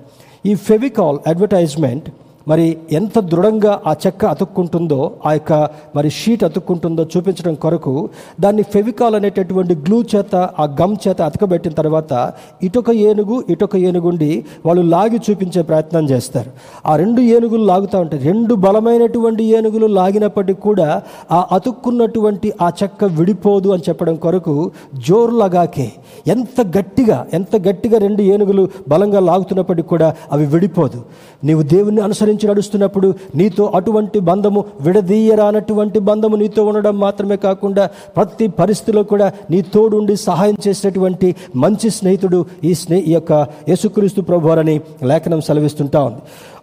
ఈ 0.50 0.54
ఫెవికాల్ 0.68 1.18
అడ్వర్టైజ్మెంట్ 1.32 2.08
మరి 2.49 2.76
ఎంత 2.92 3.18
దృఢంగా 3.20 3.82
ఆ 3.86 3.92
చెక్క 4.07 4.24
అతుక్కుంటుందో 4.24 5.12
ఆ 5.26 5.32
యొక్క 5.32 5.53
మరి 5.97 6.11
షీట్ 6.11 6.45
అతుక్కుంటుందో 6.45 7.07
చూపించడం 7.16 7.55
కొరకు 7.55 8.09
దాన్ని 8.40 8.62
ఫెవికాల్ 8.62 9.14
అనేటటువంటి 9.14 9.74
గ్లూ 9.74 10.03
చేత 10.03 10.36
ఆ 10.36 10.76
గమ్ 10.80 10.97
చేత 11.09 11.22
అతకబెట్టిన 11.22 11.72
తర్వాత 11.72 12.32
ఇటొక 12.62 12.90
ఏనుగు 12.90 13.45
ఇటొక 13.51 13.76
ఏనుగుండి 13.76 14.45
వాళ్ళు 14.66 14.82
లాగి 14.82 15.20
చూపించే 15.30 15.62
ప్రయత్నం 15.62 16.05
చేస్తారు. 16.11 16.51
ఆ 16.86 16.97
రెండు 16.97 17.20
ఏనుగులు 17.20 17.64
లాగుతూ 17.64 18.01
ఉంటాయి. 18.01 18.22
రెండు 18.22 18.55
బలమైనటువంటి 18.55 19.45
ఏనుగులు 19.45 19.86
లాగినప్పటికీ 19.86 20.61
కూడా 20.61 21.03
ఆ 21.32 21.47
అతుక్కున్నటువంటి 21.53 22.53
ఆ 22.62 22.70
చెక్క 22.82 23.05
విడిపోదు 23.05 23.68
అని 23.68 23.82
చెప్పడం 23.88 24.16
కొరకు 24.16 24.70
జోరులగాకే 25.09 25.92
ఎంత 26.26 26.78
గట్టిగా 26.78 27.26
ఎంత 27.32 27.57
గట్టిగా 27.68 27.99
రెండు 27.99 28.22
ఏనుగులు 28.22 28.68
బలంగా 28.88 29.20
లాగుతున్నప్పటికీ 29.20 29.88
కూడా 29.88 30.14
అవి 30.32 30.47
విడిపోదు. 30.47 31.03
నీవు 31.45 31.62
దేవుణ్ణి 31.62 32.01
అనుసరించి 32.01 32.34
నడుస్తున్నప్పుడు 32.47 33.14
నీతో 33.35 33.64
అటువంటి 33.74 34.18
బంధము 34.30 34.64
విడదీయరానటువంటి 34.80 35.99
బంధము 35.99 36.37
నీతో 36.37 36.64
ఉండడం 36.64 36.97
మాత్రమే 36.99 37.37
కాకుండా 37.37 37.85
ప్రతి 38.16 38.49
పరిస్థితిలో 38.61 39.03
కూడా 39.12 39.32
నీ 39.51 39.61
తోడుండి 39.74 40.16
సహాయం 40.16 40.57
చేసేటువంటి 40.68 41.35
మంచి 41.57 41.91
స్నేహితుడు 41.91 42.41
ఈ 42.64 42.74
స్నే 42.74 42.99
ఈ 42.99 43.12
యొక్క 43.12 43.32
యేసుక్రీస్తు 43.68 44.20
ప్రభువారని 44.20 44.80
లేఖనం 45.03 45.41
సెలవిస్తుంటా 45.41 46.03
ఉంది. 46.05 46.20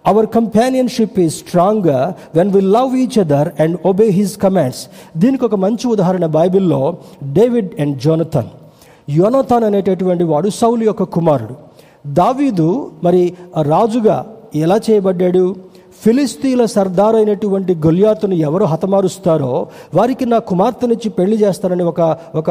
అవర్ 0.08 0.28
కంపానియన్షిప్ 0.36 1.20
ఈ 1.20 1.30
స్ట్రాంగ్గా 1.30 2.16
when 2.36 2.52
we 2.56 2.62
love 2.62 2.94
each 3.02 3.20
other 3.20 3.50
and 3.62 3.78
obey 3.86 4.08
his 4.20 4.38
commands 4.38 4.82
దీనికి 5.18 5.46
ఒక 5.46 5.56
మంచి 5.56 5.88
ఉదాహరణ 5.88 6.26
బైబిల్లో 6.38 6.82
డేవిడ్ 7.40 7.82
అండ్ 7.82 7.98
జోనథన్. 8.06 8.50
యోనథాన్ 9.10 9.64
అనేటటువంటి 9.64 10.24
వాడు 10.24 10.50
సౌలు 10.50 10.84
యొక్క 10.84 11.04
కుమారుడు. 11.16 11.56
దావీదు 12.08 12.92
మరి 13.04 13.24
రాజుగా 13.62 14.18
ఎలా 14.56 14.80
చేయబడ్డాడు? 14.90 15.56
ఫిలిస్తీన్ల 16.04 16.66
సర్దార్ 16.66 17.16
అయినటువంటి 17.16 17.76
గొలియాతును 17.76 18.34
ఎవరు 18.34 18.66
హతమారుస్తారో 18.66 19.68
వారికి 19.94 20.26
నా 20.26 20.38
కుమార్తెనిచ్చి 20.38 21.10
పెళ్ళి 21.10 21.38
చేస్తారని 21.38 21.84
ఒక 21.84 22.18
ఒక 22.36 22.50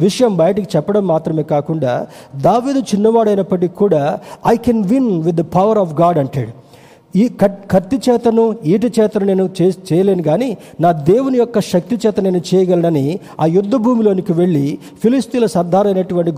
విషయం 0.00 0.36
బయటికి 0.36 0.76
చెప్పడం 0.76 1.06
మాత్రమే 1.06 1.42
కాకుండా 1.42 2.06
దావేదు 2.36 2.78
చిన్నవాడైనప్పటికీ 2.78 3.74
కూడా 3.74 4.18
I 4.46 4.56
can 4.56 4.84
win 4.84 5.22
with 5.22 5.36
the 5.36 5.40
power 5.40 5.78
of 5.78 5.94
God 6.00 6.18
అంటాడు. 6.18 6.65
ఈ 7.14 7.28
కత్తి 7.70 8.10
చేతను 8.10 8.56
ఈటి 8.64 8.86
చేతను 8.86 9.24
నేను 9.24 9.50
చే 9.62 9.72
చేయలేను 9.92 10.22
కానీ 10.22 10.56
నా 10.80 10.92
దేవుని 10.92 11.38
యొక్క 11.38 11.60
శక్తి 11.60 11.96
చేత 12.06 12.20
నేను 12.20 12.40
చేయగలనని 12.54 13.18
ఆ 13.40 13.46
యుద్ధ 13.46 13.76
భూమిలోనికి 13.76 14.32
వెళ్ళి 14.32 14.78
ఫిలిస్తీన్ల 15.02 15.46
సర్దార్ 15.46 15.86
అయినటువంటి 15.86 16.32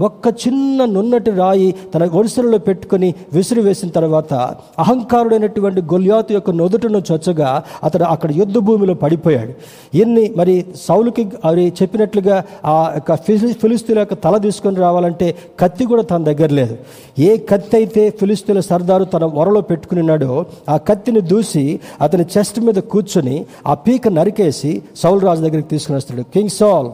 ఒక్క 0.00 0.28
చిన్న 0.28 0.84
నున్నటి 0.84 1.30
రాయి 1.30 1.74
తన 1.94 2.04
ఒడిసెలలో 2.04 2.58
పెట్టుకొని 2.58 3.14
విసిరి 3.32 3.60
వేసిన 3.60 3.88
తర్వాత 3.88 4.34
అహంకారుడైనటువంటి 4.78 5.80
గొలియాతు 5.80 6.32
యొక్క 6.32 6.50
నొదుటను 6.50 7.02
చొచ్చగా 7.12 7.62
అతడు 7.84 8.04
అక్కడ 8.04 8.32
యుద్ధ 8.32 8.58
భూమిలో 8.58 8.94
పడిపోయాడు. 8.94 9.52
ఎన్ని 9.94 10.34
మరి 10.36 10.64
సౌలుకి 10.76 11.28
అవి 11.44 11.72
చెప్పినట్లుగా 11.82 12.42
ఆ 12.64 12.92
యొక్క 12.94 13.16
ఫిలి 13.16 13.52
ఫిలిస్తీన్ల 13.52 13.98
యొక్క 13.98 14.14
తల 14.14 14.36
తీసుకొని 14.36 14.76
రావాలంటే 14.76 15.34
కత్తి 15.60 15.84
కూడా 15.84 16.02
తన 16.02 16.24
దగ్గర 16.24 16.50
లేదు. 16.52 16.76
ఏ 17.18 17.36
కత్తి 17.36 17.76
అయితే 17.76 18.10
ఫిలిస్తీన్ల 18.10 18.60
సర్దారు 18.60 19.04
తన 19.04 19.24
వరలో 19.24 19.60
పెట్టుకున్నాడో 19.78 20.32
ఆ 20.68 20.76
కత్తిని 20.88 21.22
దూసి 21.32 21.64
అతని 22.00 22.24
చెస్ట్ 22.36 22.58
మీద 22.60 22.78
కూర్చొని 22.92 23.36
ఆ 23.66 23.74
పీక 23.86 24.08
నరికేసి 24.18 24.72
సౌల్ 25.02 25.20
రాజు 25.26 25.42
దగ్గరికి 25.46 25.68
తీసుకుని 25.74 25.96
వస్తాడు. 25.96 26.24
King 26.34 26.54
Saul 26.60 26.88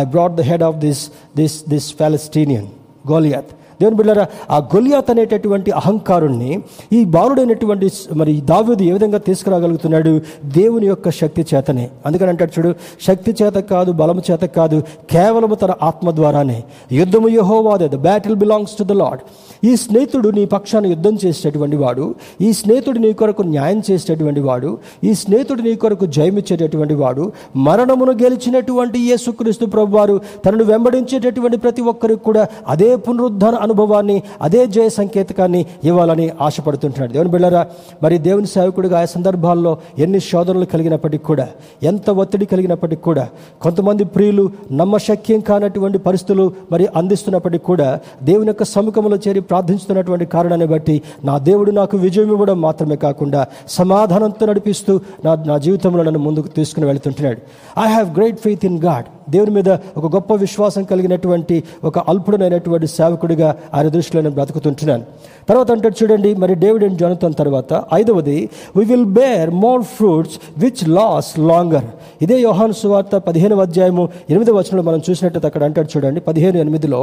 I 0.00 0.04
brought 0.14 0.34
the 0.40 0.44
head 0.50 0.64
of 0.68 0.76
this 0.86 1.02
this 1.36 1.56
this 1.68 1.88
Palestinian 2.00 2.68
Goliath 3.10 3.52
దేవుని 3.80 3.96
బిడ్డారా 3.96 4.26
ఆ 4.50 4.58
గొలియాత్ 4.58 5.10
అనేటటువంటి 5.10 5.70
అహంకారుణ్ణి 5.70 6.62
ఈ 6.92 7.04
బాలుడైనటువంటి 7.04 7.90
మరి 8.16 8.40
దావీదు 8.40 8.82
ఏ 8.82 8.92
విధంగా 8.92 9.18
తీసుకురాగలుగుతున్నాడు? 9.18 10.20
దేవుని 10.44 10.86
యొక్క 10.86 11.10
శక్తి 11.10 11.46
చేతనే. 11.54 11.90
అందుకని 12.06 12.28
అంటాడు 12.28 12.52
చూడు 12.58 12.74
శక్తి 13.06 13.34
చేత 13.42 13.52
కాదు 13.52 13.92
బలము 13.92 14.22
చేత 14.30 14.40
కాదు 14.40 14.82
కేవలము 15.10 15.54
తన 15.54 15.72
ఆత్మ 15.82 16.10
ద్వారానే. 16.10 16.64
యుద్ధము 16.92 17.28
యహోవాదే 17.28 17.88
the 17.88 17.96
battle 17.96 18.36
belongs 18.36 18.76
to 18.78 18.84
the 18.84 18.92
Lord 18.92 19.20
ఈ 19.64 19.76
స్నేహితుడు 19.76 20.28
నీ 20.28 20.44
పక్షాన 20.44 20.86
యుద్ధం 20.86 21.18
చేసేటటువంటి 21.24 21.76
వాడు 21.76 22.14
ఈ 22.40 22.52
స్నేహితుడు 22.52 22.98
నీ 22.98 23.12
కొరకు 23.12 23.42
న్యాయం 23.42 23.82
చేసేటటువంటి 23.90 24.40
వాడు 24.40 24.78
ఈ 25.04 25.14
స్నేహితుడు 25.14 25.62
నీ 25.62 25.74
కొరకు 25.74 26.06
జయమిచ్చేటటువంటి 26.06 26.94
వాడు 26.94 27.32
మరణమును 27.56 28.12
గెలిచినటువంటి 28.12 28.98
యేసుక్రీస్తు 28.98 29.66
ప్రభు 29.66 29.96
వారు 29.96 30.20
తనను 30.46 30.64
వెంబడించేటటువంటి 30.64 31.56
ప్రతి 31.56 31.82
ఒక్కరికి 31.82 32.24
కూడా 32.24 32.46
అదే 32.68 32.96
పునరుద్ధాన 32.96 33.54
అనుభవాన్ని 33.68 34.16
అదే 34.46 34.62
జయ 34.74 34.88
సంకేతకాన్ని 34.98 35.62
ఇవ్వాలని 35.84 36.26
ఆశపడుతుంటున్నాడు. 36.46 37.12
దేవుని 37.12 37.30
బిళ్ళరా 37.30 37.62
మరి 38.02 38.18
దేవుని 38.28 38.48
సేవకుడిగా 38.56 38.98
ఆ 39.02 39.06
సందర్భాల్లో 39.14 39.72
ఎన్ని 40.04 40.20
శోధనలు 40.30 40.66
కలిగినప్పటికీ 40.74 41.24
కూడా 41.30 41.46
ఎంత 41.82 42.10
ఒత్తిడి 42.22 42.46
కలిగినప్పటికీ 42.52 43.02
కూడా 43.08 43.24
కొంతమంది 43.62 44.04
ప్రియులు 44.14 44.44
నమ్మశక్యం 44.72 45.40
కానటువంటి 45.50 45.98
పరిస్థితులు 46.06 46.44
మరి 46.72 46.86
అందిస్తున్నప్పటికీ 46.96 47.64
కూడా 47.70 47.88
దేవుని 48.22 48.50
యొక్క 48.52 48.64
సముఖంలో 48.74 49.16
చేరి 49.26 49.40
ప్రార్థించుతున్నటువంటి 49.50 50.26
కారణాన్ని 50.34 50.66
బట్టి 50.66 50.96
నా 51.24 51.34
దేవుడు 51.48 51.70
నాకు 51.80 51.96
విజయం 52.04 52.30
ఇవ్వడం 52.34 52.58
మాత్రమే 52.60 52.96
కాకుండా 53.06 53.42
సమాధానంతో 53.78 54.46
నడిపిస్తూ 54.46 54.94
నా 55.24 55.32
నా 55.50 55.58
జీవితంలో 55.66 56.02
నన్ను 56.02 56.20
ముందుకు 56.20 56.48
తీసుకుని 56.58 56.86
వెళ్తుంటున్నాడు. 56.86 57.40
I 57.84 57.88
have 57.92 58.10
great 58.18 58.40
faith 58.46 58.66
in 58.70 58.80
God 58.88 59.08
దేవుని 59.28 59.50
మీద 59.50 59.70
ఒక 59.98 60.06
గొప్ప 60.14 60.32
విశ్వాసం 60.44 60.82
కలిగినటువంటి 60.90 61.56
ఒక 61.84 61.98
అల్పుడనైనటువంటి 62.10 62.86
సేవకుడిగా 62.86 63.48
ఆయన 63.74 63.88
దృష్టిలో 63.88 64.22
నేను 64.22 64.34
బ్రతుకుతుంటున్నాను. 64.34 65.04
తర్వాత 65.48 65.70
అంటే 65.72 65.88
చూడండి 65.98 66.30
మరి 66.34 66.54
డేవిడ్ 66.54 66.84
అండ్ 66.84 66.98
జోనతన్ 66.98 67.34
తర్వాత 67.34 67.72
ఐదవది 67.94 68.38
we 68.76 68.84
will 68.84 69.10
bear 69.20 69.50
more 69.64 69.82
fruits 69.96 70.36
which 70.58 70.82
lasts 70.88 71.30
longer 71.50 71.88
ఇదే 72.22 72.38
యోహాను 72.40 72.72
సువార్త 72.72 73.16
పదిహేను 73.28 73.56
అధ్యాయము 73.66 74.04
ఎనిమిది 74.30 74.50
వచనంలో 74.50 74.82
మనం 74.82 75.00
చూసినట్టు 75.10 75.46
అక్కడ 75.46 75.64
అంటాడు 75.64 75.90
చూడండి 75.96 76.20
పదిహేను 76.20 76.58
ఎనిమిదిలో 76.58 77.00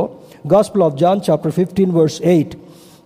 gospel 0.54 0.84
of 0.84 0.98
John 0.98 1.22
chapter 1.30 1.52
fifteen 1.52 1.92
verse 1.92 2.20
eight 2.34 2.56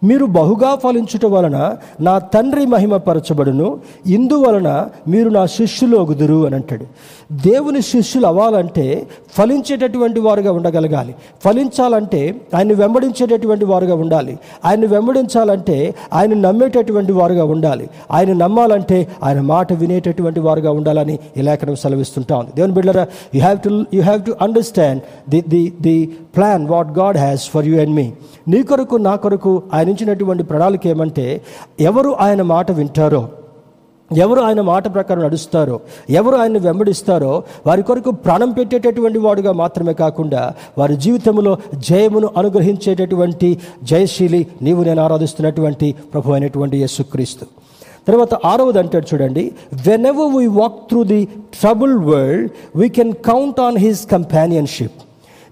మీరు 0.04 0.26
బహుగా 0.26 0.70
ఫలించుట 0.84 1.26
వలన 1.26 1.58
నా 2.02 2.14
తండ్రి 2.34 2.66
మహిమపరచబడును 2.66 3.80
ఇందువలన 4.08 4.70
మీరు 5.08 5.30
నా 5.30 5.44
శిష్యులు 5.46 5.98
ఒగుదురు 5.98 6.46
అని 6.46 6.56
అంటాడు. 6.56 6.86
దేవుని 7.32 7.82
శిష్యులు 7.82 8.28
అవ్వాలంటే 8.28 9.08
ఫలించేటటువంటి 9.38 10.20
వారుగా 10.20 10.52
ఉండగలగాలి. 10.52 11.16
ఫలించాలంటే 11.46 12.42
ఆయన 12.56 12.74
వెంబడించేటటువంటి 12.74 13.66
వారుగా 13.66 13.96
ఉండాలి. 13.96 14.40
ఆయన 14.66 14.86
వెంబడించాలంటే 14.86 15.96
ఆయన 16.14 16.34
నమ్మేటటువంటి 16.34 17.12
వారుగా 17.12 17.46
ఉండాలి. 17.46 17.90
ఆయన 18.12 18.34
నమ్మాలంటే 18.34 19.08
ఆయన 19.24 19.42
మాట 19.42 19.74
వినేటటువంటి 19.74 20.40
వారుగా 20.40 20.72
ఉండాలని 20.72 21.20
ఈ 21.38 21.42
లేఖనం 21.42 21.76
సెలవిస్తుంటా 21.76 22.38
ఉంది. 22.38 22.52
దేవుని 22.56 22.74
బిడ్డరా 22.74 23.08
you 23.36 23.42
have 23.42 23.60
to 23.60 23.86
you 23.94 24.02
have 24.02 24.24
to 24.24 24.36
understand 24.42 25.30
the 25.30 25.44
the 25.50 25.74
the 25.82 26.18
plan 26.36 26.68
what 26.68 27.00
God 27.00 27.18
has 27.18 27.50
for 27.50 27.66
you 27.66 27.80
and 27.80 27.96
మీ 27.96 28.12
నీ 28.48 28.64
కొరకు 28.64 28.96
నా 28.96 29.16
కొరకు 29.16 29.64
ఆయన 29.74 29.90
ఇచ్చినటువంటి 29.90 30.44
ప్రణాళిక 30.44 30.88
ఏమంటే 30.88 31.42
ఎవరు 31.80 32.16
ఆయన 32.20 32.42
మాట 32.42 32.72
వింటారో 32.72 33.30
ఎవరు 34.18 34.42
ఆయన 34.42 34.62
మాట 34.62 34.94
ప్రకారం 34.94 35.24
నడుస్తారో 35.24 35.80
ఎవరు 36.10 36.36
ఆయన్ని 36.36 36.60
వెంబడిస్తారో 36.60 37.44
వారి 37.68 37.84
కొరకు 37.84 38.12
ప్రాణం 38.12 38.52
పెట్టేటటువంటి 38.52 39.20
వాడుగా 39.20 39.52
మాత్రమే 39.52 39.94
కాకుండా 39.94 40.54
వారి 40.78 40.98
జీవితంలో 40.98 41.58
జయమును 41.76 42.30
అనుగ్రహించేటటువంటి 42.38 43.58
జయశీలి 43.84 44.48
నీవు 44.62 44.84
నేను 44.84 45.02
ఆరాధిస్తున్నటువంటి 45.02 45.96
ప్రభు 46.14 46.32
అయినటువంటి 46.32 46.78
యేసుక్రీస్తు. 46.78 47.46
తర్వాత 48.08 48.34
ఆరవది 48.34 48.80
అంటాడు 48.80 49.08
చూడండి 49.14 49.52
whenever 50.06 50.36
we 50.36 50.48
walk 50.48 50.90
through 50.90 51.04
the 51.04 51.26
trouble 51.26 51.98
world 52.00 52.52
we 52.76 52.90
can 52.90 53.14
count 53.14 53.60
on 53.60 53.78
his 53.78 54.08
companionship 54.08 54.94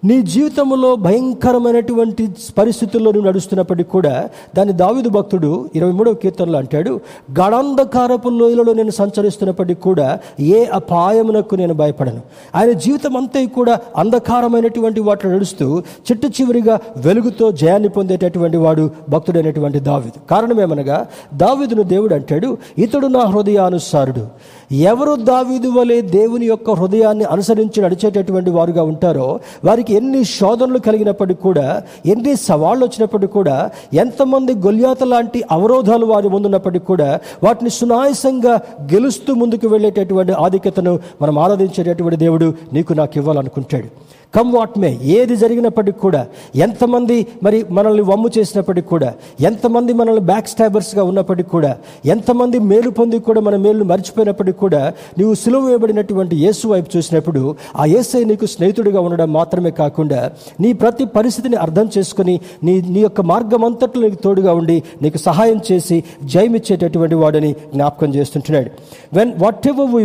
నీ 0.05 0.21
జీవితంలో 0.21 0.95
భయంకరమైనటువంటి 0.95 2.29
పరిస్థితుల్లో 2.57 3.11
నువ్వు 3.11 3.29
నడుస్తున్నప్పటికీ 3.29 3.89
కూడా 3.89 4.29
దాని 4.57 4.73
దావిదు 4.73 5.09
భక్తుడు 5.09 5.69
ఇరవై 5.75 5.91
మూడవ 5.91 6.13
కీర్తనలో 6.13 6.59
అంటాడు 6.59 6.99
గడాంధకారపు 7.31 8.29
లోయలలో 8.29 8.73
నేను 8.73 8.91
సంచరిస్తున్నప్పటికీ 8.91 9.81
కూడా 9.81 10.19
ఏ 10.39 10.65
అపాయమునకు 10.65 11.55
నేను 11.55 11.73
భయపడను. 11.73 12.21
ఆయన 12.55 12.71
జీవితం 12.71 13.17
అంతా 13.17 13.45
కూడా 13.45 13.79
అంధకారమైనటువంటి 13.97 14.99
వాటిలో 14.99 15.33
నడుస్తూ 15.33 15.79
చిట్ట 15.79 16.25
చివరిగా 16.25 16.79
వెలుగుతో 16.97 17.51
జయాన్ని 17.51 17.89
పొందేటటువంటి 17.89 18.57
వాడు 18.57 18.91
భక్తుడైనటువంటి 19.09 19.79
దావిదు. 19.79 20.29
కారణం 20.29 20.61
ఏమనగా 20.61 21.07
దావిదును 21.33 21.83
దేవుడు 21.83 22.13
అంటాడు 22.13 22.57
ఇతడు 22.77 23.07
నా 23.07 23.19
హృదయానుసారుడు. 23.19 24.27
ఎవరు 24.73 25.15
దావీదు 25.15 25.67
వలె 25.67 26.01
దేవుని 26.01 26.45
యొక్క 26.45 26.71
హృదయాన్ని 26.71 27.23
అనుసరించి 27.23 27.81
నడిచేటటువంటి 27.81 28.49
వారుగా 28.49 28.83
ఉంటారో 28.83 29.39
వారికి 29.65 29.86
ఎన్ని 29.89 30.23
శోధనలు 30.23 30.79
కలిగినప్పటికీ 30.79 31.41
కూడా 31.41 31.83
ఎన్ని 32.05 32.35
సవాళ్ళు 32.35 32.85
వచ్చినప్పటికీ 32.85 33.33
కూడా 33.33 33.71
ఎంతమంది 33.93 34.53
గొల్యాత 34.55 35.03
లాంటి 35.03 35.43
అవరోధాలు 35.51 36.05
వారి 36.05 36.29
ముందున్నప్పటికీ 36.29 36.85
కూడా 36.85 37.19
వాటిని 37.43 37.69
సునాయసంగా 37.69 38.53
గెలుస్తూ 38.93 39.33
ముందుకు 39.33 39.67
వెళ్ళేటటువంటి 39.67 40.31
ఆధిక్యతను 40.31 40.99
మనం 41.21 41.39
ఆరాధించేటటువంటి 41.39 42.17
దేవుడు 42.17 42.53
నీకు 42.73 42.93
నాకు 42.93 43.17
ఇవ్వాలనుకుంటాడు. 43.17 43.87
కమ్ 44.33 44.51
వాట్ 44.53 44.75
మే 44.77 44.89
ఏది 45.13 45.35
జరిగినప్పటికి 45.35 45.99
కూడా 45.99 46.21
ఎంతమంది 46.61 47.15
మరి 47.43 47.65
మనల్ని 47.71 48.01
వమ్ము 48.01 48.29
చేసినప్పటికి 48.37 48.87
కూడా 48.87 49.09
ఎంతమంది 49.41 49.91
మనల్ని 49.93 50.21
బ్యాక్ 50.21 50.47
స్టాబర్స్గా 50.47 51.03
ఉన్నప్పటికి 51.03 51.49
కూడా 51.49 51.71
ఎంతమంది 52.05 52.59
మేలు 52.65 52.89
పొంది 52.89 53.19
కూడా 53.19 53.41
మన 53.41 53.55
మేలు 53.57 53.83
మర్చిపోయినప్పటికి 53.83 54.59
కూడా 54.59 54.81
నీవు 55.17 55.33
సులువు 55.35 55.67
వేయబడినటువంటి 55.67 56.35
యేసు 56.35 56.67
వైపు 56.67 56.89
చూసినప్పుడు 56.95 57.43
ఆ 57.75 57.85
యేసై 57.85 58.23
నీకు 58.23 58.45
స్నేహితుడిగా 58.45 59.01
ఉండడం 59.01 59.33
మాత్రమే 59.33 59.71
కాకుండా 59.71 60.19
నీ 60.59 60.73
ప్రతి 60.73 61.05
పరిస్థితిని 61.15 61.55
అర్థం 61.57 61.89
చేసుకుని 61.97 62.35
నీ 62.63 62.81
నీ 62.89 62.99
యొక్క 62.99 63.21
మార్గం 63.31 63.65
అంతట్లో 63.65 64.03
నీకు 64.07 64.21
తోడుగా 64.23 64.53
ఉండి 64.53 64.77
నీకు 65.01 65.17
సహాయం 65.17 65.61
చేసి 65.71 65.97
జయమిచ్చేటటువంటి 66.33 67.15
వాడని 67.15 67.51
జ్ఞాపకం 67.73 68.09
చేస్తుంటున్నాడు. 68.15 68.69
When 69.13 69.33
whatever 69.67 69.89
we 69.95 70.03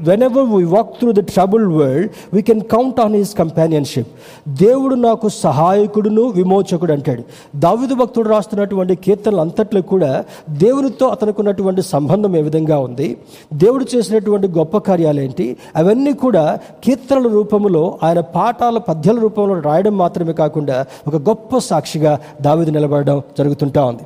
whenever 0.22 0.48
we 0.54 0.62
walk 0.70 0.92
through 0.98 1.12
the 1.12 1.24
trouble 1.32 1.66
world 1.74 2.08
we 2.34 2.42
can 2.42 2.62
count 2.74 3.00
on 3.00 3.14
his 3.14 3.34
companionship 3.64 4.08
దేవుడు 4.48 4.94
నాకు 4.94 5.28
సహాయకుడును 5.28 6.22
విమోచకుడు 6.22 6.92
అంటాడు. 6.92 7.22
దావిదు 7.56 7.94
భక్తుడు 7.94 8.28
రాస్తున్నటువంటి 8.28 8.94
కీర్తనలు 8.96 9.40
అంతట్లో 9.40 9.82
కూడా 9.82 10.24
దేవునితో 10.50 11.06
అతనుకున్నటువంటి 11.06 11.82
సంబంధం 11.82 12.36
ఏ 12.36 12.42
విధంగా 12.42 12.78
ఉంది? 12.78 13.16
దేవుడు 13.54 13.86
చేసినటువంటి 13.96 14.48
గొప్ప 14.48 14.76
కార్యాలేంటి? 14.76 15.56
అవన్నీ 15.76 16.12
కూడా 16.12 16.58
కీర్తనల 16.84 17.28
రూపంలో 17.28 17.98
ఆయన 18.02 18.20
పాఠాల 18.20 18.78
పద్యాల 18.78 19.18
రూపంలో 19.18 19.58
రాయడం 19.60 19.98
మాత్రమే 19.98 20.32
కాకుండా 20.32 20.86
ఒక 21.06 21.16
గొప్ప 21.16 21.58
సాక్షిగా 21.58 22.18
దావిదు 22.42 22.70
నిలబడడం 22.70 23.22
జరుగుతుంటా 23.38 23.84
ఉంది. 23.84 24.02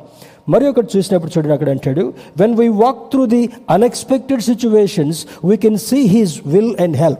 మరి 0.49 0.68
ఒకటి 0.68 0.99
చూసినప్పుడు 0.99 1.32
చూడండి 1.38 1.53
అక్కడ 1.53 1.70
అంటాడు 1.70 2.12
when 2.38 2.55
we 2.55 2.68
walk 2.68 3.11
through 3.11 3.26
the 3.26 3.51
unexpected 3.70 4.42
situations 4.42 5.26
we 5.44 5.57
can 5.57 5.78
see 5.78 5.96
his 5.96 6.40
will 6.46 6.76
and 6.80 6.96
help 6.96 7.18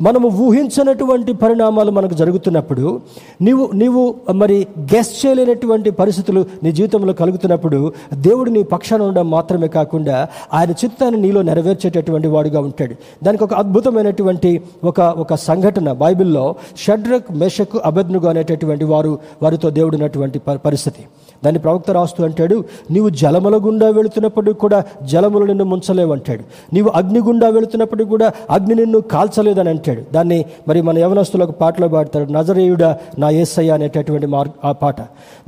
మనము 0.00 0.28
ఊహించినటువంటి 0.28 1.32
పరిణామాలు 1.32 1.90
మనకు 1.90 2.14
జరుగుతున్నప్పుడు 2.14 3.00
నీవు 3.40 3.70
నీవు 3.74 4.14
మరి 4.32 4.66
గెస్ట్ 4.94 5.26
చేయలేనటువంటి 5.26 5.90
పరిస్థితులు 5.90 6.46
నీ 6.62 6.72
జీవితంలో 6.72 7.12
కలుగుతున్నప్పుడు 7.12 7.92
దేవుడు 8.14 8.50
నీ 8.50 8.62
పక్షాన 8.62 9.02
ఉండడం 9.02 9.30
మాత్రమే 9.30 9.68
కాకుండా 9.68 10.28
ఆయన 10.54 10.70
చిత్తాన్ని 10.70 11.20
నీలో 11.20 11.42
నెరవేర్చేటటువంటి 11.42 12.28
వాడుగా 12.28 12.60
ఉంటాడు. 12.60 12.94
దానికి 13.24 13.44
ఒక 13.44 13.54
అద్భుతమైనటువంటి 13.54 14.62
ఒక 14.84 15.00
ఒక 15.00 15.34
సంఘటన 15.34 15.92
బైబిల్లో 15.92 16.54
షడ్రక్ 16.76 17.32
మెషక్ 17.32 17.76
అభజ్ఞుగా 17.84 18.30
అనేటటువంటి 18.30 18.84
వారు 18.84 19.18
వారితో 19.42 19.70
దేవుడున్నటువంటి 19.70 20.38
ప- 20.38 20.52
పరిస్థితి. 20.52 21.04
దాన్ని 21.44 21.60
ప్రవక్త 21.60 21.90
రాస్తూ 21.90 22.24
అంటాడు 22.24 22.64
నీవు 22.90 23.08
జలముల 23.08 23.56
గుండా 23.56 23.88
వెళుతున్నప్పుడు 23.88 24.52
కూడా 24.52 24.84
జలములు 25.02 25.44
నిన్ను 25.44 25.64
ముంచలేవంటాడు 25.64 26.44
నీవు 26.72 26.88
అగ్ని 26.88 27.20
గుండా 27.20 27.48
వెళుతున్నప్పుడు 27.48 28.04
కూడా 28.04 28.32
అగ్ని 28.50 28.74
నిన్ను 28.74 29.00
కాల్చలేదని 29.00 29.68
అంటాడు. 29.68 30.02
దాన్ని 30.12 30.44
మరి 30.68 30.82
మన 30.82 30.98
యవనస్తులకు 30.98 31.52
పాటలో 31.52 31.88
పాడతాడు 31.88 32.32
నజరేయుడా 32.32 32.98
నా 33.18 33.30
ఏసయ్య 33.30 33.70
అనేటటువంటి 33.70 34.26
మార్ 34.26 34.48
ఆ 34.64 34.72
పాట. 34.72 34.96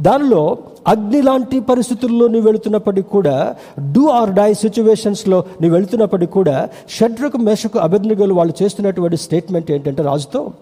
దానిలో 0.01 0.57
అగ్ని 0.87 1.23
లాంటి 1.23 1.61
పరిస్థితుల్లో 1.61 2.29
నువ్వు 2.29 2.47
వెళుతున్నప్పటికీ 2.49 3.09
కూడా 3.09 3.55
డూ 3.93 4.09
ఆర్ 4.09 4.31
డై 4.31 4.53
సిచ్యువేషన్స్లో 4.55 5.39
నువ్వు 5.63 5.71
వెళుతున్నప్పటికీ 5.71 6.33
కూడా 6.33 6.69
షడ్రకు 6.99 7.39
మెషకు 7.39 7.79
అభిజ్ఞలు 7.79 8.35
వాళ్ళు 8.35 8.63
చేస్తున్నటువంటి 8.63 9.17
స్టేట్మెంట్ 9.17 9.71
ఏంటంటే 9.71 10.03
రాజుతో 10.03 10.53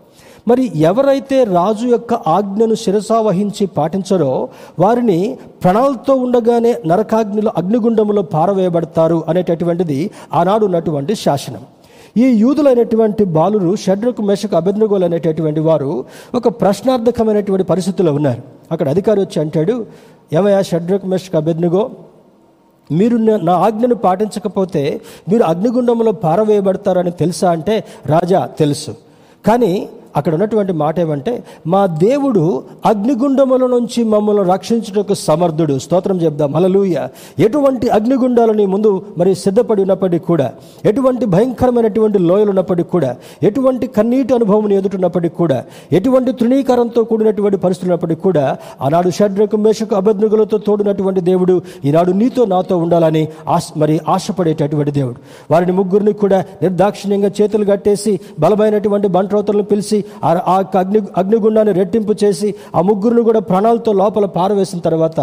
మరి 0.49 0.65
ఎవరైతే 0.91 1.39
రాజు 1.57 1.87
యొక్క 1.95 2.15
ఆజ్ఞను 2.35 2.77
శిరసా 2.83 3.19
వహించి 3.27 3.65
పాటించరో 3.77 4.33
వారిని 4.83 5.21
ప్రణాళతో 5.63 6.15
ఉండగానే 6.25 6.73
నరకాగ్నిలో 6.87 7.51
అగ్నిగుండంలో 7.61 8.23
పారవేయబడతారు 8.35 9.19
అనేటటువంటిది 9.29 9.99
ఆనాడు 10.35 10.65
ఉన్నటువంటి 10.69 11.15
శాసనం. 11.25 11.65
ఈ 12.17 12.27
యూదులైనటువంటి 12.43 13.25
బాలురు 13.37 13.73
షడ్రకు 13.77 14.23
మెషకు 14.23 14.57
అభిజ్ఞగోలు 14.57 15.05
అనేటటువంటి 15.05 15.61
వారు 15.61 15.91
ఒక 16.35 16.49
ప్రశ్నార్థకమైనటువంటి 16.61 17.67
పరిస్థితుల్లో 17.73 18.13
ఉన్నారు. 18.19 18.43
అక్కడ 18.73 18.87
అధికారి 18.95 19.21
వచ్చి 19.21 19.39
అంటాడు 19.43 19.75
ఏమయ్యా 20.39 20.63
షడ్రకు 20.71 21.07
మెషకు 21.07 21.37
అభిజ్ఞగో 21.37 21.83
మీరు 22.91 23.17
నా 23.49 23.55
ఆజ్ఞను 23.67 23.97
పాటించకపోతే 24.07 24.83
మీరు 25.31 25.43
అగ్నిగుండంలో 25.43 26.13
పారవేయబడతారని 26.25 27.13
తెలుసా? 27.23 27.49
అంటే 27.51 27.75
రాజా 28.07 28.41
తెలుసు. 28.59 28.93
కానీ 29.47 29.73
అక్కడ 30.19 30.33
ఉన్నటువంటి 30.35 30.73
మాట 30.73 31.01
ఏమంటే 31.01 31.33
మా 31.67 31.87
దేవుడు 31.87 32.45
అగ్నిగుండముల 32.87 33.65
నుంచి 33.67 34.05
మమ్మల్ని 34.05 34.45
రక్షించుటకు 34.53 35.15
సమర్థుడు. 35.15 35.79
స్తోత్రం 35.79 36.17
చెప్దాం. 36.21 36.57
అలలుయ 36.57 36.97
ఎటువంటి 37.39 37.89
అగ్నిగుండాలని 37.89 38.67
ముందు 38.67 38.91
మరి 39.19 39.35
సిద్ధపడి 39.35 39.83
ఉన్నప్పటికీ 39.83 40.25
కూడా 40.25 40.53
ఎటువంటి 40.85 41.27
భయంకరమైనటువంటి 41.27 42.19
లోయలు 42.19 42.51
ఉన్నప్పటికీ 42.51 42.89
కూడా 42.91 43.17
ఎటువంటి 43.43 43.87
కన్నీటి 43.87 44.35
అనుభవం 44.35 44.73
ఎదుటిన్నప్పటికీ 44.73 45.35
కూడా 45.35 45.59
ఎటువంటి 45.93 46.33
తృణీకరంతో 46.33 47.05
కూడినటువంటి 47.05 47.57
పరిస్థితులు 47.57 47.93
ఉన్నప్పటికీ 47.93 48.21
కూడా 48.21 48.45
ఆనాడు 48.83 49.11
షడ్రకు 49.11 49.57
మేషకు 49.57 49.95
అభద్నుగులతో 49.97 50.59
తోడినటువంటి 50.59 51.21
దేవుడు 51.21 51.63
ఈనాడు 51.85 52.13
నీతో 52.13 52.45
నాతో 52.45 52.77
ఉండాలని 52.79 53.29
ఆశ 53.49 53.63
మరి 53.77 54.01
ఆశపడేటటువంటి 54.09 54.91
దేవుడు. 54.91 55.19
వారిని 55.51 55.73
ముగ్గురిని 55.73 56.13
కూడా 56.13 56.45
నిర్దాక్షిణ్యంగా 56.63 57.31
చేతులు 57.43 57.65
కట్టేసి 57.65 58.21
బలమైనటువంటి 58.41 59.09
బంట్రోతలను 59.09 59.63
పిలిచి 59.63 60.05
ఆ 60.25 60.57
యొక్క 60.59 60.77
అగ్ని 60.77 61.01
అగ్నిగుండాన్ని 61.17 61.73
రెట్టింపు 61.73 62.15
చేసి 62.25 62.55
ఆ 62.75 62.81
ముగ్గురును 62.81 63.23
కూడా 63.23 63.41
ప్రాణాలతో 63.51 63.93
లోపల 63.93 64.27
పారవేసిన 64.39 64.79
తర్వాత 64.79 65.21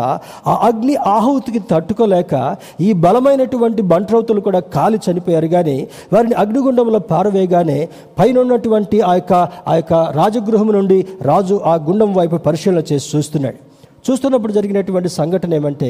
ఆ 0.52 0.56
అగ్ని 0.70 0.96
ఆహుతికి 1.16 1.62
తట్టుకోలేక 1.72 2.34
ఈ 2.82 2.94
బలమైనటువంటి 3.06 3.82
బంట్రౌతులు 3.82 4.42
కూడా 4.42 4.60
కాలి 4.60 5.00
చనిపోయారు. 5.08 5.48
కానీ 5.48 5.78
వారిని 6.14 6.34
అగ్నిగుండంలో 6.34 7.00
పారవేయగానే 7.00 7.80
పైన 8.20 8.40
ఉన్నటువంటి 8.40 9.02
ఆ 9.02 9.14
యొక్క 9.16 9.34
ఆ 9.68 9.76
యొక్క 9.76 9.94
రాజగృహం 10.20 10.70
నుండి 10.72 11.00
రాజు 11.22 11.62
ఆ 11.66 11.76
గుండం 11.88 12.14
వైపు 12.14 12.38
పరిశీలన 12.48 12.84
చేసి 12.92 13.18
చూస్తున్నాడు. 13.18 13.60
చూస్తున్నప్పుడు 14.08 14.54
జరిగినటువంటి 14.54 15.10
సంఘటన 15.10 15.54
ఏమంటే 15.54 15.90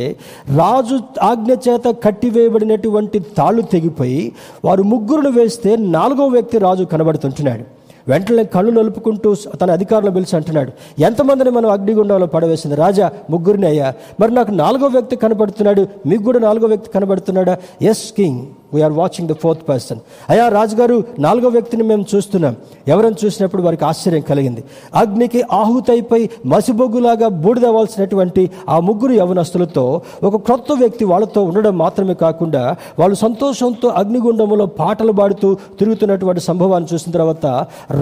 రాజు 0.57 0.97
ఆజ్ఞ 1.21 1.51
చేత 1.65 1.95
కట్టివేయబడినటువంటి 2.03 3.19
తాళ్ళు 3.37 3.61
తెగిపోయి 3.61 4.21
వారు 4.65 4.83
ముగ్గురును 4.83 5.31
వేస్తే 5.39 5.75
నాలుగో 5.75 6.27
వ్యక్తి 6.27 6.57
రాజు 6.57 6.83
కనబడుతుంటున్నాడు. 6.83 7.65
వెంటనే 8.07 8.43
కళ్ళు 8.43 8.71
నలుపుకుంటూ 8.71 9.35
తన 9.35 9.71
అధికారులు 9.71 10.11
పిలిచి 10.11 10.35
అంటున్నాడు. 10.35 10.71
ఎంతమందిని 10.99 11.49
మనం 11.49 11.69
అగ్నిగుండంలో 11.69 12.27
పడవేసింది? 12.27 12.75
రాజా 12.75 13.11
ముగ్గురిని 13.29 13.67
అయ్యా. 13.67 13.93
మరి 14.19 14.33
నాకు 14.33 14.51
నాలుగో 14.51 14.87
వ్యక్తి 14.87 15.15
కనబడుతున్నాడు 15.15 15.87
మీకు 16.05 16.23
కూడా 16.23 16.39
నాలుగో 16.39 16.67
వ్యక్తి 16.67 16.89
కనబడుతున్నాడా? 16.89 17.57
Yes 17.81 18.13
king 18.13 18.45
we're 18.75 18.95
watching 19.01 19.29
the 19.31 19.35
fourth 19.43 19.63
person 19.69 19.99
అయ్యా 20.29 20.45
రాజుగారు 20.57 20.97
నాలుగో 21.25 21.49
వ్యక్తిని 21.55 21.83
మేము 21.91 22.03
చూస్తున్నాం. 22.13 22.55
ఎవరైనా 22.93 23.17
చూసినప్పుడు 23.23 23.61
వారికి 23.67 23.85
ఆశ్చర్యం 23.89 24.23
కలిగింది. 24.31 24.61
అగ్నికి 25.01 25.41
ఆహుతైపోయి 25.61 26.25
మసిబొగ్గులాగా 26.53 27.27
బూడిదవ్వాల్సినటువంటి 27.43 28.43
ఆ 28.69 28.77
ముగ్గురు 28.89 29.13
యవనస్తులతో 29.21 29.85
ఒక 30.23 30.35
క్రొత్త 30.47 30.71
వ్యక్తి 30.81 31.03
వాళ్ళతో 31.11 31.43
ఉండడం 31.49 31.75
మాత్రమే 31.83 32.15
కాకుండా 32.25 32.63
వాళ్ళు 32.99 33.15
సంతోషంతో 33.25 33.87
అగ్నిగుండంలో 34.01 34.65
పాటలు 34.81 35.13
పాడుతూ 35.19 35.49
తిరుగుతున్నటువంటి 35.79 36.41
సంభవాన్ని 36.49 36.89
చూసిన 36.93 37.11
తర్వాత 37.17 37.45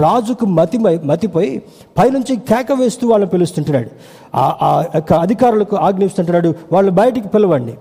రాజుకు 0.04 0.46
మతి 0.58 0.78
మతిపోయి 1.10 1.54
పైనుంచి 1.98 2.36
కేక 2.50 2.72
వేస్తూ 2.80 3.04
వాళ్ళని 3.08 3.30
పిలుస్తుంటున్నాడు. 3.30 3.90
ఆ 4.42 4.44
ఆ 4.66 4.70
యొక్క 4.94 5.12
అధికారులకు 5.26 5.76
ఆజ్ఞిస్తుంటున్నాడు 5.86 6.50
వాళ్ళు 6.72 6.90
బయటికి 7.00 7.28
పిలవండి. 7.34 7.74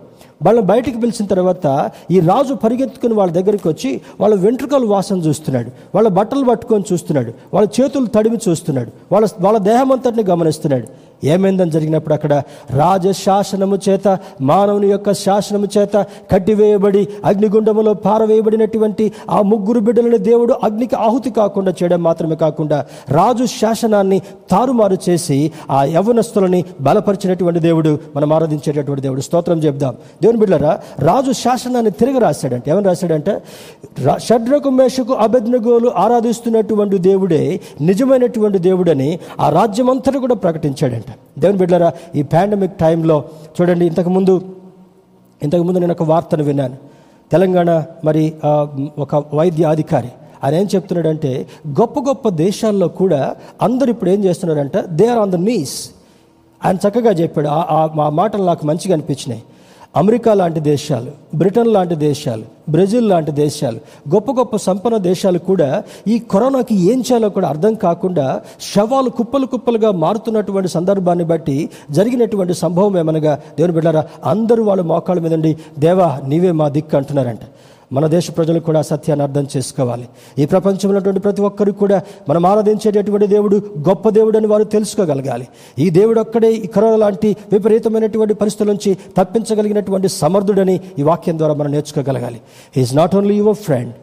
వాళ్ళని 0.46 0.66
బయటికి 0.66 1.00
పిలిచిన 1.00 1.26
తర్వాత 1.26 1.92
ఈ 2.12 2.20
రాజు 2.20 2.54
పరిగెత్తుకుని 2.54 3.14
వాళ్ళ 3.14 3.34
దగ్గరికి 3.34 3.68
వచ్చి 3.68 4.02
వాళ్ళ 4.20 4.36
వెంట్రుకలు 4.36 4.86
వాసన 4.86 5.18
చూస్తున్నాడు. 5.18 5.72
వాళ్ళ 5.96 6.10
బట్టలు 6.10 6.46
పట్టుకొని 6.46 6.84
చూస్తున్నాడు. 6.94 7.34
వాళ్ళ 7.54 7.70
చేతులు 7.82 8.06
తడిమి 8.06 8.38
చూస్తున్నాడు. 8.50 8.92
వాళ్ళ 9.12 9.28
వాళ్ళ 9.40 9.60
దేహం 9.60 9.92
అంతటిని 9.92 10.24
గమనిస్తున్నాడు. 10.24 10.88
ఏమైందని 11.24 11.72
జరిగినప్పుడు 11.72 12.14
అక్కడ 12.14 12.44
రాజశాసనము 12.72 13.80
చేత 13.90 14.20
మానవుని 14.42 14.88
యొక్క 14.88 15.14
శాసనము 15.14 15.68
చేత 15.78 16.08
కట్టివేయబడి 16.32 17.08
అగ్నిగుండములో 17.26 17.94
పారవేయబడినటువంటి 17.94 19.12
ఆ 19.30 19.42
ముగ్గురు 19.42 19.80
బిడ్డలని 19.80 20.18
దేవుడు 20.18 20.56
అగ్నికి 20.64 20.96
ఆహుతి 20.96 21.30
కాకుండా 21.30 21.72
చేయడం 21.72 22.04
మాత్రమే 22.04 22.36
కాకుండా 22.36 22.86
రాజు 23.10 23.46
శాసనాన్ని 23.46 24.22
తారుమారు 24.52 24.98
చేసి 25.10 25.52
ఆ 25.72 25.84
యవనస్తులని 25.84 26.66
బలపరిచినటువంటి 26.82 27.60
దేవుడు 27.60 28.00
మనం 28.16 28.34
ఆరాధించేటటువంటి 28.34 29.02
దేవుడు. 29.02 29.22
స్తోత్రం 29.22 29.60
చెప్దాం. 29.60 29.96
దేవుని 30.22 30.40
బిడ్డరా 30.40 30.80
రాజు 31.00 31.32
శాసనాన్ని 31.32 31.92
తిరిగి 31.92 32.20
రాశాడంటే. 32.20 32.72
ఏమని 32.72 32.86
రాశాడంటే? 32.86 33.42
షడ్రకు 34.18 34.70
మేషకు 34.70 35.14
అభజ్ఞగోలు 35.14 35.92
ఆరాధిస్తున్నటువంటి 35.96 36.98
దేవుడే 36.98 37.60
నిజమైనటువంటి 37.82 38.58
దేవుడని 38.58 39.20
ఆ 39.40 39.50
రాజ్యమంతటా 39.50 40.20
కూడా 40.20 40.36
ప్రకటించాడంట. 40.36 41.13
దేవుని 41.40 41.58
బిడ్డరా 41.58 41.94
ఈ 42.16 42.24
పాండమిక్ 42.24 42.74
టైంలో 42.74 43.26
చూడండి 43.56 43.86
ఇంతకుముందు 43.86 44.34
ఇంతకుముందు 45.42 45.80
నేను 45.80 45.92
ఒక 45.92 46.04
వార్తను 46.04 46.44
విన్నాను. 46.44 46.76
తెలంగాణ 47.32 47.84
మరి 48.04 48.34
ఒక 48.98 49.36
వైద్య 49.36 49.66
అధికారి 49.66 50.12
ఆయన 50.44 50.56
ఏం 50.56 50.68
చెప్తున్నాడంటే 50.76 51.48
గొప్ప 51.82 52.00
గొప్ప 52.00 52.30
దేశాల్లో 52.30 52.88
కూడా 52.88 53.36
అందరు 53.62 53.90
ఇప్పుడు 53.90 54.10
ఏం 54.10 54.24
చేస్తున్నారంటే 54.24 54.82
they 54.90 55.08
are 55.08 55.20
on 55.20 55.32
the 55.32 55.36
knees 55.36 55.90
ఆయన 56.62 56.78
చక్కగా 56.88 57.12
చెప్పాడు 57.12 57.48
ఆ- 57.48 57.68
ఆ 58.02 58.10
మాటలు 58.10 58.44
నాకు 58.44 58.66
మంచిగా 58.66 58.94
అనిపించినాయి. 58.94 59.44
అమెరికా 59.96 60.34
లాంటి 60.34 60.60
దేశాలు 60.60 61.12
బ్రిటన్ 61.38 61.74
లాంటి 61.74 61.96
దేశాలు 61.96 62.46
బ్రెజిల్ 62.70 63.10
లాంటి 63.10 63.32
దేశాలు 63.32 63.80
గొప్ప 64.14 64.32
గొప్ప 64.32 64.56
సంపన్న 64.56 64.98
దేశాలు 64.98 65.40
కూడా 65.40 65.68
ఈ 66.08 66.20
కరోనాకి 66.32 66.76
ఏం 66.92 67.00
చేయాలో 67.00 67.30
కూడా 67.30 67.48
అర్థం 67.48 67.74
కాకుండా 67.76 68.26
శవాలు 68.74 69.10
కుప్పలు 69.10 69.46
కుప్పలుగా 69.46 69.92
మారుతున్నటువంటి 70.04 70.68
సందర్భాన్ని 70.68 71.24
బట్టి 71.24 71.58
జరిగినటువంటి 71.92 72.54
సంభవం 72.54 72.98
ఏమనగా 72.98 73.34
దేవుని 73.58 73.74
బిడ్డారా 73.74 74.04
అందరూ 74.26 74.64
వాళ్ళ 74.64 74.82
మోకాళ్ళ 74.82 75.22
మీదండి 75.22 75.58
దేవా 75.80 76.22
నీవే 76.24 76.52
మా 76.52 76.68
దిక్కు 76.68 76.98
అంటున్నారంట. 76.98 77.44
మన 77.92 78.08
దేశ 78.08 78.32
ప్రజలు 78.32 78.60
కూడా 78.60 78.82
సత్యాన్ని 78.82 79.24
అర్థం 79.24 79.48
చేసుకోవాలి. 79.58 80.08
ఈ 80.40 80.46
ప్రపంచంలో 80.46 80.90
ఉన్నటువంటి 80.90 81.20
ప్రతి 81.20 81.42
ఒక్కరికి 81.42 81.78
కూడా 81.78 82.02
మనం 82.30 82.46
ఆరాధించేటటువంటి 82.46 83.28
దేవుడు 83.28 83.56
గొప్ప 83.90 84.10
దేవుడు 84.10 84.38
అని 84.38 84.48
వారు 84.48 84.64
తెలుసుకోగలగాలి. 84.64 85.48
ఈ 85.80 85.90
దేవుడు 85.90 86.20
ఒక్కడే 86.20 86.54
ఈ 86.54 86.68
కరోనా 86.68 86.96
లాంటి 86.96 87.36
విపరీతమైనటువంటి 87.52 88.34
పరిస్థితుల 88.34 88.68
నుంచి 88.68 88.98
తప్పించగలిగినటువంటి 89.18 90.08
సమర్థుడని 90.08 90.80
ఈ 91.00 91.04
వాక్యం 91.04 91.38
ద్వారా 91.38 91.54
మనం 91.54 91.72
నేర్చుకోగలగాలి. 91.72 92.42
He's 92.76 92.96
not 92.96 93.16
only 93.16 93.36
your 93.36 93.56
friend 93.56 93.94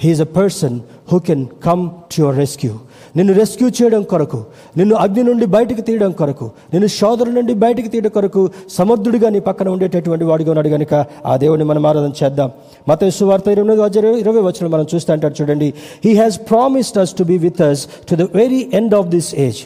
he's 0.00 0.20
a 0.20 0.24
person 0.24 0.80
who 1.12 1.18
can 1.18 1.46
come 1.64 1.90
to 1.90 2.20
your 2.22 2.36
rescue 2.36 2.72
నిన్ను 3.16 3.34
రెస్క్యూ 3.34 3.68
చేయడం 3.68 4.02
కొరకు 4.02 4.44
నిన్ను 4.76 4.96
అగ్ని 4.96 5.22
నుండి 5.22 5.46
బయటికి 5.46 5.82
తీయడం 5.82 6.12
కొరకు 6.12 6.44
నిన్ను 6.44 6.86
శోధన 6.88 7.30
నుండి 7.30 7.54
బయటికి 7.54 7.88
తీయడం 7.88 8.10
కొరకు 8.10 8.50
సమర్థుడిగా 8.70 9.28
నీ 9.28 9.40
పక్కన 9.40 9.68
ఉండేటటువంటి 9.68 10.24
వాడిగా 10.24 10.50
ఉన్నాడు 10.50 10.68
కనుక 10.68 11.06
ఆ 11.26 11.36
దేవుడిని 11.36 11.64
మనం 11.64 11.86
ఆరాధన 11.86 12.12
చేద్దాం. 12.24 12.50
మత 12.88 13.08
సువార్త 13.08 13.48
ఇరవై 13.48 14.18
ఇరవై 14.20 14.40
వచ్చిన 14.40 14.66
మనం 14.66 14.86
చూస్తూ 14.94 15.12
అంటాడు 15.12 15.42
చూడండి. 15.42 15.74
He 16.04 16.14
has 16.14 16.40
promised 16.50 16.98
us 16.98 17.14
to 17.14 17.24
be 17.24 17.38
with 17.38 17.62
us 17.62 17.86
to 18.10 18.14
the 18.14 18.22
very 18.22 18.70
end 18.74 18.94
of 18.94 19.06
this 19.06 19.34
age 19.34 19.56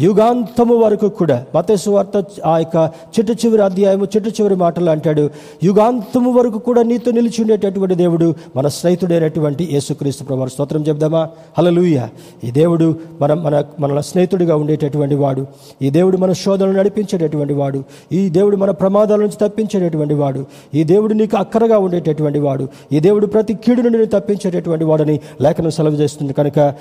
యుగాంతము 0.00 0.76
వరకు 0.76 1.08
కూడా 1.08 1.44
మతేసు 1.54 1.90
వార్త 1.90 2.24
ఆ 2.46 2.58
యొక్క 2.58 2.90
చిట్టు 3.18 3.32
చివరి 3.32 3.62
అధ్యాయము 3.62 4.04
చిట్టు 4.04 4.30
చివరి 4.30 4.54
మాటలు 4.54 4.90
అంటాడు. 4.90 5.30
యుగాంతము 5.64 6.32
వరకు 6.32 6.58
కూడా 6.58 6.82
నీతో 6.82 7.10
నిలిచి 7.10 7.40
ఉండేటటువంటి 7.40 7.94
దేవుడు 7.94 8.34
మన 8.56 8.68
స్నేహితుడైనటువంటి 8.68 9.68
యేసుక్రీస్తు 9.72 10.24
ప్రభు 10.24 10.46
స్తోత్రం 10.46 10.82
చెప్దామా 10.82 11.28
హలలుయ 11.58 12.00
ఈ 12.44 12.50
దేవుడు 12.50 12.96
మన 13.20 13.34
మన 13.34 13.64
మన 13.80 14.00
స్నేహితుడిగా 14.00 14.56
ఉండేటటువంటి 14.56 15.14
వాడు. 15.14 15.46
ఈ 15.82 15.90
దేవుడు 15.90 16.16
మన 16.16 16.32
శోధనలు 16.32 16.72
నడిపించేటటువంటి 16.72 17.54
వాడు. 17.54 17.84
ఈ 18.12 18.28
దేవుడు 18.28 18.56
మన 18.56 18.70
ప్రమాదాల 18.70 19.20
నుంచి 19.20 19.48
తప్పించేటటువంటి 19.48 20.14
వాడు. 20.14 20.46
ఈ 20.74 20.84
దేవుడు 20.84 21.14
నీకు 21.14 21.36
అక్కరగా 21.36 21.78
ఉండేటటువంటి 21.78 22.38
వాడు. 22.38 22.68
ఈ 22.92 23.00
దేవుడు 23.00 23.26
ప్రతి 23.26 23.54
కీడు 23.54 23.80
నుండి 23.80 24.06
తప్పించేటటువంటి 24.06 24.84
వాడని 24.84 25.20
లేఖనం 25.40 25.70
సెలవు 25.70 25.94
చేస్తుంది. 25.94 26.32
కనుక 26.32 26.74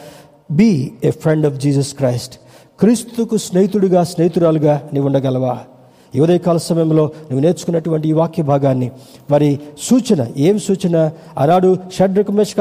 be 0.51 0.91
a 1.03 1.11
friend 1.11 1.45
of 1.45 1.55
Jesus 1.55 1.93
Christ 1.93 2.33
క్రీస్తుకు 2.81 3.37
స్నేహితుడిగా 3.37 4.03
స్నేహితురాలుగా 4.03 4.89
నీవు 4.93 5.05
ఉండగలవా? 5.05 5.59
ఈ 6.15 6.19
ఉదయకాల 6.19 6.57
సమయంలో 6.57 7.03
నువ్వు 7.03 7.39
నేర్చుకున్నటువంటి 7.39 8.09
ఈ 8.09 8.11
వాక్య 8.11 8.43
భాగాన్ని. 8.43 8.91
మరి 9.31 9.59
సూచన 9.81 10.27
ఏం 10.37 10.59
సూచన? 10.59 11.09
ఆనాడు 11.37 11.77
షడ్రకు 11.93 12.31
మెష్ 12.31 12.59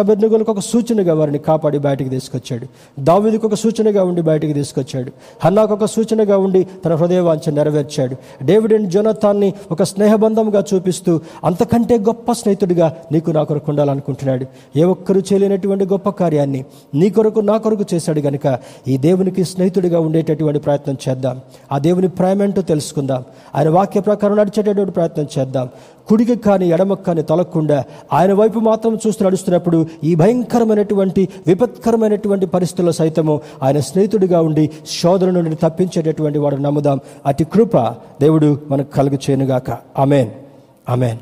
ఒక 0.48 0.58
సూచనగా 0.58 1.14
వారిని 1.14 1.38
కాపాడి 1.38 1.78
బయటకు 1.78 2.08
తీసుకొచ్చాడు. 2.08 2.66
దావిదికి 3.00 3.46
ఒక 3.46 3.54
సూచనగా 3.54 4.04
ఉండి 4.04 4.22
బయటకు 4.22 4.52
తీసుకొచ్చాడు. 4.52 5.12
హన్నాకు 5.44 5.74
ఒక 5.74 5.84
సూచనగా 5.84 6.36
ఉండి 6.36 6.66
తన 6.84 6.94
హృదయవాంఛ 6.94 7.52
నెరవేర్చాడు. 7.52 8.16
డేవిడ్ 8.44 8.74
అండ్ 8.74 8.90
జోనతాన్ని 8.90 9.54
ఒక 9.70 9.82
స్నేహబంధంగా 9.82 10.64
చూపిస్తూ 10.74 11.20
అంతకంటే 11.44 11.98
గొప్ప 11.98 12.32
స్నేహితుడిగా 12.32 12.96
నీకు 13.12 13.30
నా 13.30 13.42
కొరకు 13.42 13.66
ఉండాలనుకుంటున్నాడు. 13.68 14.46
ఏ 14.78 14.84
ఒక్కరు 14.84 15.18
చేయలేనటువంటి 15.18 15.84
గొప్ప 15.84 16.08
కార్యాన్ని 16.08 16.64
నీ 16.94 17.10
కొరకు 17.10 17.40
నా 17.40 17.56
కొరకు 17.56 17.84
చేశాడు 17.94 18.20
గనుక 18.20 18.58
ఈ 18.88 18.96
దేవునికి 18.96 19.44
స్నేహితుడిగా 19.44 20.00
ఉండేటటువంటి 20.00 20.58
ప్రయత్నం 20.58 20.96
చేద్దాం. 21.08 21.40
ఆ 21.72 21.78
దేవుని 21.78 22.08
ప్రేమేంటో 22.08 22.62
తెలుసుకుందాం. 22.62 23.24
ఆయన 23.54 23.68
వాక్య 23.68 24.00
ప్రకారం 24.00 24.36
నడిచేటటువంటి 24.36 24.92
ప్రయత్నం 24.92 25.26
చేద్దాం. 25.38 25.68
కుడికి 26.08 26.36
కానీ 26.36 26.68
ఎడమకు 26.68 27.02
కానీ 27.02 27.22
తొలగకుండా 27.22 27.84
ఆయన 28.12 28.32
వైపు 28.32 28.58
మాత్రం 28.58 28.98
చూస్తూ 29.06 29.26
నడుస్తున్నప్పుడు 29.26 29.86
ఈ 30.04 30.14
భయంకరమైనటువంటి 30.14 31.28
విపత్కరమైనటువంటి 31.46 32.46
పరిస్థితుల్లో 32.46 32.92
సైతము 32.92 33.40
ఆయన 33.62 33.80
స్నేహితుడిగా 33.80 34.40
ఉండి 34.40 34.70
శోధన 35.02 35.30
నుండి 35.30 35.56
తప్పించేటటువంటి 35.56 36.38
వాడు 36.38 36.56
నమ్ముదాం. 36.56 37.00
అతి 37.26 37.44
కృప 37.44 37.76
దేవుడు 38.20 38.58
మనకు 38.70 38.92
కలుగు 38.92 39.14
చేయనుగాక 39.14 39.70
అమేన్ 39.98 40.30
అమేన్ 40.88 41.18